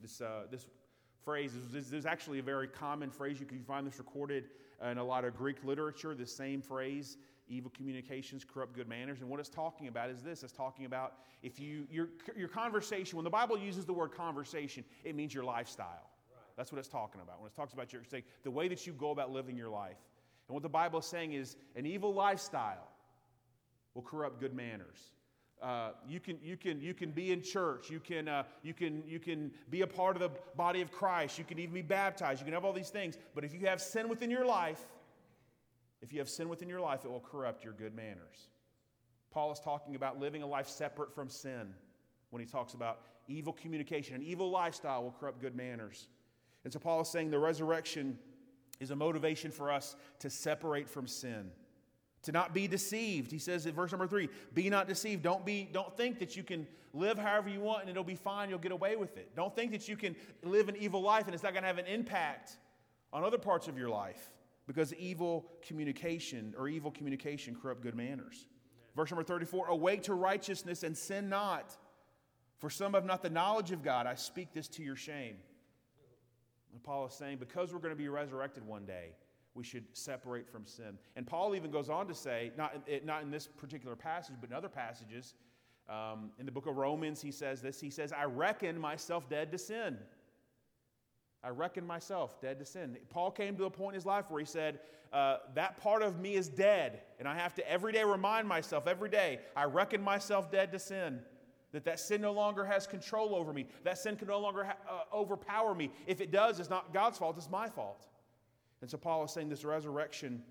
This, 0.00 0.20
uh, 0.20 0.42
this 0.48 0.64
phrase 1.24 1.54
is, 1.74 1.92
is 1.92 2.06
actually 2.06 2.38
a 2.38 2.42
very 2.44 2.68
common 2.68 3.10
phrase. 3.10 3.40
You 3.40 3.46
can 3.46 3.64
find 3.64 3.84
this 3.84 3.98
recorded 3.98 4.44
in 4.88 4.98
a 4.98 5.04
lot 5.04 5.24
of 5.24 5.36
Greek 5.36 5.64
literature, 5.64 6.14
the 6.14 6.24
same 6.24 6.62
phrase 6.62 7.16
evil 7.48 7.70
communications 7.76 8.44
corrupt 8.44 8.74
good 8.74 8.88
manners. 8.88 9.20
And 9.20 9.28
what 9.28 9.40
it's 9.40 9.48
talking 9.48 9.88
about 9.88 10.10
is 10.10 10.22
this 10.22 10.42
it's 10.42 10.52
talking 10.52 10.84
about 10.84 11.14
if 11.42 11.58
you, 11.58 11.86
your, 11.90 12.08
your 12.36 12.48
conversation, 12.48 13.16
when 13.16 13.24
the 13.24 13.30
Bible 13.30 13.58
uses 13.58 13.84
the 13.84 13.92
word 13.92 14.12
conversation, 14.12 14.84
it 15.04 15.14
means 15.14 15.32
your 15.32 15.44
lifestyle. 15.44 16.10
That's 16.56 16.72
what 16.72 16.78
it's 16.78 16.88
talking 16.88 17.20
about. 17.20 17.40
When 17.40 17.46
it 17.46 17.54
talks 17.54 17.72
about 17.72 17.92
your, 17.92 18.02
the 18.42 18.50
way 18.50 18.66
that 18.68 18.86
you 18.86 18.92
go 18.92 19.12
about 19.12 19.30
living 19.30 19.56
your 19.56 19.68
life. 19.68 19.96
And 20.48 20.54
what 20.54 20.62
the 20.62 20.68
Bible 20.68 20.98
is 20.98 21.06
saying 21.06 21.32
is 21.32 21.56
an 21.76 21.86
evil 21.86 22.12
lifestyle 22.12 22.88
will 23.94 24.02
corrupt 24.02 24.40
good 24.40 24.54
manners. 24.54 25.12
Uh, 25.62 25.90
you, 26.06 26.20
can, 26.20 26.38
you, 26.42 26.56
can, 26.56 26.80
you 26.80 26.94
can 26.94 27.10
be 27.10 27.32
in 27.32 27.42
church. 27.42 27.90
You 27.90 28.00
can, 28.00 28.28
uh, 28.28 28.44
you, 28.62 28.72
can, 28.72 29.02
you 29.06 29.18
can 29.18 29.50
be 29.70 29.82
a 29.82 29.86
part 29.86 30.16
of 30.16 30.22
the 30.22 30.30
body 30.56 30.80
of 30.80 30.92
Christ. 30.92 31.38
You 31.38 31.44
can 31.44 31.58
even 31.58 31.74
be 31.74 31.82
baptized. 31.82 32.40
You 32.40 32.44
can 32.44 32.54
have 32.54 32.64
all 32.64 32.72
these 32.72 32.90
things. 32.90 33.18
But 33.34 33.44
if 33.44 33.52
you 33.52 33.66
have 33.66 33.80
sin 33.80 34.08
within 34.08 34.30
your 34.30 34.46
life, 34.46 34.86
if 36.00 36.12
you 36.12 36.18
have 36.18 36.28
sin 36.28 36.48
within 36.48 36.68
your 36.68 36.80
life, 36.80 37.04
it 37.04 37.10
will 37.10 37.20
corrupt 37.20 37.64
your 37.64 37.72
good 37.72 37.94
manners. 37.94 38.48
Paul 39.30 39.52
is 39.52 39.60
talking 39.60 39.94
about 39.94 40.18
living 40.18 40.42
a 40.42 40.46
life 40.46 40.68
separate 40.68 41.14
from 41.14 41.28
sin 41.28 41.74
when 42.30 42.40
he 42.40 42.46
talks 42.46 42.74
about 42.74 43.00
evil 43.26 43.52
communication. 43.52 44.14
An 44.14 44.22
evil 44.22 44.50
lifestyle 44.50 45.02
will 45.02 45.14
corrupt 45.18 45.40
good 45.40 45.54
manners. 45.54 46.08
And 46.64 46.72
so 46.72 46.78
Paul 46.78 47.00
is 47.00 47.08
saying 47.08 47.30
the 47.30 47.38
resurrection 47.38 48.18
is 48.80 48.90
a 48.90 48.96
motivation 48.96 49.50
for 49.50 49.70
us 49.70 49.96
to 50.20 50.30
separate 50.30 50.88
from 50.88 51.06
sin 51.06 51.50
to 52.22 52.32
not 52.32 52.52
be 52.52 52.66
deceived. 52.66 53.30
He 53.30 53.38
says 53.38 53.66
in 53.66 53.74
verse 53.74 53.92
number 53.92 54.06
three, 54.06 54.28
be 54.54 54.68
not 54.68 54.88
deceived. 54.88 55.22
Don't 55.22 55.44
be, 55.44 55.68
don't 55.72 55.96
think 55.96 56.18
that 56.18 56.36
you 56.36 56.42
can 56.42 56.66
live 56.92 57.18
however 57.18 57.48
you 57.48 57.60
want 57.60 57.82
and 57.82 57.90
it'll 57.90 58.04
be 58.04 58.14
fine, 58.16 58.48
you'll 58.48 58.58
get 58.58 58.72
away 58.72 58.96
with 58.96 59.16
it. 59.16 59.34
Don't 59.36 59.54
think 59.54 59.72
that 59.72 59.88
you 59.88 59.96
can 59.96 60.16
live 60.42 60.68
an 60.68 60.76
evil 60.76 61.00
life 61.00 61.26
and 61.26 61.34
it's 61.34 61.42
not 61.42 61.52
going 61.52 61.62
to 61.62 61.68
have 61.68 61.78
an 61.78 61.86
impact 61.86 62.56
on 63.12 63.24
other 63.24 63.38
parts 63.38 63.68
of 63.68 63.78
your 63.78 63.88
life 63.88 64.30
because 64.68 64.94
evil 64.94 65.50
communication 65.66 66.54
or 66.56 66.68
evil 66.68 66.92
communication 66.92 67.56
corrupt 67.60 67.80
good 67.80 67.96
manners. 67.96 68.46
Verse 68.94 69.10
number 69.10 69.24
34, 69.24 69.68
awake 69.68 70.02
to 70.02 70.14
righteousness 70.14 70.82
and 70.82 70.96
sin 70.96 71.28
not. 71.28 71.74
For 72.58 72.68
some 72.68 72.92
have 72.92 73.06
not 73.06 73.22
the 73.22 73.30
knowledge 73.30 73.72
of 73.72 73.82
God. 73.82 74.06
I 74.06 74.14
speak 74.14 74.52
this 74.52 74.68
to 74.68 74.82
your 74.82 74.94
shame. 74.94 75.36
And 76.74 76.82
Paul 76.82 77.06
is 77.06 77.14
saying, 77.14 77.38
because 77.38 77.72
we're 77.72 77.78
going 77.78 77.94
to 77.94 77.98
be 77.98 78.08
resurrected 78.08 78.66
one 78.66 78.84
day, 78.84 79.12
we 79.54 79.64
should 79.64 79.84
separate 79.94 80.46
from 80.46 80.66
sin. 80.66 80.98
And 81.16 81.26
Paul 81.26 81.54
even 81.54 81.70
goes 81.70 81.88
on 81.88 82.06
to 82.06 82.14
say, 82.14 82.52
not, 82.58 82.74
not 83.04 83.22
in 83.22 83.30
this 83.30 83.46
particular 83.46 83.96
passage, 83.96 84.36
but 84.38 84.50
in 84.50 84.56
other 84.56 84.68
passages, 84.68 85.34
um, 85.88 86.30
in 86.38 86.44
the 86.44 86.52
book 86.52 86.66
of 86.66 86.76
Romans, 86.76 87.22
he 87.22 87.30
says 87.30 87.62
this. 87.62 87.80
He 87.80 87.88
says, 87.88 88.12
I 88.12 88.24
reckon 88.24 88.78
myself 88.78 89.30
dead 89.30 89.50
to 89.52 89.58
sin. 89.58 89.96
I 91.48 91.50
reckon 91.50 91.86
myself 91.86 92.38
dead 92.42 92.58
to 92.58 92.66
sin. 92.66 92.98
Paul 93.08 93.30
came 93.30 93.56
to 93.56 93.64
a 93.64 93.70
point 93.70 93.94
in 93.94 93.94
his 93.94 94.04
life 94.04 94.26
where 94.28 94.38
he 94.38 94.44
said, 94.44 94.80
uh, 95.14 95.38
That 95.54 95.80
part 95.80 96.02
of 96.02 96.20
me 96.20 96.34
is 96.34 96.46
dead. 96.46 97.00
And 97.18 97.26
I 97.26 97.34
have 97.34 97.54
to 97.54 97.66
every 97.66 97.90
day 97.90 98.04
remind 98.04 98.46
myself, 98.46 98.86
every 98.86 99.08
day, 99.08 99.40
I 99.56 99.64
reckon 99.64 100.02
myself 100.02 100.50
dead 100.50 100.70
to 100.72 100.78
sin. 100.78 101.20
That 101.72 101.86
that 101.86 102.00
sin 102.00 102.20
no 102.20 102.32
longer 102.32 102.66
has 102.66 102.86
control 102.86 103.34
over 103.34 103.54
me. 103.54 103.66
That 103.82 103.96
sin 103.96 104.16
can 104.16 104.28
no 104.28 104.38
longer 104.38 104.64
ha- 104.64 104.76
uh, 104.86 105.16
overpower 105.16 105.74
me. 105.74 105.90
If 106.06 106.20
it 106.20 106.30
does, 106.30 106.60
it's 106.60 106.68
not 106.68 106.92
God's 106.92 107.16
fault, 107.16 107.38
it's 107.38 107.48
my 107.48 107.70
fault. 107.70 108.06
And 108.82 108.90
so 108.90 108.98
Paul 108.98 109.24
is 109.24 109.30
saying 109.30 109.48
this 109.48 109.64
resurrection 109.64 110.42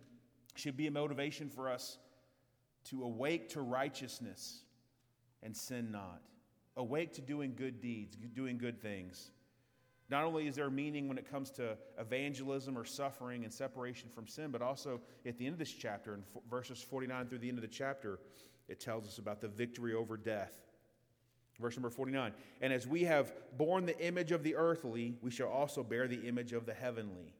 should 0.55 0.75
be 0.75 0.87
a 0.87 0.91
motivation 0.91 1.47
for 1.47 1.69
us 1.69 1.99
to 2.85 3.03
awake 3.03 3.49
to 3.49 3.61
righteousness 3.61 4.61
and 5.43 5.55
sin 5.55 5.91
not. 5.91 6.23
Awake 6.75 7.13
to 7.13 7.21
doing 7.21 7.53
good 7.55 7.81
deeds, 7.81 8.17
doing 8.33 8.57
good 8.57 8.81
things. 8.81 9.29
Not 10.09 10.23
only 10.23 10.47
is 10.47 10.55
there 10.55 10.69
meaning 10.69 11.07
when 11.07 11.17
it 11.17 11.29
comes 11.29 11.51
to 11.51 11.77
evangelism 11.99 12.77
or 12.77 12.85
suffering 12.85 13.43
and 13.43 13.51
separation 13.51 14.09
from 14.13 14.27
sin, 14.27 14.51
but 14.51 14.61
also 14.61 15.01
at 15.25 15.37
the 15.37 15.45
end 15.45 15.53
of 15.53 15.59
this 15.59 15.71
chapter, 15.71 16.13
in 16.13 16.23
verses 16.49 16.81
49 16.81 17.27
through 17.27 17.39
the 17.39 17.49
end 17.49 17.57
of 17.57 17.61
the 17.61 17.67
chapter, 17.67 18.19
it 18.69 18.79
tells 18.79 19.05
us 19.05 19.17
about 19.17 19.41
the 19.41 19.49
victory 19.49 19.93
over 19.93 20.15
death. 20.15 20.53
Verse 21.59 21.75
number 21.75 21.89
49 21.89 22.31
And 22.61 22.71
as 22.71 22.87
we 22.87 23.03
have 23.03 23.33
borne 23.57 23.85
the 23.85 23.99
image 23.99 24.31
of 24.31 24.43
the 24.43 24.55
earthly, 24.55 25.15
we 25.21 25.31
shall 25.31 25.49
also 25.49 25.83
bear 25.83 26.07
the 26.07 26.27
image 26.27 26.53
of 26.53 26.65
the 26.65 26.73
heavenly. 26.73 27.33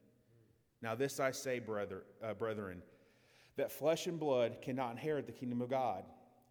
Now, 0.82 0.94
this 0.94 1.20
I 1.20 1.30
say, 1.30 1.58
brother, 1.58 2.04
uh, 2.22 2.34
brethren, 2.34 2.82
that 3.56 3.72
flesh 3.72 4.06
and 4.06 4.20
blood 4.20 4.58
cannot 4.62 4.92
inherit 4.92 5.26
the 5.26 5.32
kingdom 5.32 5.60
of 5.60 5.70
God, 5.70 6.04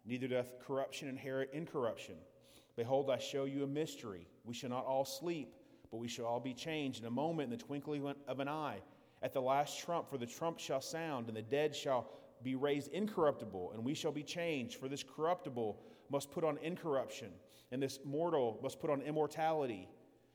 neither 0.04 0.28
doth 0.28 0.58
corruption 0.66 1.08
inherit 1.08 1.50
incorruption. 1.52 2.16
Behold, 2.76 3.10
I 3.10 3.18
show 3.18 3.44
you 3.44 3.64
a 3.64 3.66
mystery. 3.66 4.26
We 4.44 4.54
shall 4.54 4.70
not 4.70 4.84
all 4.84 5.04
sleep, 5.04 5.54
but 5.90 5.98
we 5.98 6.08
shall 6.08 6.26
all 6.26 6.40
be 6.40 6.54
changed 6.54 7.00
in 7.00 7.06
a 7.06 7.10
moment, 7.10 7.52
in 7.52 7.58
the 7.58 7.64
twinkling 7.64 8.14
of 8.26 8.40
an 8.40 8.48
eye. 8.48 8.80
At 9.22 9.32
the 9.32 9.42
last 9.42 9.80
trump, 9.80 10.08
for 10.08 10.18
the 10.18 10.26
trump 10.26 10.58
shall 10.58 10.80
sound, 10.80 11.28
and 11.28 11.36
the 11.36 11.42
dead 11.42 11.74
shall 11.74 12.10
be 12.42 12.54
raised 12.54 12.92
incorruptible, 12.92 13.72
and 13.74 13.84
we 13.84 13.94
shall 13.94 14.12
be 14.12 14.22
changed. 14.22 14.78
For 14.78 14.88
this 14.88 15.02
corruptible 15.02 15.80
must 16.10 16.30
put 16.30 16.44
on 16.44 16.58
incorruption, 16.58 17.30
and 17.72 17.82
this 17.82 17.98
mortal 18.04 18.60
must 18.62 18.80
put 18.80 18.90
on 18.90 19.02
immortality. 19.02 19.88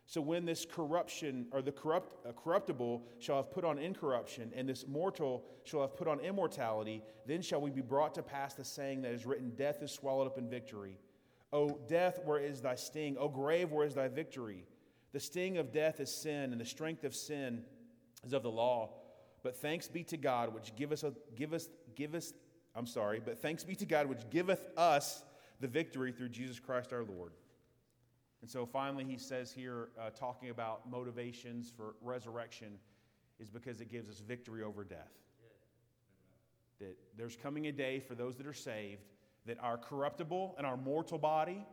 So 0.06 0.20
when 0.20 0.46
this 0.46 0.66
corruption, 0.70 1.48
or 1.52 1.62
the 1.62 1.72
corrupt, 1.72 2.26
uh, 2.28 2.34
corruptible, 2.34 3.04
shall 3.20 3.38
have 3.38 3.52
put 3.52 3.64
on 3.64 3.80
incorruption, 3.80 4.52
and 4.56 4.68
this 4.68 4.86
mortal 4.86 5.46
shall 5.64 5.82
have 5.82 5.96
put 5.96 6.08
on 6.08 6.20
immortality, 6.20 7.02
then 7.26 7.42
shall 7.42 7.62
we 7.62 7.72
be 7.72 7.82
brought 7.82 8.14
to 8.16 8.24
pass 8.24 8.54
the 8.54 8.66
saying 8.66 9.02
that 9.04 9.14
is 9.14 9.26
written 9.26 9.52
Death 9.56 9.82
is 9.82 9.92
swallowed 9.92 10.28
up 10.28 10.38
in 10.38 10.50
victory. 10.50 10.98
O 11.54 11.80
death, 11.88 12.20
where 12.26 12.40
is 12.40 12.62
thy 12.62 12.76
sting? 12.76 13.16
O 13.18 13.30
grave, 13.30 13.72
where 13.72 13.86
is 13.86 13.96
thy 13.96 14.08
victory? 14.08 14.66
The 15.14 15.20
sting 15.20 15.58
of 15.58 15.72
death 15.72 16.00
is 16.00 16.14
sin, 16.14 16.52
and 16.52 16.60
the 16.60 16.66
strength 16.66 17.04
of 17.04 17.16
sin 17.16 17.64
is 18.26 18.34
of 18.34 18.44
the 18.44 18.52
law. 18.52 18.90
But 19.44 19.56
thanks 19.56 19.88
be 19.88 20.04
to 20.06 20.18
God, 20.18 20.54
which 20.54 20.76
give 20.76 20.92
us, 20.92 21.04
give 21.36 21.54
us, 21.54 21.70
give 21.96 22.16
us, 22.16 22.34
I'm 22.76 22.88
sorry, 22.88 23.22
but 23.24 23.40
thanks 23.40 23.64
be 23.64 23.76
to 23.76 23.86
God, 23.86 24.08
which 24.08 24.30
giveth 24.30 24.66
us 24.78 25.24
the 25.60 25.68
victory 25.68 26.12
through 26.12 26.30
Jesus 26.30 26.60
Christ 26.60 26.92
our 26.92 27.04
Lord. 27.04 27.34
And 28.42 28.50
so 28.50 28.66
finally, 28.66 29.06
he 29.06 29.18
says 29.18 29.52
here, 29.52 29.90
uh, 30.00 30.10
talking 30.10 30.50
about 30.50 30.90
motivations 30.90 31.72
for 31.76 31.96
resurrection, 32.02 32.80
is 33.40 33.50
because 33.50 33.82
it 33.82 33.90
gives 33.90 34.10
us 34.10 34.20
victory 34.20 34.64
over 34.64 34.84
death. 34.84 35.12
That 36.80 36.98
there's 37.18 37.36
coming 37.36 37.68
a 37.68 37.72
day 37.72 38.00
for 38.00 38.16
those 38.16 38.36
that 38.38 38.48
are 38.48 38.54
saved 38.54 39.04
that 39.46 39.58
our 39.62 39.78
corruptible 39.78 40.56
and 40.58 40.66
our 40.66 40.78
mortal 40.78 41.18
body 41.18 41.66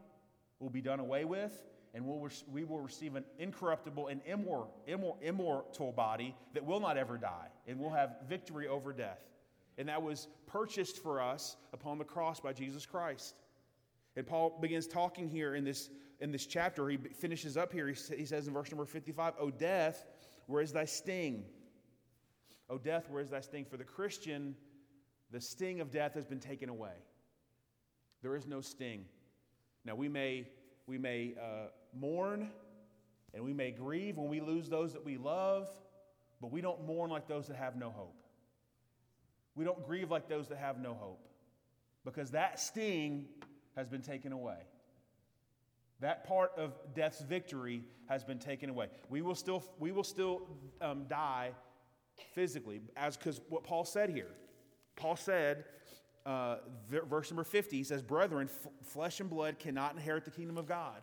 will 0.59 0.71
be 0.71 0.81
done 0.81 1.01
away 1.01 1.25
with, 1.25 1.53
and 1.95 2.07
we'll, 2.07 2.29
we 2.51 2.65
will 2.65 2.81
receive 2.81 3.17
an 3.17 3.25
incorruptible 3.39 4.09
and 4.09 4.25
immor, 4.25 4.69
immor, 4.89 5.17
immortal 5.23 5.93
body 5.93 6.35
that 6.55 6.65
will 6.65 6.81
not 6.81 6.97
ever 6.97 7.19
die, 7.19 7.49
and 7.67 7.79
we'll 7.79 7.91
have 7.91 8.17
victory 8.29 8.69
over 8.69 8.93
death. 8.93 9.21
And 9.79 9.89
that 9.89 10.03
was 10.03 10.29
purchased 10.47 11.03
for 11.03 11.21
us 11.21 11.57
upon 11.73 11.99
the 11.99 12.05
cross 12.05 12.39
by 12.41 12.53
Jesus 12.53 12.87
Christ. 12.87 13.35
And 14.17 14.27
Paul 14.27 14.59
begins 14.61 14.87
talking 14.87 15.29
here 15.29 15.55
in 15.55 15.65
this 15.65 15.91
in 16.21 16.31
this 16.33 16.47
chapter, 16.47 16.89
he 16.89 16.99
finishes 16.99 17.57
up 17.57 17.73
here. 17.73 17.89
He 17.89 18.27
says 18.27 18.47
in 18.47 18.53
verse 18.53 18.71
number 18.71 18.85
55, 18.85 19.35
O 19.41 19.51
death, 19.51 20.05
where 20.47 20.63
is 20.63 20.73
thy 20.73 20.85
sting? 20.85 21.45
O 22.69 22.77
death, 22.77 23.09
where 23.09 23.23
is 23.23 23.31
thy 23.31 23.41
sting? 23.41 23.65
For 23.65 23.79
the 23.79 23.85
Christian, 23.85 24.55
the 25.31 25.41
sting 25.41 25.81
of 25.81 25.91
death 25.91 26.15
has 26.15 26.27
been 26.27 26.39
taken 26.39 26.69
away. 26.69 26.93
There 28.23 28.37
is 28.37 28.47
no 28.47 28.61
sting. 28.61 29.07
Now, 29.85 29.95
we 29.95 30.09
may, 30.09 30.47
we 30.87 30.99
may 30.99 31.35
uh, 31.41 31.69
mourn 31.99 32.51
and 33.35 33.45
we 33.45 33.53
may 33.53 33.71
grieve 33.71 34.17
when 34.17 34.29
we 34.29 34.41
lose 34.41 34.69
those 34.69 34.93
that 34.93 35.05
we 35.05 35.17
love, 35.17 35.69
but 36.41 36.51
we 36.51 36.61
don't 36.61 36.87
mourn 36.87 37.11
like 37.11 37.29
those 37.29 37.47
that 37.49 37.57
have 37.57 37.77
no 37.77 37.91
hope. 37.91 38.17
We 39.55 39.65
don't 39.65 39.85
grieve 39.87 40.11
like 40.11 40.29
those 40.29 40.49
that 40.49 40.59
have 40.59 40.81
no 40.81 40.95
hope 40.95 41.29
because 42.05 42.31
that 42.31 42.59
sting 42.59 43.27
has 43.77 43.89
been 43.89 44.03
taken 44.03 44.33
away. 44.33 44.59
That 46.01 46.27
part 46.27 46.53
of 46.57 46.73
death's 46.95 47.21
victory 47.21 47.85
has 48.09 48.25
been 48.25 48.39
taken 48.39 48.71
away. 48.71 48.89
We 49.11 49.23
will 49.23 49.35
still, 49.35 49.63
we 49.79 49.93
will 49.93 50.05
still 50.05 50.43
um, 50.81 51.05
die 51.09 51.51
physically, 52.35 52.81
as 52.97 53.17
because 53.17 53.41
what 53.49 53.65
Paul 53.65 53.85
said 53.85 54.11
here. 54.11 54.31
Paul 54.97 55.17
said, 55.17 55.65
uh, 56.27 56.57
verse 56.89 57.31
number 57.31 57.45
50, 57.45 57.77
he 57.77 57.85
says, 57.85 58.03
Brethren, 58.03 58.49
f- 58.51 58.73
flesh 58.85 59.21
and 59.21 59.31
blood 59.31 59.59
cannot 59.59 59.95
inherit 59.95 60.25
the 60.25 60.31
kingdom 60.31 60.59
of 60.59 60.67
God. 60.67 61.01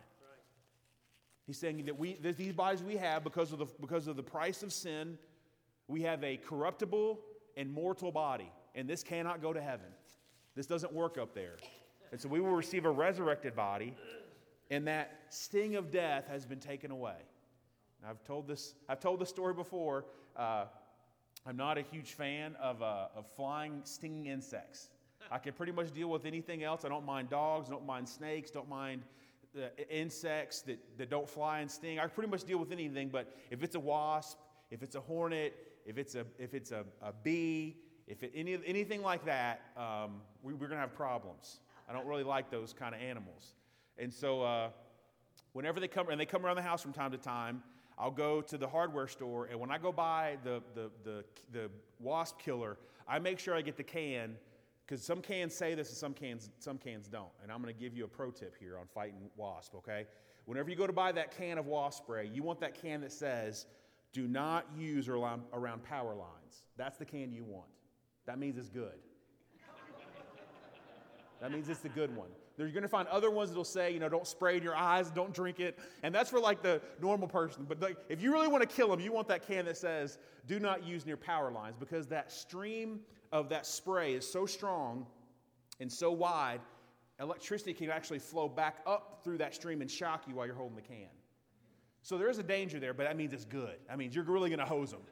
He's 1.48 1.58
saying 1.58 1.84
that 1.86 1.98
we, 1.98 2.16
these 2.20 2.52
bodies 2.52 2.84
we 2.84 2.96
have, 2.98 3.24
because 3.24 3.52
of, 3.52 3.58
the, 3.58 3.66
because 3.80 4.06
of 4.06 4.14
the 4.14 4.22
price 4.22 4.62
of 4.62 4.72
sin, 4.72 5.18
we 5.88 6.02
have 6.02 6.22
a 6.22 6.36
corruptible 6.36 7.18
and 7.56 7.72
mortal 7.72 8.12
body, 8.12 8.52
and 8.76 8.88
this 8.88 9.02
cannot 9.02 9.42
go 9.42 9.52
to 9.52 9.60
heaven. 9.60 9.88
This 10.54 10.66
doesn't 10.66 10.92
work 10.92 11.18
up 11.18 11.34
there. 11.34 11.56
And 12.12 12.20
so 12.20 12.28
we 12.28 12.40
will 12.40 12.54
receive 12.54 12.84
a 12.84 12.90
resurrected 12.90 13.56
body 13.56 13.94
and 14.70 14.86
that 14.86 15.20
sting 15.30 15.76
of 15.76 15.90
death 15.90 16.26
has 16.28 16.44
been 16.44 16.60
taken 16.60 16.90
away. 16.90 17.16
I've 18.06 18.22
told 18.24 18.46
this, 18.46 18.74
I've 18.88 19.00
told 19.00 19.20
this 19.20 19.28
story 19.28 19.54
before. 19.54 20.04
Uh, 20.36 20.66
I'm 21.46 21.56
not 21.56 21.78
a 21.78 21.82
huge 21.82 22.12
fan 22.12 22.54
of, 22.60 22.82
uh, 22.82 23.08
of 23.16 23.26
flying, 23.34 23.80
stinging 23.84 24.26
insects. 24.26 24.90
I 25.30 25.38
can 25.38 25.52
pretty 25.52 25.72
much 25.72 25.92
deal 25.92 26.08
with 26.08 26.26
anything 26.26 26.62
else. 26.62 26.84
I 26.84 26.88
don't 26.88 27.04
mind 27.04 27.30
dogs, 27.30 27.68
don't 27.68 27.86
mind 27.86 28.08
snakes, 28.08 28.50
don't 28.50 28.68
mind 28.68 29.02
uh, 29.58 29.68
insects 29.90 30.62
that, 30.62 30.78
that 30.96 31.10
don't 31.10 31.28
fly 31.28 31.60
and 31.60 31.70
sting. 31.70 31.98
I 31.98 32.06
pretty 32.06 32.30
much 32.30 32.44
deal 32.44 32.58
with 32.58 32.72
anything, 32.72 33.08
but 33.08 33.34
if 33.50 33.62
it's 33.62 33.74
a 33.74 33.80
wasp, 33.80 34.38
if 34.70 34.82
it's 34.82 34.94
a 34.94 35.00
hornet, 35.00 35.54
if 35.84 35.98
it's 35.98 36.14
a, 36.14 36.24
if 36.38 36.54
it's 36.54 36.70
a, 36.70 36.84
a 37.02 37.12
bee, 37.12 37.76
If 38.06 38.22
it, 38.22 38.32
any, 38.34 38.58
anything 38.64 39.02
like 39.02 39.24
that, 39.26 39.60
um, 39.76 40.22
we, 40.42 40.54
are 40.54 40.56
going 40.56 40.70
to 40.70 40.76
have 40.76 40.94
problems. 40.94 41.60
I 41.88 41.92
don't 41.92 42.06
really 42.06 42.24
like 42.24 42.50
those 42.50 42.72
kind 42.72 42.94
of 42.94 43.02
animals. 43.02 43.54
And 43.98 44.12
so, 44.12 44.42
uh, 44.42 44.70
whenever 45.52 45.78
they 45.80 45.88
come, 45.88 46.08
and 46.08 46.18
they 46.18 46.26
come 46.26 46.46
around 46.46 46.56
the 46.56 46.62
house 46.62 46.80
from 46.80 46.94
time 46.94 47.10
to 47.10 47.18
time, 47.18 47.62
I'll 47.98 48.10
go 48.10 48.40
to 48.40 48.56
the 48.56 48.66
hardware 48.66 49.08
store, 49.08 49.46
and 49.50 49.60
when 49.60 49.70
I 49.70 49.78
go 49.78 49.92
buy 49.92 50.38
the, 50.44 50.62
the, 50.74 50.90
the, 51.04 51.24
the 51.52 51.70
wasp 51.98 52.38
killer, 52.38 52.78
I 53.06 53.18
make 53.18 53.38
sure 53.38 53.54
I 53.54 53.62
get 53.62 53.76
the 53.76 53.82
can 53.82 54.36
because 54.88 55.04
some 55.04 55.20
cans 55.20 55.54
say 55.54 55.74
this 55.74 55.88
and 55.90 55.98
some 55.98 56.14
cans, 56.14 56.48
some 56.60 56.78
cans 56.78 57.08
don't. 57.08 57.28
And 57.42 57.52
I'm 57.52 57.60
going 57.60 57.74
to 57.74 57.78
give 57.78 57.94
you 57.94 58.04
a 58.04 58.08
pro 58.08 58.30
tip 58.30 58.54
here 58.58 58.78
on 58.78 58.86
fighting 58.86 59.28
wasp, 59.36 59.74
okay? 59.74 60.06
Whenever 60.46 60.70
you 60.70 60.76
go 60.76 60.86
to 60.86 60.94
buy 60.94 61.12
that 61.12 61.36
can 61.36 61.58
of 61.58 61.66
wasp 61.66 62.04
spray, 62.04 62.30
you 62.32 62.42
want 62.42 62.58
that 62.60 62.80
can 62.80 63.02
that 63.02 63.12
says, 63.12 63.66
do 64.14 64.26
not 64.26 64.64
use 64.74 65.08
around, 65.08 65.42
around 65.52 65.84
power 65.84 66.14
lines. 66.14 66.64
That's 66.78 66.96
the 66.96 67.04
can 67.04 67.32
you 67.32 67.44
want. 67.44 67.68
That 68.24 68.38
means 68.38 68.56
it's 68.56 68.70
good. 68.70 68.94
that 71.40 71.52
means 71.52 71.68
it's 71.68 71.80
the 71.80 71.90
good 71.90 72.16
one. 72.16 72.30
You're 72.64 72.72
going 72.72 72.82
to 72.82 72.88
find 72.88 73.06
other 73.08 73.30
ones 73.30 73.50
that'll 73.50 73.64
say, 73.64 73.92
you 73.92 74.00
know, 74.00 74.08
don't 74.08 74.26
spray 74.26 74.56
in 74.56 74.62
your 74.62 74.74
eyes, 74.74 75.10
don't 75.10 75.32
drink 75.32 75.60
it. 75.60 75.78
And 76.02 76.14
that's 76.14 76.30
for 76.30 76.40
like 76.40 76.62
the 76.62 76.80
normal 77.00 77.28
person. 77.28 77.66
But 77.68 77.80
like, 77.80 77.96
if 78.08 78.20
you 78.20 78.32
really 78.32 78.48
want 78.48 78.68
to 78.68 78.68
kill 78.68 78.88
them, 78.88 79.00
you 79.00 79.12
want 79.12 79.28
that 79.28 79.46
can 79.46 79.64
that 79.66 79.76
says, 79.76 80.18
do 80.46 80.58
not 80.58 80.84
use 80.84 81.06
near 81.06 81.16
power 81.16 81.50
lines 81.50 81.76
because 81.78 82.06
that 82.08 82.32
stream 82.32 83.00
of 83.32 83.48
that 83.50 83.66
spray 83.66 84.14
is 84.14 84.28
so 84.28 84.46
strong 84.46 85.06
and 85.80 85.92
so 85.92 86.10
wide, 86.10 86.60
electricity 87.20 87.72
can 87.72 87.90
actually 87.90 88.18
flow 88.18 88.48
back 88.48 88.78
up 88.86 89.20
through 89.22 89.38
that 89.38 89.54
stream 89.54 89.80
and 89.80 89.90
shock 89.90 90.24
you 90.26 90.34
while 90.34 90.46
you're 90.46 90.54
holding 90.54 90.76
the 90.76 90.82
can. 90.82 91.08
So 92.02 92.16
there 92.16 92.30
is 92.30 92.38
a 92.38 92.42
danger 92.42 92.80
there, 92.80 92.94
but 92.94 93.04
that 93.04 93.16
means 93.16 93.32
it's 93.32 93.44
good. 93.44 93.76
That 93.88 93.98
means 93.98 94.14
you're 94.14 94.24
really 94.24 94.50
going 94.50 94.60
to 94.60 94.64
hose 94.64 94.90
them. 94.90 95.02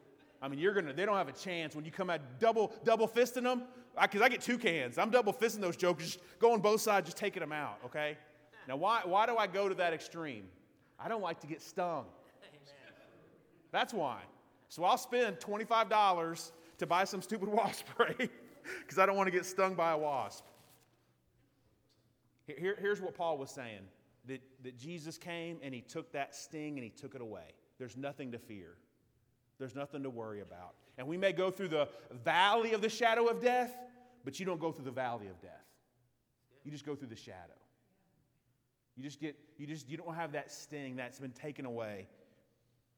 I 0.41 0.47
mean, 0.47 0.59
you're 0.59 0.73
gonna. 0.73 0.93
They 0.93 1.05
don't 1.05 1.15
have 1.15 1.27
a 1.27 1.33
chance 1.33 1.75
when 1.75 1.85
you 1.85 1.91
come 1.91 2.09
out 2.09 2.21
double 2.39 2.73
double 2.83 3.07
fisting 3.07 3.43
them. 3.43 3.63
Because 3.99 4.21
I, 4.21 4.25
I, 4.25 4.29
get 4.29 4.41
two 4.41 4.59
cans. 4.59 4.99
I'm 4.99 5.09
double 5.09 5.33
fisting 5.33 5.59
those 5.59 5.75
jokers, 5.75 6.05
just 6.05 6.39
going 6.39 6.61
both 6.61 6.81
sides, 6.81 7.07
just 7.07 7.17
taking 7.17 7.39
them 7.39 7.51
out. 7.51 7.79
Okay. 7.85 8.17
Now, 8.67 8.77
why 8.77 9.01
why 9.05 9.25
do 9.25 9.37
I 9.37 9.47
go 9.47 9.67
to 9.67 9.75
that 9.75 9.93
extreme? 9.93 10.43
I 10.99 11.07
don't 11.07 11.21
like 11.21 11.39
to 11.41 11.47
get 11.47 11.61
stung. 11.61 12.05
That's 13.71 13.93
why. 13.93 14.21
So 14.69 14.83
I'll 14.83 14.97
spend 14.97 15.39
twenty 15.39 15.65
five 15.65 15.89
dollars 15.89 16.51
to 16.77 16.85
buy 16.85 17.03
some 17.03 17.21
stupid 17.21 17.49
wasp 17.53 17.85
spray 17.89 18.29
because 18.81 18.99
I 18.99 19.05
don't 19.05 19.15
want 19.15 19.27
to 19.27 19.31
get 19.31 19.45
stung 19.45 19.73
by 19.73 19.91
a 19.91 19.97
wasp. 19.97 20.45
Here, 22.45 22.77
here's 22.79 23.01
what 23.01 23.13
Paul 23.13 23.37
was 23.37 23.51
saying 23.51 23.81
that, 24.27 24.41
that 24.63 24.77
Jesus 24.77 25.17
came 25.17 25.59
and 25.61 25.73
he 25.73 25.81
took 25.81 26.11
that 26.13 26.35
sting 26.35 26.77
and 26.77 26.83
he 26.83 26.89
took 26.89 27.15
it 27.15 27.21
away. 27.21 27.53
There's 27.77 27.97
nothing 27.97 28.31
to 28.31 28.39
fear, 28.39 28.75
there's 29.59 29.75
nothing 29.75 30.03
to 30.03 30.09
worry 30.09 30.41
about. 30.41 30.75
And 30.97 31.07
we 31.07 31.17
may 31.17 31.31
go 31.31 31.51
through 31.51 31.69
the 31.69 31.87
valley 32.23 32.73
of 32.73 32.81
the 32.81 32.89
shadow 32.89 33.27
of 33.27 33.41
death, 33.41 33.75
but 34.23 34.39
you 34.39 34.45
don't 34.45 34.59
go 34.59 34.71
through 34.71 34.85
the 34.85 34.91
valley 34.91 35.27
of 35.27 35.39
death. 35.41 35.65
You 36.63 36.71
just 36.71 36.85
go 36.85 36.95
through 36.95 37.09
the 37.09 37.15
shadow. 37.15 37.53
You 38.95 39.03
just 39.03 39.21
get, 39.21 39.35
you 39.57 39.67
just, 39.67 39.89
you 39.89 39.97
don't 39.97 40.15
have 40.15 40.31
that 40.31 40.51
sting 40.51 40.95
that's 40.95 41.19
been 41.19 41.31
taken 41.31 41.65
away. 41.65 42.07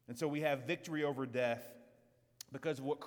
And 0.07 0.17
so 0.17 0.27
we 0.27 0.41
have 0.41 0.65
victory 0.65 1.03
over 1.03 1.25
death 1.25 1.63
because 2.51 2.79
of 2.79 2.85
what, 2.85 2.99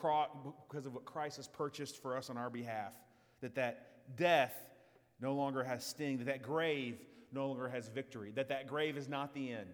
because 0.69 0.87
of 0.87 0.95
what 0.95 1.05
Christ 1.05 1.39
has 1.39 1.49
purchased 1.49 2.01
for 2.01 2.17
us 2.17 2.31
on 2.31 2.37
our 2.37 2.51
behalf. 2.51 2.95
That 3.41 3.55
that 3.57 4.17
death 4.17 4.55
no 5.21 5.35
longer 5.35 5.65
has 5.65 5.85
sting, 5.85 6.19
that 6.19 6.27
that 6.27 6.43
grave 6.43 6.99
no 7.33 7.49
longer 7.49 7.69
has 7.69 7.89
victory, 7.89 8.31
that 8.37 8.49
that 8.51 8.69
grave 8.69 8.97
is 8.97 9.09
not 9.09 9.35
the 9.35 9.53
end. 9.53 9.69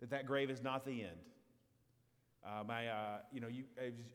That 0.00 0.10
that 0.10 0.26
grave 0.26 0.50
is 0.50 0.62
not 0.62 0.84
the 0.84 1.02
end. 1.02 1.18
Uh, 2.44 2.64
my, 2.66 2.88
uh, 2.88 3.18
you 3.32 3.40
know, 3.40 3.48
you, 3.48 3.64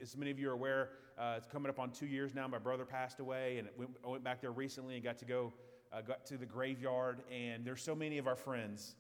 as 0.02 0.16
many 0.18 0.32
of 0.32 0.40
you 0.40 0.50
are 0.50 0.54
aware, 0.54 0.90
uh, 1.18 1.36
it's 1.38 1.48
coming 1.48 1.70
up 1.70 1.80
on 1.80 1.92
two 1.92 2.06
years 2.06 2.34
now. 2.34 2.48
My 2.48 2.58
brother 2.58 2.86
passed 2.86 3.20
away, 3.20 3.58
and 3.60 3.68
went, 3.78 3.92
I 4.04 4.08
went 4.08 4.24
back 4.24 4.42
there 4.42 4.52
recently 4.52 4.96
and 4.96 5.04
got 5.04 5.18
to 5.20 5.26
go, 5.26 5.54
uh, 5.92 6.02
got 6.02 6.26
to 6.28 6.38
the 6.38 6.46
graveyard. 6.46 7.22
And 7.32 7.66
there's 7.66 7.82
so 7.82 7.94
many 7.94 8.18
of 8.18 8.28
our 8.28 8.36
friends 8.36 8.96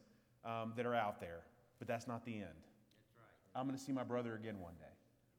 um, 0.46 0.74
that 0.76 0.86
are 0.86 0.96
out 0.96 1.20
there, 1.20 1.42
but 1.80 1.88
that's 1.88 2.08
not 2.08 2.26
the 2.26 2.34
end. 2.34 2.44
Right. 2.44 3.60
I'm 3.60 3.66
going 3.66 3.78
to 3.78 3.84
see 3.84 3.94
my 3.94 4.04
brother 4.04 4.36
again 4.36 4.60
one 4.60 4.74
day. 4.80 4.94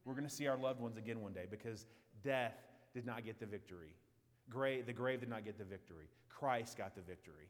We're 0.05 0.15
going 0.15 0.29
to 0.29 0.35
see 0.35 0.47
our 0.47 0.57
loved 0.57 0.81
ones 0.81 0.97
again 0.97 1.21
one 1.21 1.33
day 1.33 1.47
because 1.51 1.87
death 2.23 2.55
did 2.95 3.07
not 3.07 3.25
get 3.25 3.39
the 3.39 3.47
victory. 3.47 3.95
Grave, 4.51 4.87
the 4.87 4.93
grave 4.93 5.21
did 5.21 5.29
not 5.29 5.45
get 5.45 5.59
the 5.59 5.65
victory. 5.65 6.07
Christ 6.29 6.77
got 6.77 6.95
the 6.95 7.01
victory. 7.01 7.49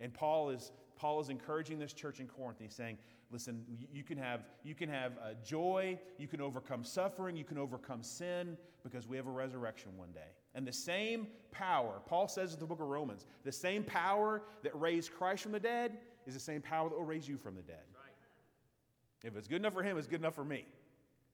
And 0.00 0.12
Paul 0.12 0.50
is, 0.50 0.72
Paul 0.96 1.20
is 1.20 1.28
encouraging 1.28 1.78
this 1.78 1.92
church 1.92 2.20
in 2.20 2.26
Corinth. 2.26 2.58
He's 2.60 2.74
saying, 2.74 2.98
listen, 3.34 3.64
you 3.92 4.04
can 4.04 4.16
have, 4.16 4.42
you 4.62 4.76
can 4.76 4.88
have 4.88 5.12
uh, 5.20 5.34
joy, 5.44 5.98
you 6.18 6.28
can 6.28 6.40
overcome 6.40 6.84
suffering, 6.84 7.36
you 7.36 7.42
can 7.42 7.58
overcome 7.58 8.00
sin 8.00 8.56
because 8.84 9.08
we 9.08 9.16
have 9.16 9.26
a 9.26 9.30
resurrection 9.30 9.90
one 9.96 10.12
day. 10.12 10.20
And 10.54 10.64
the 10.64 10.72
same 10.72 11.26
power, 11.50 12.00
Paul 12.06 12.28
says 12.28 12.54
in 12.54 12.60
the 12.60 12.66
book 12.66 12.80
of 12.80 12.86
Romans, 12.86 13.26
the 13.42 13.50
same 13.50 13.82
power 13.82 14.42
that 14.62 14.80
raised 14.80 15.12
Christ 15.12 15.42
from 15.42 15.50
the 15.50 15.58
dead 15.58 15.98
is 16.28 16.34
the 16.34 16.40
same 16.40 16.62
power 16.62 16.88
that 16.88 16.94
will 16.96 17.04
raise 17.04 17.28
you 17.28 17.36
from 17.36 17.56
the 17.56 17.62
dead. 17.62 17.82
Right. 17.92 19.28
If 19.28 19.36
it's 19.36 19.48
good 19.48 19.56
enough 19.56 19.74
for 19.74 19.82
him, 19.82 19.98
it's 19.98 20.06
good 20.06 20.20
enough 20.20 20.36
for 20.36 20.44
me. 20.44 20.64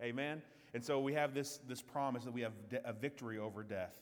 Amen? 0.02 0.40
And 0.72 0.82
so 0.82 1.00
we 1.00 1.12
have 1.12 1.34
this, 1.34 1.60
this 1.68 1.82
promise 1.82 2.24
that 2.24 2.32
we 2.32 2.40
have 2.40 2.52
de- 2.70 2.88
a 2.88 2.94
victory 2.94 3.38
over 3.38 3.62
death. 3.62 4.00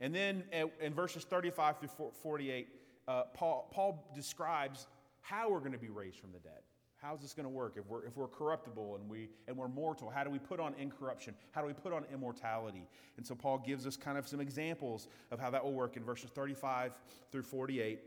And 0.00 0.14
then 0.14 0.44
in 0.80 0.94
verses 0.94 1.24
35 1.24 1.80
through 1.80 2.12
48, 2.22 2.68
uh, 3.06 3.24
Paul, 3.34 3.68
Paul 3.70 4.10
describes 4.14 4.86
how 5.20 5.50
we're 5.50 5.58
going 5.58 5.72
to 5.72 5.78
be 5.78 5.90
raised 5.90 6.18
from 6.18 6.32
the 6.32 6.38
dead. 6.38 6.62
How's 7.02 7.22
this 7.22 7.32
going 7.32 7.44
to 7.44 7.50
work? 7.50 7.74
If 7.76 7.86
we're, 7.86 8.04
if 8.04 8.16
we're 8.16 8.28
corruptible 8.28 8.96
and, 8.96 9.08
we, 9.08 9.30
and 9.48 9.56
we're 9.56 9.68
mortal, 9.68 10.10
how 10.10 10.22
do 10.22 10.28
we 10.28 10.38
put 10.38 10.60
on 10.60 10.74
incorruption? 10.78 11.34
How 11.52 11.62
do 11.62 11.66
we 11.66 11.72
put 11.72 11.94
on 11.94 12.04
immortality? 12.12 12.86
And 13.16 13.26
so 13.26 13.34
Paul 13.34 13.58
gives 13.58 13.86
us 13.86 13.96
kind 13.96 14.18
of 14.18 14.28
some 14.28 14.40
examples 14.40 15.08
of 15.30 15.40
how 15.40 15.48
that 15.50 15.64
will 15.64 15.72
work 15.72 15.96
in 15.96 16.04
verses 16.04 16.30
35 16.30 16.92
through 17.32 17.44
48. 17.44 18.00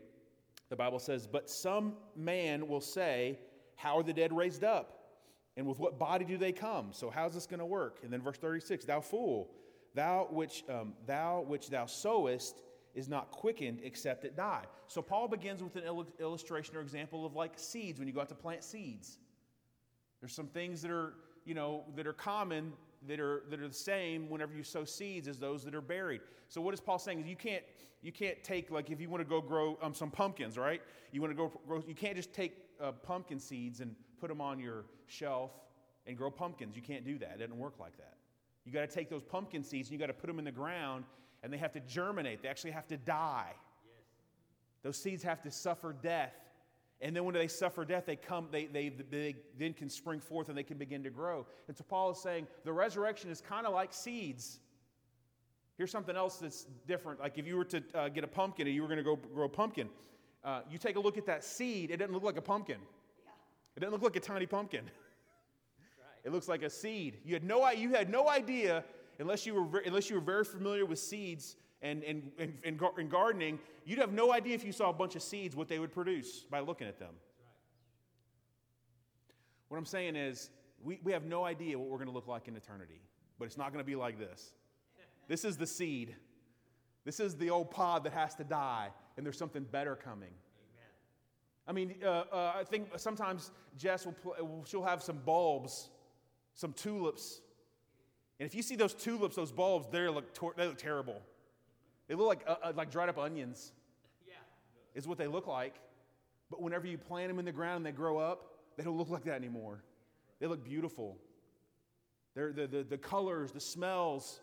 The 0.70 0.76
Bible 0.76 1.00
says, 1.00 1.26
But 1.26 1.50
some 1.50 1.94
man 2.14 2.68
will 2.68 2.80
say, 2.80 3.38
How 3.74 3.98
are 3.98 4.04
the 4.04 4.12
dead 4.12 4.32
raised 4.32 4.62
up? 4.62 5.00
And 5.56 5.66
with 5.66 5.80
what 5.80 5.98
body 5.98 6.24
do 6.24 6.38
they 6.38 6.52
come? 6.52 6.88
So 6.92 7.10
how's 7.10 7.34
this 7.34 7.46
going 7.46 7.60
to 7.60 7.66
work? 7.66 7.98
And 8.04 8.12
then 8.12 8.22
verse 8.22 8.38
36, 8.38 8.84
Thou 8.84 9.00
fool, 9.00 9.50
thou 9.94 10.28
which, 10.30 10.62
um, 10.68 10.94
thou 11.04 11.44
which 11.46 11.68
thou 11.68 11.86
sowest 11.86 12.62
is 12.94 13.08
not 13.08 13.30
quickened 13.30 13.80
except 13.82 14.24
it 14.24 14.36
die. 14.36 14.64
So 14.86 15.02
Paul 15.02 15.28
begins 15.28 15.62
with 15.62 15.76
an 15.76 15.84
illustration 16.20 16.76
or 16.76 16.80
example 16.80 17.26
of 17.26 17.34
like 17.34 17.52
seeds 17.56 17.98
when 17.98 18.08
you 18.08 18.14
go 18.14 18.20
out 18.20 18.28
to 18.28 18.34
plant 18.34 18.62
seeds. 18.62 19.18
There's 20.20 20.34
some 20.34 20.46
things 20.46 20.80
that 20.82 20.90
are, 20.90 21.14
you 21.44 21.54
know, 21.54 21.84
that 21.96 22.06
are 22.06 22.12
common 22.12 22.72
that 23.06 23.20
are 23.20 23.42
that 23.50 23.60
are 23.60 23.68
the 23.68 23.74
same 23.74 24.30
whenever 24.30 24.54
you 24.54 24.62
sow 24.62 24.84
seeds 24.84 25.28
as 25.28 25.38
those 25.38 25.64
that 25.64 25.74
are 25.74 25.80
buried. 25.80 26.20
So 26.48 26.60
what 26.60 26.74
is 26.74 26.80
Paul 26.80 26.98
saying? 26.98 27.20
Is 27.20 27.26
you 27.26 27.36
can't 27.36 27.64
you 28.02 28.12
can't 28.12 28.42
take 28.42 28.70
like 28.70 28.90
if 28.90 29.00
you 29.00 29.08
want 29.08 29.22
to 29.22 29.28
go 29.28 29.40
grow 29.40 29.78
um, 29.82 29.94
some 29.94 30.10
pumpkins, 30.10 30.56
right? 30.56 30.80
You 31.12 31.20
want 31.20 31.32
to 31.32 31.36
go 31.36 31.52
grow. 31.66 31.82
You 31.86 31.94
can't 31.94 32.16
just 32.16 32.32
take 32.32 32.56
uh, 32.80 32.92
pumpkin 32.92 33.38
seeds 33.38 33.80
and 33.80 33.94
put 34.20 34.28
them 34.28 34.40
on 34.40 34.58
your 34.58 34.84
shelf 35.06 35.50
and 36.06 36.16
grow 36.16 36.30
pumpkins. 36.30 36.76
You 36.76 36.82
can't 36.82 37.04
do 37.04 37.18
that. 37.18 37.32
It 37.36 37.38
doesn't 37.40 37.58
work 37.58 37.78
like 37.78 37.96
that. 37.98 38.14
You 38.64 38.72
got 38.72 38.88
to 38.88 38.94
take 38.94 39.10
those 39.10 39.22
pumpkin 39.22 39.62
seeds 39.62 39.88
and 39.88 39.92
you 39.92 39.98
got 39.98 40.06
to 40.06 40.18
put 40.18 40.26
them 40.26 40.38
in 40.38 40.44
the 40.44 40.52
ground 40.52 41.04
and 41.44 41.52
they 41.52 41.58
have 41.58 41.72
to 41.72 41.80
germinate. 41.80 42.42
They 42.42 42.48
actually 42.48 42.70
have 42.70 42.88
to 42.88 42.96
die. 42.96 43.52
Yes. 43.52 44.04
Those 44.82 44.96
seeds 44.96 45.22
have 45.22 45.42
to 45.42 45.50
suffer 45.50 45.94
death. 46.02 46.32
And 47.02 47.14
then 47.14 47.24
when 47.24 47.34
they 47.34 47.48
suffer 47.48 47.84
death, 47.84 48.04
they 48.06 48.16
come, 48.16 48.48
they, 48.50 48.64
they, 48.64 48.88
they 48.88 49.36
then 49.58 49.74
can 49.74 49.90
spring 49.90 50.20
forth 50.20 50.48
and 50.48 50.56
they 50.56 50.62
can 50.62 50.78
begin 50.78 51.02
to 51.04 51.10
grow. 51.10 51.46
And 51.68 51.76
so 51.76 51.84
Paul 51.86 52.12
is 52.12 52.18
saying 52.18 52.46
the 52.64 52.72
resurrection 52.72 53.30
is 53.30 53.42
kind 53.42 53.66
of 53.66 53.74
like 53.74 53.92
seeds. 53.92 54.60
Here's 55.76 55.90
something 55.90 56.16
else 56.16 56.38
that's 56.38 56.64
different. 56.88 57.20
Like 57.20 57.36
if 57.36 57.46
you 57.46 57.56
were 57.56 57.64
to 57.66 57.82
uh, 57.94 58.08
get 58.08 58.24
a 58.24 58.28
pumpkin 58.28 58.66
and 58.66 58.74
you 58.74 58.80
were 58.80 58.88
going 58.88 58.98
to 58.98 59.04
go 59.04 59.16
grow 59.16 59.44
a 59.44 59.48
pumpkin, 59.48 59.90
uh, 60.44 60.60
you 60.70 60.78
take 60.78 60.96
a 60.96 61.00
look 61.00 61.18
at 61.18 61.26
that 61.26 61.44
seed, 61.44 61.90
it 61.90 61.98
doesn't 61.98 62.14
look 62.14 62.22
like 62.22 62.38
a 62.38 62.42
pumpkin. 62.42 62.78
Yeah. 63.22 63.32
It 63.76 63.80
doesn't 63.80 63.92
look 63.92 64.02
like 64.02 64.16
a 64.16 64.20
tiny 64.20 64.46
pumpkin. 64.46 64.84
Right. 65.76 66.28
It 66.28 66.32
looks 66.32 66.48
like 66.48 66.62
a 66.62 66.70
seed. 66.70 67.18
You 67.24 67.34
had 67.34 67.44
no, 67.44 67.70
you 67.70 67.90
had 67.90 68.08
no 68.08 68.28
idea 68.28 68.84
unless 69.18 69.46
you 69.46 69.54
were, 69.54 69.78
unless 69.80 70.10
you 70.10 70.16
were 70.16 70.22
very 70.22 70.44
familiar 70.44 70.86
with 70.86 70.98
seeds 70.98 71.56
and, 71.82 72.02
and, 72.04 72.30
and, 72.38 72.58
and, 72.64 72.80
and 72.98 73.10
gardening, 73.10 73.58
you'd 73.84 73.98
have 73.98 74.12
no 74.12 74.32
idea 74.32 74.54
if 74.54 74.64
you 74.64 74.72
saw 74.72 74.90
a 74.90 74.92
bunch 74.92 75.16
of 75.16 75.22
seeds 75.22 75.54
what 75.54 75.68
they 75.68 75.78
would 75.78 75.92
produce 75.92 76.44
by 76.44 76.60
looking 76.60 76.86
at 76.86 76.98
them. 76.98 77.14
What 79.68 79.78
I'm 79.78 79.86
saying 79.86 80.16
is, 80.16 80.50
we, 80.82 81.00
we 81.02 81.12
have 81.12 81.24
no 81.24 81.44
idea 81.44 81.78
what 81.78 81.88
we're 81.88 81.96
going 81.96 82.08
to 82.08 82.14
look 82.14 82.28
like 82.28 82.46
in 82.46 82.56
eternity, 82.56 83.00
but 83.38 83.46
it's 83.46 83.56
not 83.56 83.72
going 83.72 83.82
to 83.82 83.86
be 83.86 83.96
like 83.96 84.18
this. 84.18 84.52
This 85.28 85.44
is 85.44 85.56
the 85.56 85.66
seed. 85.66 86.14
This 87.04 87.20
is 87.20 87.36
the 87.36 87.50
old 87.50 87.70
pod 87.70 88.04
that 88.04 88.12
has 88.12 88.34
to 88.36 88.44
die, 88.44 88.90
and 89.16 89.24
there's 89.24 89.38
something 89.38 89.64
better 89.64 89.96
coming. 89.96 90.30
I 91.66 91.72
mean, 91.72 91.94
uh, 92.04 92.24
uh, 92.30 92.52
I 92.56 92.64
think 92.64 92.88
sometimes 92.96 93.50
Jess 93.76 94.04
will, 94.04 94.12
pl- 94.12 94.64
she'll 94.66 94.84
have 94.84 95.02
some 95.02 95.18
bulbs, 95.24 95.88
some 96.54 96.74
tulips 96.74 97.40
and 98.40 98.46
if 98.46 98.54
you 98.54 98.62
see 98.62 98.76
those 98.76 98.94
tulips, 98.94 99.36
those 99.36 99.52
bulbs, 99.52 99.86
they 99.90 100.08
look, 100.08 100.34
tor- 100.34 100.54
they 100.56 100.66
look 100.66 100.78
terrible. 100.78 101.20
They 102.08 102.14
look 102.14 102.26
like, 102.26 102.44
uh, 102.46 102.56
uh, 102.62 102.72
like 102.74 102.90
dried 102.90 103.08
up 103.08 103.18
onions, 103.18 103.72
yeah. 104.26 104.34
is 104.94 105.06
what 105.06 105.18
they 105.18 105.26
look 105.26 105.46
like. 105.46 105.76
But 106.50 106.60
whenever 106.60 106.86
you 106.86 106.98
plant 106.98 107.28
them 107.28 107.38
in 107.38 107.44
the 107.44 107.52
ground 107.52 107.78
and 107.78 107.86
they 107.86 107.92
grow 107.92 108.18
up, 108.18 108.58
they 108.76 108.84
don't 108.84 108.98
look 108.98 109.10
like 109.10 109.24
that 109.24 109.34
anymore. 109.34 109.82
They 110.40 110.46
look 110.46 110.64
beautiful. 110.64 111.16
They're, 112.34 112.52
the, 112.52 112.66
the, 112.66 112.82
the 112.82 112.98
colors, 112.98 113.52
the 113.52 113.60
smells, 113.60 114.40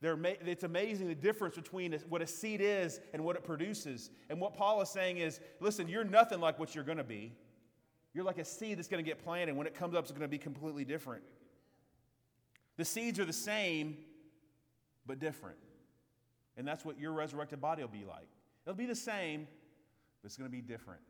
it's 0.00 0.64
amazing 0.64 1.08
the 1.08 1.14
difference 1.14 1.56
between 1.56 1.92
what 2.08 2.22
a 2.22 2.26
seed 2.26 2.60
is 2.62 3.00
and 3.12 3.24
what 3.24 3.36
it 3.36 3.44
produces. 3.44 4.10
And 4.30 4.40
what 4.40 4.54
Paul 4.54 4.80
is 4.80 4.88
saying 4.88 5.18
is 5.18 5.40
listen, 5.60 5.88
you're 5.88 6.04
nothing 6.04 6.40
like 6.40 6.58
what 6.58 6.74
you're 6.74 6.84
going 6.84 6.98
to 6.98 7.04
be. 7.04 7.32
You're 8.14 8.24
like 8.24 8.38
a 8.38 8.44
seed 8.44 8.78
that's 8.78 8.88
going 8.88 9.04
to 9.04 9.08
get 9.08 9.22
planted. 9.22 9.56
When 9.56 9.66
it 9.66 9.74
comes 9.74 9.94
up, 9.94 10.04
it's 10.04 10.12
going 10.12 10.22
to 10.22 10.28
be 10.28 10.38
completely 10.38 10.84
different. 10.84 11.22
The 12.78 12.84
seeds 12.84 13.18
are 13.18 13.24
the 13.24 13.32
same, 13.32 13.98
but 15.04 15.18
different. 15.18 15.58
And 16.56 16.66
that's 16.66 16.84
what 16.84 16.98
your 16.98 17.12
resurrected 17.12 17.60
body 17.60 17.82
will 17.82 17.88
be 17.88 18.04
like. 18.04 18.28
It'll 18.64 18.76
be 18.76 18.86
the 18.86 18.94
same, 18.94 19.46
but 20.22 20.28
it's 20.28 20.36
going 20.36 20.48
to 20.48 20.56
be 20.56 20.62
different. 20.62 21.00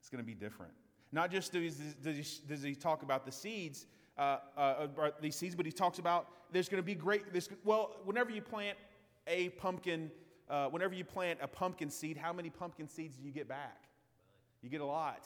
It's 0.00 0.10
going 0.10 0.22
to 0.22 0.26
be 0.26 0.34
different. 0.34 0.72
Not 1.12 1.30
just 1.30 1.52
does, 1.52 1.76
does, 2.02 2.16
he, 2.16 2.48
does 2.48 2.62
he 2.62 2.74
talk 2.74 3.02
about 3.02 3.24
the 3.24 3.32
seeds, 3.32 3.86
uh, 4.18 4.38
uh, 4.56 4.86
these 5.20 5.36
seeds, 5.36 5.54
but 5.54 5.64
he 5.64 5.72
talks 5.72 5.98
about 5.98 6.28
there's 6.52 6.68
going 6.68 6.82
to 6.82 6.86
be 6.86 6.94
great. 6.94 7.22
well, 7.64 7.96
whenever 8.04 8.30
you 8.30 8.42
plant 8.42 8.76
a 9.28 9.50
pumpkin, 9.50 10.10
uh, 10.50 10.66
whenever 10.66 10.94
you 10.94 11.04
plant 11.04 11.38
a 11.40 11.48
pumpkin 11.48 11.90
seed, 11.90 12.16
how 12.16 12.32
many 12.32 12.50
pumpkin 12.50 12.88
seeds 12.88 13.16
do 13.16 13.24
you 13.24 13.32
get 13.32 13.48
back? 13.48 13.84
You 14.62 14.68
get 14.68 14.80
a 14.80 14.86
lot. 14.86 15.24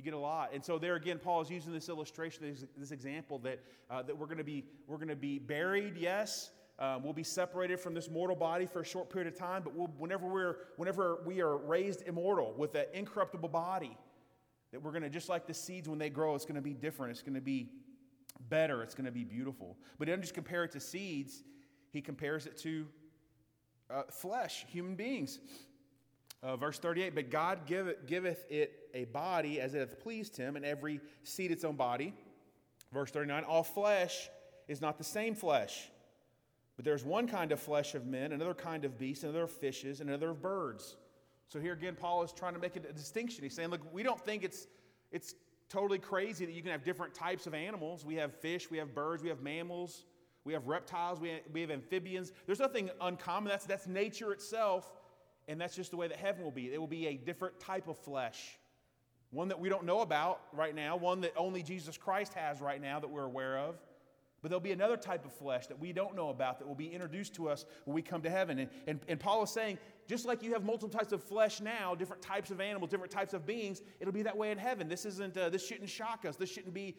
You 0.00 0.04
get 0.04 0.14
a 0.14 0.18
lot. 0.18 0.52
And 0.54 0.64
so 0.64 0.78
there 0.78 0.94
again, 0.94 1.18
Paul 1.18 1.42
is 1.42 1.50
using 1.50 1.74
this 1.74 1.90
illustration, 1.90 2.42
this, 2.48 2.64
this 2.74 2.90
example 2.90 3.38
that, 3.40 3.60
uh, 3.90 4.00
that 4.04 4.16
we're 4.16 4.24
going 4.24 4.38
to 4.38 4.44
be 4.44 4.64
we're 4.86 4.96
going 4.96 5.08
to 5.08 5.14
be 5.14 5.38
buried, 5.38 5.98
yes. 5.98 6.52
Um, 6.78 7.02
we'll 7.02 7.12
be 7.12 7.22
separated 7.22 7.78
from 7.78 7.92
this 7.92 8.08
mortal 8.08 8.34
body 8.34 8.64
for 8.64 8.80
a 8.80 8.84
short 8.84 9.10
period 9.10 9.30
of 9.30 9.38
time, 9.38 9.60
but 9.62 9.74
we'll, 9.74 9.88
whenever, 9.98 10.26
we're, 10.26 10.56
whenever 10.76 11.20
we 11.26 11.42
are 11.42 11.58
raised 11.58 12.08
immortal 12.08 12.54
with 12.56 12.74
an 12.76 12.86
incorruptible 12.94 13.50
body, 13.50 13.94
that 14.72 14.82
we're 14.82 14.90
going 14.90 15.02
to, 15.02 15.10
just 15.10 15.28
like 15.28 15.46
the 15.46 15.52
seeds 15.52 15.86
when 15.86 15.98
they 15.98 16.08
grow, 16.08 16.34
it's 16.34 16.46
going 16.46 16.54
to 16.54 16.62
be 16.62 16.72
different. 16.72 17.10
It's 17.10 17.20
going 17.20 17.34
to 17.34 17.42
be 17.42 17.68
better. 18.48 18.82
It's 18.82 18.94
going 18.94 19.04
to 19.04 19.12
be 19.12 19.24
beautiful. 19.24 19.76
But 19.98 20.08
he 20.08 20.12
doesn't 20.12 20.22
just 20.22 20.32
compare 20.32 20.64
it 20.64 20.72
to 20.72 20.80
seeds, 20.80 21.42
he 21.90 22.00
compares 22.00 22.46
it 22.46 22.56
to 22.60 22.86
uh, 23.90 24.04
flesh, 24.10 24.64
human 24.66 24.94
beings. 24.94 25.40
Uh, 26.42 26.56
verse 26.56 26.78
38 26.78 27.14
But 27.14 27.30
God 27.30 27.66
giveth, 27.66 28.06
giveth 28.06 28.44
it 28.50 28.88
a 28.94 29.04
body 29.06 29.60
as 29.60 29.74
it 29.74 29.80
hath 29.80 30.00
pleased 30.00 30.36
him, 30.36 30.56
and 30.56 30.64
every 30.64 31.00
seed 31.22 31.50
its 31.50 31.64
own 31.64 31.76
body. 31.76 32.14
Verse 32.92 33.10
39 33.10 33.44
All 33.44 33.62
flesh 33.62 34.28
is 34.68 34.80
not 34.80 34.98
the 34.98 35.04
same 35.04 35.34
flesh, 35.34 35.90
but 36.76 36.84
there's 36.84 37.04
one 37.04 37.26
kind 37.26 37.52
of 37.52 37.60
flesh 37.60 37.94
of 37.94 38.06
men, 38.06 38.32
another 38.32 38.54
kind 38.54 38.84
of 38.84 38.98
beasts, 38.98 39.24
another 39.24 39.44
of 39.44 39.50
fishes, 39.50 40.00
another 40.00 40.30
of 40.30 40.40
birds. 40.40 40.96
So 41.48 41.58
here 41.58 41.72
again, 41.72 41.96
Paul 41.98 42.22
is 42.22 42.32
trying 42.32 42.54
to 42.54 42.60
make 42.60 42.76
a 42.76 42.80
distinction. 42.80 43.42
He's 43.42 43.54
saying, 43.54 43.70
Look, 43.70 43.92
we 43.92 44.02
don't 44.02 44.20
think 44.20 44.44
it's, 44.44 44.66
it's 45.10 45.34
totally 45.68 45.98
crazy 45.98 46.46
that 46.46 46.52
you 46.52 46.62
can 46.62 46.70
have 46.70 46.84
different 46.84 47.14
types 47.14 47.46
of 47.46 47.54
animals. 47.54 48.04
We 48.04 48.14
have 48.16 48.34
fish, 48.34 48.70
we 48.70 48.78
have 48.78 48.94
birds, 48.94 49.22
we 49.22 49.28
have 49.28 49.42
mammals, 49.42 50.04
we 50.44 50.52
have 50.52 50.66
reptiles, 50.66 51.20
we 51.20 51.30
have, 51.30 51.40
we 51.52 51.60
have 51.60 51.70
amphibians. 51.70 52.32
There's 52.46 52.60
nothing 52.60 52.90
uncommon. 53.00 53.50
That's, 53.50 53.66
that's 53.66 53.86
nature 53.86 54.32
itself. 54.32 54.92
And 55.48 55.60
that's 55.60 55.74
just 55.74 55.90
the 55.90 55.96
way 55.96 56.08
that 56.08 56.16
heaven 56.16 56.44
will 56.44 56.50
be. 56.50 56.72
It 56.72 56.78
will 56.78 56.86
be 56.86 57.06
a 57.08 57.14
different 57.14 57.58
type 57.60 57.88
of 57.88 57.98
flesh, 57.98 58.58
one 59.30 59.48
that 59.48 59.58
we 59.58 59.68
don't 59.68 59.84
know 59.84 60.00
about 60.00 60.40
right 60.52 60.74
now, 60.74 60.96
one 60.96 61.20
that 61.22 61.32
only 61.36 61.62
Jesus 61.62 61.96
Christ 61.96 62.34
has 62.34 62.60
right 62.60 62.80
now 62.80 63.00
that 63.00 63.08
we're 63.08 63.24
aware 63.24 63.58
of. 63.58 63.76
But 64.42 64.50
there'll 64.50 64.60
be 64.60 64.72
another 64.72 64.96
type 64.96 65.26
of 65.26 65.32
flesh 65.32 65.66
that 65.66 65.78
we 65.78 65.92
don't 65.92 66.16
know 66.16 66.30
about 66.30 66.58
that 66.58 66.66
will 66.66 66.74
be 66.74 66.86
introduced 66.86 67.34
to 67.34 67.48
us 67.48 67.66
when 67.84 67.94
we 67.94 68.00
come 68.00 68.22
to 68.22 68.30
heaven. 68.30 68.58
And, 68.58 68.70
and, 68.86 69.00
and, 69.06 69.20
Paul 69.20 69.42
is 69.42 69.50
saying, 69.50 69.78
just 70.08 70.24
like 70.24 70.42
you 70.42 70.54
have 70.54 70.64
multiple 70.64 70.88
types 70.88 71.12
of 71.12 71.22
flesh 71.22 71.60
now, 71.60 71.94
different 71.94 72.22
types 72.22 72.50
of 72.50 72.58
animals, 72.58 72.90
different 72.90 73.12
types 73.12 73.34
of 73.34 73.44
beings, 73.44 73.82
it'll 74.00 74.14
be 74.14 74.22
that 74.22 74.36
way 74.36 74.50
in 74.50 74.56
heaven. 74.56 74.88
This 74.88 75.04
isn't, 75.04 75.36
uh, 75.36 75.50
this 75.50 75.66
shouldn't 75.66 75.90
shock 75.90 76.24
us. 76.24 76.36
This 76.36 76.50
shouldn't 76.50 76.72
be 76.72 76.96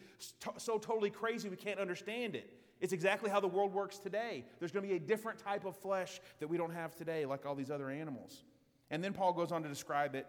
so 0.56 0.78
totally 0.78 1.10
crazy 1.10 1.48
we 1.48 1.56
can't 1.56 1.80
understand 1.80 2.36
it. 2.36 2.48
It's 2.82 2.92
exactly 2.92 3.30
how 3.30 3.38
the 3.38 3.48
world 3.48 3.72
works 3.72 3.98
today. 3.98 4.44
There's 4.58 4.72
going 4.72 4.82
to 4.82 4.88
be 4.88 4.96
a 4.96 5.00
different 5.00 5.38
type 5.38 5.64
of 5.64 5.76
flesh 5.76 6.20
that 6.40 6.48
we 6.48 6.56
don't 6.56 6.74
have 6.74 6.96
today, 6.96 7.24
like 7.24 7.46
all 7.46 7.54
these 7.54 7.70
other 7.70 7.88
animals. 7.88 8.42
And 8.90 9.02
then 9.02 9.12
Paul 9.12 9.32
goes 9.32 9.52
on 9.52 9.62
to 9.62 9.68
describe 9.68 10.16
it 10.16 10.26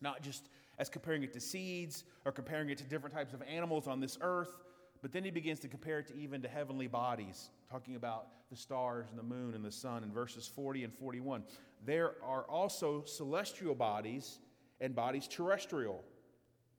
not 0.00 0.22
just 0.22 0.48
as 0.78 0.88
comparing 0.88 1.22
it 1.22 1.34
to 1.34 1.40
seeds 1.40 2.04
or 2.24 2.32
comparing 2.32 2.70
it 2.70 2.78
to 2.78 2.84
different 2.84 3.14
types 3.14 3.34
of 3.34 3.42
animals 3.42 3.86
on 3.86 4.00
this 4.00 4.16
earth, 4.22 4.56
but 5.02 5.12
then 5.12 5.24
he 5.24 5.30
begins 5.30 5.60
to 5.60 5.68
compare 5.68 5.98
it 5.98 6.08
to 6.08 6.16
even 6.16 6.40
to 6.40 6.48
heavenly 6.48 6.86
bodies, 6.86 7.50
talking 7.70 7.96
about 7.96 8.28
the 8.50 8.56
stars 8.56 9.08
and 9.10 9.18
the 9.18 9.22
moon 9.22 9.54
and 9.54 9.62
the 9.62 9.70
sun 9.70 10.02
in 10.04 10.10
verses 10.10 10.48
40 10.48 10.84
and 10.84 10.94
41. 10.94 11.44
There 11.84 12.14
are 12.24 12.44
also 12.44 13.04
celestial 13.04 13.74
bodies 13.74 14.38
and 14.80 14.94
bodies 14.94 15.28
terrestrial. 15.28 16.02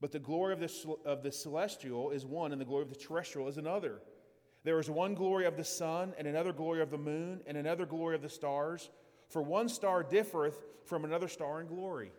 But 0.01 0.11
the 0.11 0.19
glory 0.19 0.53
of 0.53 0.59
the, 0.59 0.95
of 1.05 1.21
the 1.21 1.31
celestial 1.31 2.09
is 2.09 2.25
one, 2.25 2.51
and 2.51 2.59
the 2.59 2.65
glory 2.65 2.81
of 2.81 2.89
the 2.89 2.95
terrestrial 2.95 3.47
is 3.47 3.57
another. 3.57 4.01
There 4.65 4.79
is 4.79 4.89
one 4.89 5.13
glory 5.13 5.45
of 5.45 5.57
the 5.57 5.63
sun, 5.63 6.15
and 6.17 6.27
another 6.27 6.51
glory 6.51 6.81
of 6.81 6.89
the 6.89 6.97
moon, 6.97 7.41
and 7.45 7.55
another 7.55 7.85
glory 7.85 8.15
of 8.15 8.23
the 8.23 8.29
stars. 8.29 8.89
For 9.29 9.43
one 9.43 9.69
star 9.69 10.01
differeth 10.01 10.55
from 10.85 11.05
another 11.05 11.27
star 11.27 11.61
in 11.61 11.67
glory. 11.67 12.11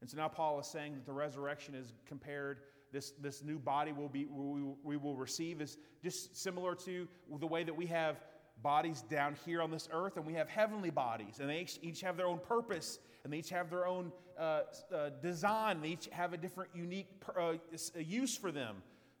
And 0.00 0.08
so 0.08 0.16
now 0.16 0.28
Paul 0.28 0.58
is 0.58 0.66
saying 0.66 0.94
that 0.94 1.04
the 1.04 1.12
resurrection 1.12 1.74
is 1.74 1.92
compared, 2.06 2.60
this, 2.92 3.10
this 3.20 3.44
new 3.44 3.58
body 3.58 3.92
will 3.92 4.08
be, 4.08 4.24
we, 4.24 4.96
will 4.96 5.16
receive 5.16 5.60
is 5.60 5.76
just 6.02 6.34
similar 6.34 6.74
to 6.76 7.06
the 7.38 7.46
way 7.46 7.62
that 7.62 7.76
we 7.76 7.84
have 7.86 8.16
bodies 8.62 9.02
down 9.02 9.36
here 9.44 9.60
on 9.60 9.70
this 9.70 9.86
earth 9.92 10.16
and 10.16 10.24
we 10.24 10.32
have 10.32 10.48
heavenly 10.48 10.90
bodies. 10.90 11.40
And 11.40 11.50
they 11.50 11.60
each, 11.60 11.78
each 11.82 12.00
have 12.00 12.16
their 12.16 12.26
own 12.26 12.38
purpose 12.38 12.98
and 13.22 13.32
they 13.32 13.38
each 13.38 13.50
have 13.50 13.68
their 13.68 13.86
own 13.86 14.12
uh, 14.38 14.62
uh, 14.94 15.10
design. 15.22 15.82
They 15.82 15.88
each 15.88 16.08
have 16.10 16.32
a 16.32 16.38
different, 16.38 16.70
unique 16.74 17.08
uh, 17.38 17.52
use 17.98 18.34
for 18.34 18.50
them. 18.50 18.76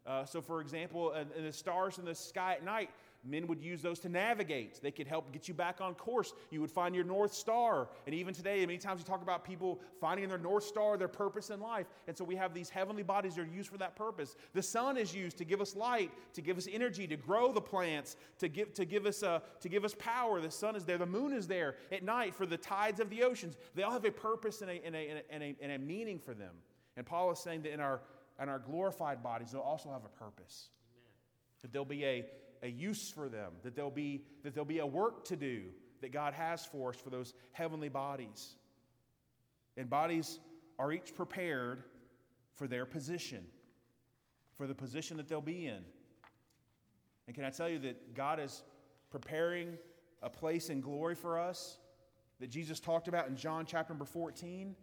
Uh, 0.06 0.24
so, 0.24 0.40
for 0.40 0.60
example, 0.60 1.12
in 1.12 1.44
the 1.44 1.52
stars 1.52 1.98
in 1.98 2.04
the 2.04 2.14
sky 2.14 2.54
at 2.54 2.64
night, 2.64 2.90
men 3.24 3.46
would 3.46 3.60
use 3.60 3.82
those 3.82 3.98
to 4.00 4.08
navigate. 4.08 4.80
They 4.82 4.90
could 4.90 5.06
help 5.06 5.30
get 5.32 5.46
you 5.46 5.54
back 5.54 5.80
on 5.80 5.94
course. 5.94 6.32
You 6.50 6.60
would 6.62 6.70
find 6.70 6.94
your 6.94 7.04
North 7.04 7.34
Star. 7.34 7.88
And 8.06 8.14
even 8.14 8.32
today, 8.32 8.60
many 8.64 8.78
times 8.78 9.00
we 9.00 9.04
talk 9.04 9.22
about 9.22 9.44
people 9.44 9.80
finding 10.00 10.28
their 10.28 10.38
North 10.38 10.64
Star, 10.64 10.96
their 10.96 11.08
purpose 11.08 11.50
in 11.50 11.60
life. 11.60 11.86
And 12.08 12.16
so 12.16 12.24
we 12.24 12.34
have 12.36 12.54
these 12.54 12.70
heavenly 12.70 13.02
bodies 13.02 13.34
that 13.34 13.42
are 13.42 13.54
used 13.54 13.68
for 13.68 13.78
that 13.78 13.94
purpose. 13.94 14.36
The 14.54 14.62
sun 14.62 14.96
is 14.96 15.14
used 15.14 15.36
to 15.38 15.44
give 15.44 15.60
us 15.60 15.76
light, 15.76 16.10
to 16.32 16.40
give 16.40 16.56
us 16.56 16.66
energy, 16.70 17.06
to 17.06 17.16
grow 17.16 17.52
the 17.52 17.60
plants, 17.60 18.16
to 18.38 18.48
give, 18.48 18.72
to 18.74 18.84
give, 18.84 19.04
us, 19.04 19.22
uh, 19.22 19.40
to 19.60 19.68
give 19.68 19.84
us 19.84 19.94
power. 19.98 20.40
The 20.40 20.50
sun 20.50 20.74
is 20.76 20.84
there. 20.84 20.98
The 20.98 21.06
moon 21.06 21.32
is 21.32 21.46
there 21.46 21.76
at 21.92 22.02
night 22.02 22.34
for 22.34 22.46
the 22.46 22.56
tides 22.56 23.00
of 23.00 23.10
the 23.10 23.22
oceans. 23.22 23.56
They 23.74 23.82
all 23.82 23.92
have 23.92 24.04
a 24.06 24.10
purpose 24.10 24.62
and 24.62 24.70
a, 24.70 24.84
and 24.84 24.96
a, 24.96 25.22
and 25.30 25.42
a, 25.42 25.56
and 25.60 25.72
a 25.72 25.78
meaning 25.78 26.18
for 26.18 26.32
them. 26.32 26.54
And 26.96 27.06
Paul 27.06 27.30
is 27.30 27.38
saying 27.38 27.62
that 27.62 27.72
in 27.72 27.80
our, 27.80 28.00
in 28.40 28.48
our 28.48 28.58
glorified 28.58 29.22
bodies, 29.22 29.52
they'll 29.52 29.60
also 29.60 29.90
have 29.90 30.04
a 30.04 30.08
purpose. 30.08 30.70
Amen. 30.92 31.62
That 31.62 31.72
there'll 31.72 31.84
be 31.84 32.04
a, 32.04 32.24
a 32.62 32.68
use 32.68 33.10
for 33.10 33.28
them, 33.28 33.52
that 33.62 33.74
there'll 33.74 33.90
be, 33.90 34.22
that 34.42 34.54
there'll 34.54 34.64
be 34.64 34.78
a 34.78 34.86
work 34.86 35.24
to 35.26 35.36
do 35.36 35.64
that 36.00 36.12
God 36.12 36.34
has 36.34 36.64
for 36.64 36.90
us 36.90 36.96
for 36.96 37.10
those 37.10 37.34
heavenly 37.52 37.88
bodies. 37.88 38.54
And 39.76 39.88
bodies 39.88 40.38
are 40.78 40.92
each 40.92 41.14
prepared 41.14 41.84
for 42.54 42.66
their 42.66 42.86
position, 42.86 43.44
for 44.56 44.66
the 44.66 44.74
position 44.74 45.16
that 45.18 45.28
they'll 45.28 45.40
be 45.40 45.66
in. 45.66 45.82
And 47.26 47.34
can 47.34 47.44
I 47.44 47.50
tell 47.50 47.68
you 47.68 47.78
that 47.80 48.14
God 48.14 48.40
is 48.40 48.62
preparing 49.10 49.78
a 50.22 50.30
place 50.30 50.68
in 50.68 50.80
glory 50.80 51.14
for 51.14 51.38
us 51.38 51.78
that 52.40 52.50
Jesus 52.50 52.80
talked 52.80 53.08
about 53.08 53.28
in 53.28 53.36
John 53.36 53.66
chapter 53.66 53.92
number 53.92 54.04
14? 54.04 54.74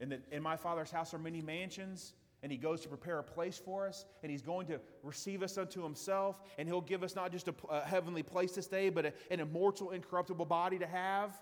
And 0.00 0.12
that 0.12 0.22
in 0.30 0.42
my 0.42 0.56
Father's 0.56 0.90
house 0.90 1.14
are 1.14 1.18
many 1.18 1.40
mansions 1.40 2.14
and 2.42 2.50
he 2.50 2.58
goes 2.58 2.80
to 2.80 2.88
prepare 2.88 3.20
a 3.20 3.22
place 3.22 3.56
for 3.56 3.86
us, 3.86 4.04
and 4.22 4.30
he's 4.30 4.42
going 4.42 4.66
to 4.66 4.80
receive 5.02 5.42
us 5.42 5.56
unto 5.56 5.82
himself, 5.82 6.40
and 6.58 6.66
he'll 6.66 6.80
give 6.80 7.02
us 7.02 7.14
not 7.14 7.30
just 7.30 7.48
a, 7.48 7.54
a 7.70 7.80
heavenly 7.80 8.22
place 8.22 8.52
to 8.52 8.62
stay, 8.62 8.90
but 8.90 9.06
a, 9.06 9.12
an 9.30 9.38
immortal, 9.40 9.90
incorruptible 9.90 10.46
body 10.46 10.78
to 10.78 10.86
have, 10.86 11.40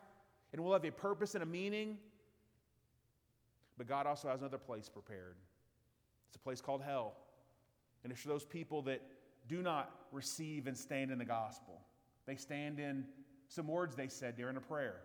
and 0.53 0.63
we'll 0.63 0.75
have 0.75 0.85
a 0.85 0.91
purpose 0.91 1.35
and 1.35 1.43
a 1.43 1.47
meaning. 1.47 1.97
But 3.79 3.89
God 3.89 4.07
also 4.07 4.29
has 4.29 4.41
another 4.41 4.59
place 4.59 4.91
prepared. 4.91 5.37
It's 6.29 6.37
a 6.37 6.41
place 6.41 6.61
called 6.61 6.83
hell, 6.83 7.17
and 8.05 8.13
it's 8.13 8.21
for 8.21 8.29
those 8.29 8.45
people 8.45 8.83
that 8.83 9.01
do 9.49 9.63
not 9.63 9.91
receive 10.13 10.67
and 10.67 10.77
stand 10.77 11.11
in 11.11 11.19
the 11.19 11.25
gospel. 11.25 11.81
They 12.27 12.37
stand 12.37 12.79
in 12.79 13.07
some 13.49 13.67
words 13.67 13.97
they 13.97 14.09
said 14.09 14.37
during 14.37 14.57
a 14.57 14.61
prayer. 14.61 15.01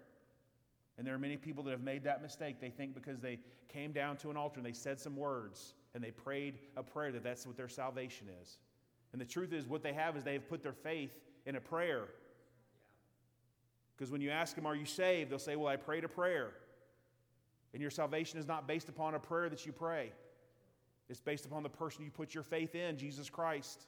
And 0.98 1.08
there 1.08 1.14
are 1.14 1.20
many 1.20 1.36
people 1.38 1.64
that 1.64 1.72
have 1.72 1.84
made 1.84 2.04
that 2.04 2.22
mistake. 2.22 2.62
They 2.62 2.70
think 2.70 2.94
because 2.94 3.20
they 3.20 3.40
came 3.70 3.92
down 3.92 4.18
to 4.18 4.30
an 4.30 4.38
altar 4.38 4.60
and 4.60 4.66
they 4.66 4.74
said 4.74 5.00
some 5.00 5.16
words 5.16 5.74
and 5.96 6.04
they 6.04 6.12
prayed 6.12 6.60
a 6.76 6.84
prayer 6.84 7.12
that 7.14 7.24
that's 7.24 7.48
what 7.48 7.56
their 7.56 7.70
salvation 7.70 8.28
is. 8.44 8.58
And 9.14 9.22
the 9.22 9.26
truth 9.26 9.54
is, 9.54 9.66
what 9.66 9.82
they 9.82 9.94
have 9.94 10.18
is 10.18 10.26
they 10.26 10.34
have 10.34 10.50
put 10.50 10.62
their 10.62 10.74
faith 10.74 11.18
in 11.46 11.56
a 11.56 11.62
prayer. 11.62 12.04
Because 13.96 14.12
when 14.12 14.20
you 14.20 14.30
ask 14.30 14.56
them, 14.58 14.66
Are 14.66 14.76
you 14.76 14.86
saved? 14.86 15.32
they'll 15.32 15.40
say, 15.40 15.56
Well, 15.56 15.70
I 15.70 15.78
prayed 15.78 16.04
a 16.04 16.10
prayer. 16.10 16.52
And 17.74 17.82
your 17.82 17.92
salvation 17.92 18.40
is 18.40 18.48
not 18.48 18.68
based 18.68 18.90
upon 18.90 19.16
a 19.16 19.20
prayer 19.20 19.50
that 19.50 19.66
you 19.66 19.72
pray, 19.72 20.12
it's 21.10 21.22
based 21.22 21.46
upon 21.46 21.64
the 21.64 21.70
person 21.70 22.04
you 22.04 22.12
put 22.12 22.34
your 22.34 22.44
faith 22.44 22.76
in, 22.76 22.98
Jesus 22.98 23.30
Christ. 23.30 23.88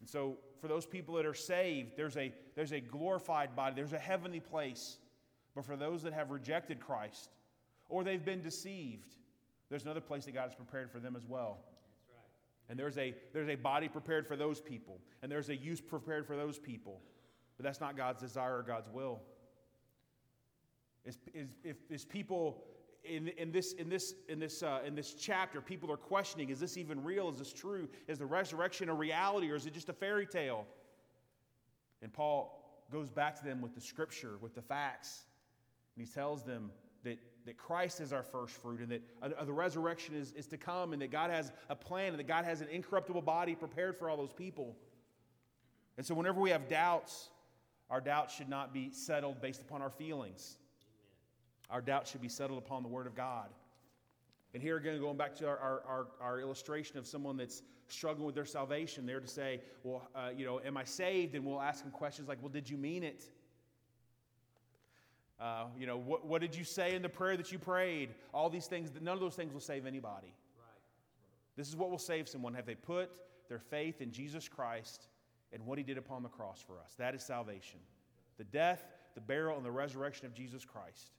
And 0.00 0.08
so, 0.08 0.36
for 0.60 0.68
those 0.68 0.84
people 0.84 1.14
that 1.14 1.24
are 1.24 1.34
saved, 1.34 1.96
there's 1.96 2.16
a, 2.18 2.32
there's 2.54 2.72
a 2.72 2.80
glorified 2.80 3.56
body, 3.56 3.74
there's 3.74 3.94
a 3.94 3.98
heavenly 3.98 4.40
place. 4.40 4.98
But 5.54 5.64
for 5.64 5.76
those 5.76 6.02
that 6.02 6.12
have 6.12 6.30
rejected 6.30 6.78
Christ 6.80 7.30
or 7.88 8.04
they've 8.04 8.22
been 8.22 8.42
deceived, 8.42 9.14
there's 9.68 9.84
another 9.84 10.00
place 10.00 10.24
that 10.26 10.32
God 10.32 10.44
has 10.44 10.54
prepared 10.54 10.90
for 10.90 11.00
them 11.00 11.16
as 11.16 11.26
well. 11.26 11.58
Right. 12.08 12.70
And 12.70 12.78
there's 12.78 12.98
a, 12.98 13.14
there's 13.32 13.48
a 13.48 13.56
body 13.56 13.88
prepared 13.88 14.26
for 14.26 14.36
those 14.36 14.60
people, 14.60 15.00
and 15.22 15.30
there's 15.30 15.48
a 15.48 15.56
use 15.56 15.80
prepared 15.80 16.26
for 16.26 16.36
those 16.36 16.58
people. 16.58 17.00
But 17.56 17.64
that's 17.64 17.80
not 17.80 17.96
God's 17.96 18.20
desire 18.20 18.58
or 18.58 18.62
God's 18.62 18.88
will. 18.90 19.20
Is, 21.04 21.18
is, 21.34 21.48
if, 21.64 21.76
is 21.88 22.04
people 22.04 22.64
in, 23.04 23.28
in, 23.28 23.52
this, 23.52 23.72
in, 23.74 23.88
this, 23.88 24.14
in, 24.28 24.38
this, 24.38 24.62
uh, 24.62 24.80
in 24.84 24.94
this 24.94 25.14
chapter, 25.14 25.60
people 25.60 25.90
are 25.90 25.96
questioning 25.96 26.50
is 26.50 26.60
this 26.60 26.76
even 26.76 27.02
real? 27.02 27.28
Is 27.28 27.38
this 27.38 27.52
true? 27.52 27.88
Is 28.08 28.18
the 28.18 28.26
resurrection 28.26 28.88
a 28.88 28.94
reality 28.94 29.50
or 29.50 29.54
is 29.54 29.66
it 29.66 29.72
just 29.72 29.88
a 29.88 29.92
fairy 29.92 30.26
tale? 30.26 30.66
And 32.02 32.12
Paul 32.12 32.84
goes 32.92 33.10
back 33.10 33.38
to 33.38 33.44
them 33.44 33.60
with 33.60 33.74
the 33.74 33.80
scripture, 33.80 34.38
with 34.40 34.54
the 34.54 34.62
facts. 34.62 35.26
And 35.96 36.06
he 36.06 36.12
tells 36.12 36.42
them 36.42 36.70
that, 37.04 37.18
that 37.46 37.56
Christ 37.56 38.00
is 38.00 38.12
our 38.12 38.24
first 38.24 38.54
fruit 38.56 38.80
and 38.80 38.90
that 38.90 39.02
uh, 39.22 39.44
the 39.44 39.52
resurrection 39.52 40.14
is, 40.14 40.32
is 40.32 40.46
to 40.48 40.56
come 40.56 40.92
and 40.92 41.00
that 41.00 41.12
God 41.12 41.30
has 41.30 41.52
a 41.70 41.76
plan 41.76 42.08
and 42.08 42.18
that 42.18 42.26
God 42.26 42.44
has 42.44 42.60
an 42.60 42.68
incorruptible 42.68 43.22
body 43.22 43.54
prepared 43.54 43.96
for 43.96 44.10
all 44.10 44.16
those 44.16 44.32
people. 44.32 44.76
And 45.96 46.04
so, 46.04 46.14
whenever 46.14 46.40
we 46.40 46.50
have 46.50 46.68
doubts, 46.68 47.30
our 47.88 48.00
doubts 48.00 48.34
should 48.34 48.48
not 48.48 48.74
be 48.74 48.90
settled 48.90 49.40
based 49.40 49.60
upon 49.60 49.80
our 49.80 49.90
feelings. 49.90 50.58
Our 51.70 51.80
doubts 51.80 52.10
should 52.10 52.20
be 52.20 52.28
settled 52.28 52.58
upon 52.58 52.82
the 52.82 52.88
Word 52.88 53.06
of 53.06 53.14
God. 53.14 53.48
And 54.52 54.62
here 54.62 54.76
again, 54.76 54.98
going 55.00 55.16
back 55.16 55.34
to 55.36 55.46
our, 55.46 55.58
our, 55.58 56.06
our, 56.20 56.40
illustration 56.40 56.96
of 56.98 57.06
someone 57.06 57.36
that's 57.36 57.62
struggling 57.88 58.26
with 58.26 58.34
their 58.34 58.44
salvation, 58.44 59.06
they're 59.06 59.20
to 59.20 59.28
say, 59.28 59.60
Well, 59.84 60.08
uh, 60.14 60.30
you 60.36 60.46
know, 60.46 60.60
am 60.64 60.76
I 60.76 60.84
saved? 60.84 61.34
And 61.34 61.44
we'll 61.44 61.60
ask 61.60 61.82
them 61.82 61.92
questions 61.92 62.28
like, 62.28 62.38
Well, 62.42 62.52
did 62.52 62.68
you 62.68 62.76
mean 62.76 63.04
it? 63.04 63.24
Uh, 65.38 65.64
you 65.78 65.86
know, 65.86 65.98
what, 65.98 66.26
what 66.26 66.40
did 66.40 66.54
you 66.54 66.64
say 66.64 66.94
in 66.94 67.02
the 67.02 67.08
prayer 67.08 67.36
that 67.36 67.52
you 67.52 67.58
prayed? 67.58 68.10
All 68.32 68.48
these 68.48 68.66
things, 68.66 68.90
none 69.00 69.14
of 69.14 69.20
those 69.20 69.34
things 69.34 69.52
will 69.52 69.60
save 69.60 69.86
anybody. 69.86 70.32
Right. 70.56 70.80
This 71.56 71.68
is 71.68 71.76
what 71.76 71.90
will 71.90 71.98
save 71.98 72.28
someone. 72.28 72.54
Have 72.54 72.66
they 72.66 72.74
put 72.74 73.10
their 73.48 73.58
faith 73.58 74.00
in 74.00 74.10
Jesus 74.10 74.48
Christ 74.48 75.08
and 75.52 75.64
what 75.66 75.76
he 75.78 75.84
did 75.84 75.98
upon 75.98 76.22
the 76.22 76.28
cross 76.28 76.64
for 76.66 76.78
us? 76.78 76.94
That 76.98 77.14
is 77.14 77.22
salvation. 77.22 77.80
The 78.38 78.44
death, 78.44 78.82
the 79.14 79.20
burial, 79.20 79.56
and 79.56 79.64
the 79.64 79.70
resurrection 79.70 80.26
of 80.26 80.34
Jesus 80.34 80.64
Christ. 80.64 81.12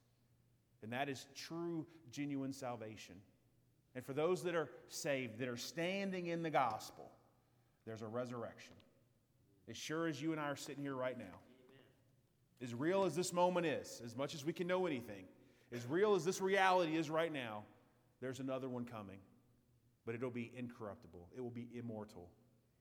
And 0.82 0.92
that 0.94 1.10
is 1.10 1.28
true, 1.36 1.86
genuine 2.12 2.54
salvation. 2.54 3.16
And 3.96 4.06
for 4.06 4.14
those 4.14 4.44
that 4.44 4.56
are 4.56 4.70
saved, 4.90 5.40
that 5.40 5.48
are 5.48 5.58
standing 5.58 6.28
in 6.28 6.44
the 6.44 6.50
gospel, 6.50 7.12
there's 7.86 8.02
a 8.02 8.08
resurrection. 8.08 8.74
As 9.70 9.78
sure 9.78 10.08
as 10.08 10.22
you 10.22 10.32
and 10.32 10.42
I 10.42 10.46
are 10.46 10.56
sitting 10.56 10.84
here 10.84 10.96
right 10.96 11.18
now. 11.18 11.26
As 12.62 12.74
real 12.74 13.04
as 13.04 13.16
this 13.16 13.32
moment 13.32 13.66
is, 13.66 14.02
as 14.04 14.16
much 14.16 14.34
as 14.34 14.44
we 14.44 14.54
can 14.54 14.68
know 14.68 14.88
anything, 14.88 15.26
as 15.72 15.86
real 15.86 16.16
as 16.16 16.26
this 16.26 16.42
reality 16.42 16.96
is 16.96 17.10
right 17.10 17.32
now, 17.32 17.64
there's 18.20 18.40
another 18.40 18.70
one 18.70 18.86
coming. 18.86 19.20
But 20.06 20.16
it'll 20.16 20.32
be 20.32 20.52
incorruptible, 20.56 21.28
it 21.36 21.42
will 21.42 21.52
be 21.52 21.68
immortal, 21.74 22.30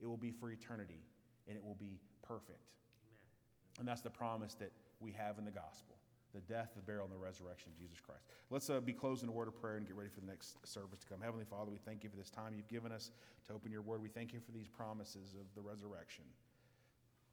it 0.01 0.07
will 0.07 0.17
be 0.17 0.31
for 0.31 0.49
eternity, 0.49 1.03
and 1.47 1.57
it 1.57 1.63
will 1.63 1.75
be 1.75 1.99
perfect. 2.23 2.71
Amen. 3.05 3.79
And 3.79 3.87
that's 3.87 4.01
the 4.01 4.09
promise 4.09 4.53
that 4.55 4.71
we 4.99 5.11
have 5.11 5.37
in 5.37 5.45
the 5.45 5.51
gospel 5.51 5.97
the 6.33 6.53
death, 6.53 6.71
the 6.75 6.81
burial, 6.81 7.05
and 7.05 7.13
the 7.13 7.17
resurrection 7.17 7.71
of 7.71 7.79
Jesus 7.79 7.99
Christ. 7.99 8.21
Let's 8.49 8.69
uh, 8.69 8.79
be 8.79 8.93
closing 8.93 9.29
a 9.29 9.31
word 9.31 9.47
of 9.47 9.59
prayer 9.59 9.77
and 9.77 9.87
get 9.87 9.95
ready 9.95 10.09
for 10.09 10.19
the 10.19 10.27
next 10.27 10.55
service 10.67 10.99
to 10.99 11.07
come. 11.07 11.19
Heavenly 11.21 11.45
Father, 11.45 11.71
we 11.71 11.79
thank 11.79 12.03
you 12.03 12.09
for 12.09 12.17
this 12.17 12.29
time 12.29 12.53
you've 12.55 12.67
given 12.67 12.91
us 12.91 13.11
to 13.47 13.53
open 13.53 13.71
your 13.71 13.81
word. 13.81 14.01
We 14.01 14.09
thank 14.09 14.33
you 14.33 14.39
for 14.39 14.51
these 14.51 14.67
promises 14.67 15.35
of 15.39 15.47
the 15.55 15.61
resurrection. 15.61 16.25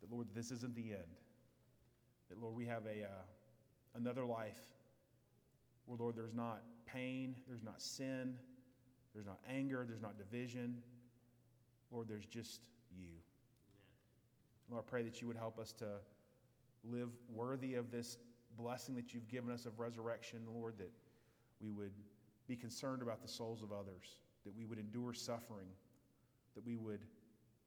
That, 0.01 0.11
Lord, 0.13 0.29
this 0.35 0.51
isn't 0.51 0.75
the 0.75 0.93
end. 0.93 1.19
That, 2.29 2.41
Lord, 2.41 2.55
we 2.55 2.67
have 2.67 2.87
a, 2.87 3.05
uh, 3.05 3.23
another 3.95 4.25
life 4.25 4.59
where, 5.87 5.99
Lord, 5.99 6.17
there's 6.17 6.35
not 6.35 6.63
pain, 6.87 7.35
there's 7.47 7.63
not 7.63 7.81
sin, 7.81 8.37
there's 9.13 9.27
not 9.27 9.39
anger, 9.49 9.85
there's 9.87 10.03
not 10.03 10.17
division. 10.19 10.83
Lord, 11.91 12.09
there's 12.09 12.27
just 12.27 12.63
you. 12.97 13.07
Amen. 13.07 13.21
Lord, 14.71 14.85
I 14.87 14.91
pray 14.91 15.03
that 15.03 15.21
you 15.21 15.29
would 15.29 15.37
help 15.37 15.59
us 15.59 15.73
to 15.75 15.87
live 16.83 17.11
worthy 17.33 17.75
of 17.75 17.91
this 17.91 18.19
blessing 18.57 18.95
that 18.97 19.15
you've 19.15 19.29
given 19.29 19.51
us 19.51 19.67
of 19.67 19.79
resurrection, 19.79 20.41
Lord, 20.53 20.79
that 20.79 20.91
we 21.61 21.71
would 21.71 21.93
be 22.47 22.57
concerned 22.57 23.03
about 23.03 23.23
the 23.23 23.29
souls 23.29 23.63
of 23.63 23.73
others, 23.73 24.19
that 24.45 24.55
we 24.57 24.65
would 24.65 24.79
endure 24.79 25.13
suffering, 25.13 25.69
that 26.55 26.65
we 26.65 26.77
would, 26.77 27.01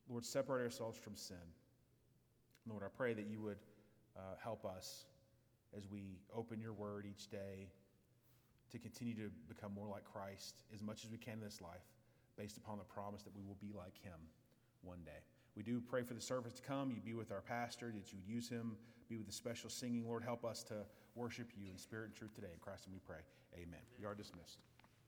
Lord, 0.10 0.26
separate 0.26 0.64
ourselves 0.64 0.97
from 0.97 1.16
sin. 1.16 1.38
Lord, 2.70 2.84
I 2.84 2.89
pray 2.95 3.14
that 3.14 3.28
you 3.28 3.41
would 3.41 3.58
uh, 4.18 4.36
help 4.41 4.65
us 4.65 5.05
as 5.76 5.88
we 5.89 6.20
open 6.36 6.59
your 6.59 6.74
word 6.74 7.05
each 7.09 7.30
day 7.30 7.70
to 8.72 8.80
continue 8.80 9.13
to 9.15 9.30
become 9.47 9.74
more 9.74 9.88
like 9.88 10.03
Christ 10.03 10.63
as 10.74 10.82
much 10.82 11.03
as 11.05 11.11
we 11.11 11.18
can 11.18 11.34
in 11.34 11.41
this 11.41 11.61
life, 11.61 11.86
based 12.38 12.57
upon 12.57 12.78
the 12.78 12.84
promise 12.84 13.24
that 13.24 13.36
we 13.36 13.43
will 13.43 13.57
be 13.61 13.72
like 13.78 13.97
him 14.01 14.20
one 14.82 14.99
day. 15.05 15.24
We 15.55 15.63
do 15.63 15.82
pray 15.82 16.03
for 16.03 16.13
the 16.13 16.22
service 16.22 16.53
to 16.53 16.61
come. 16.61 16.91
You 16.91 17.01
be 17.01 17.13
with 17.13 17.32
our 17.32 17.41
pastor, 17.41 17.91
that 17.95 18.11
you 18.11 18.20
would 18.20 18.34
use 18.34 18.49
him 18.49 18.78
be 19.09 19.18
with 19.18 19.28
the 19.28 19.34
special 19.34 19.70
singing. 19.70 20.05
Lord, 20.05 20.24
help 20.24 20.43
us 20.45 20.63
to 20.63 20.76
worship 21.15 21.47
you 21.55 21.72
in 21.72 21.78
spirit 21.78 22.07
and 22.07 22.15
truth 22.15 22.36
today. 22.36 22.49
In 22.53 22.59
Christ, 22.59 22.86
and 22.86 22.93
we 22.93 22.99
pray. 22.99 23.24
Amen. 23.53 23.68
Amen. 23.68 23.80
You 23.99 24.07
are 24.07 24.15
dismissed. 24.15 24.59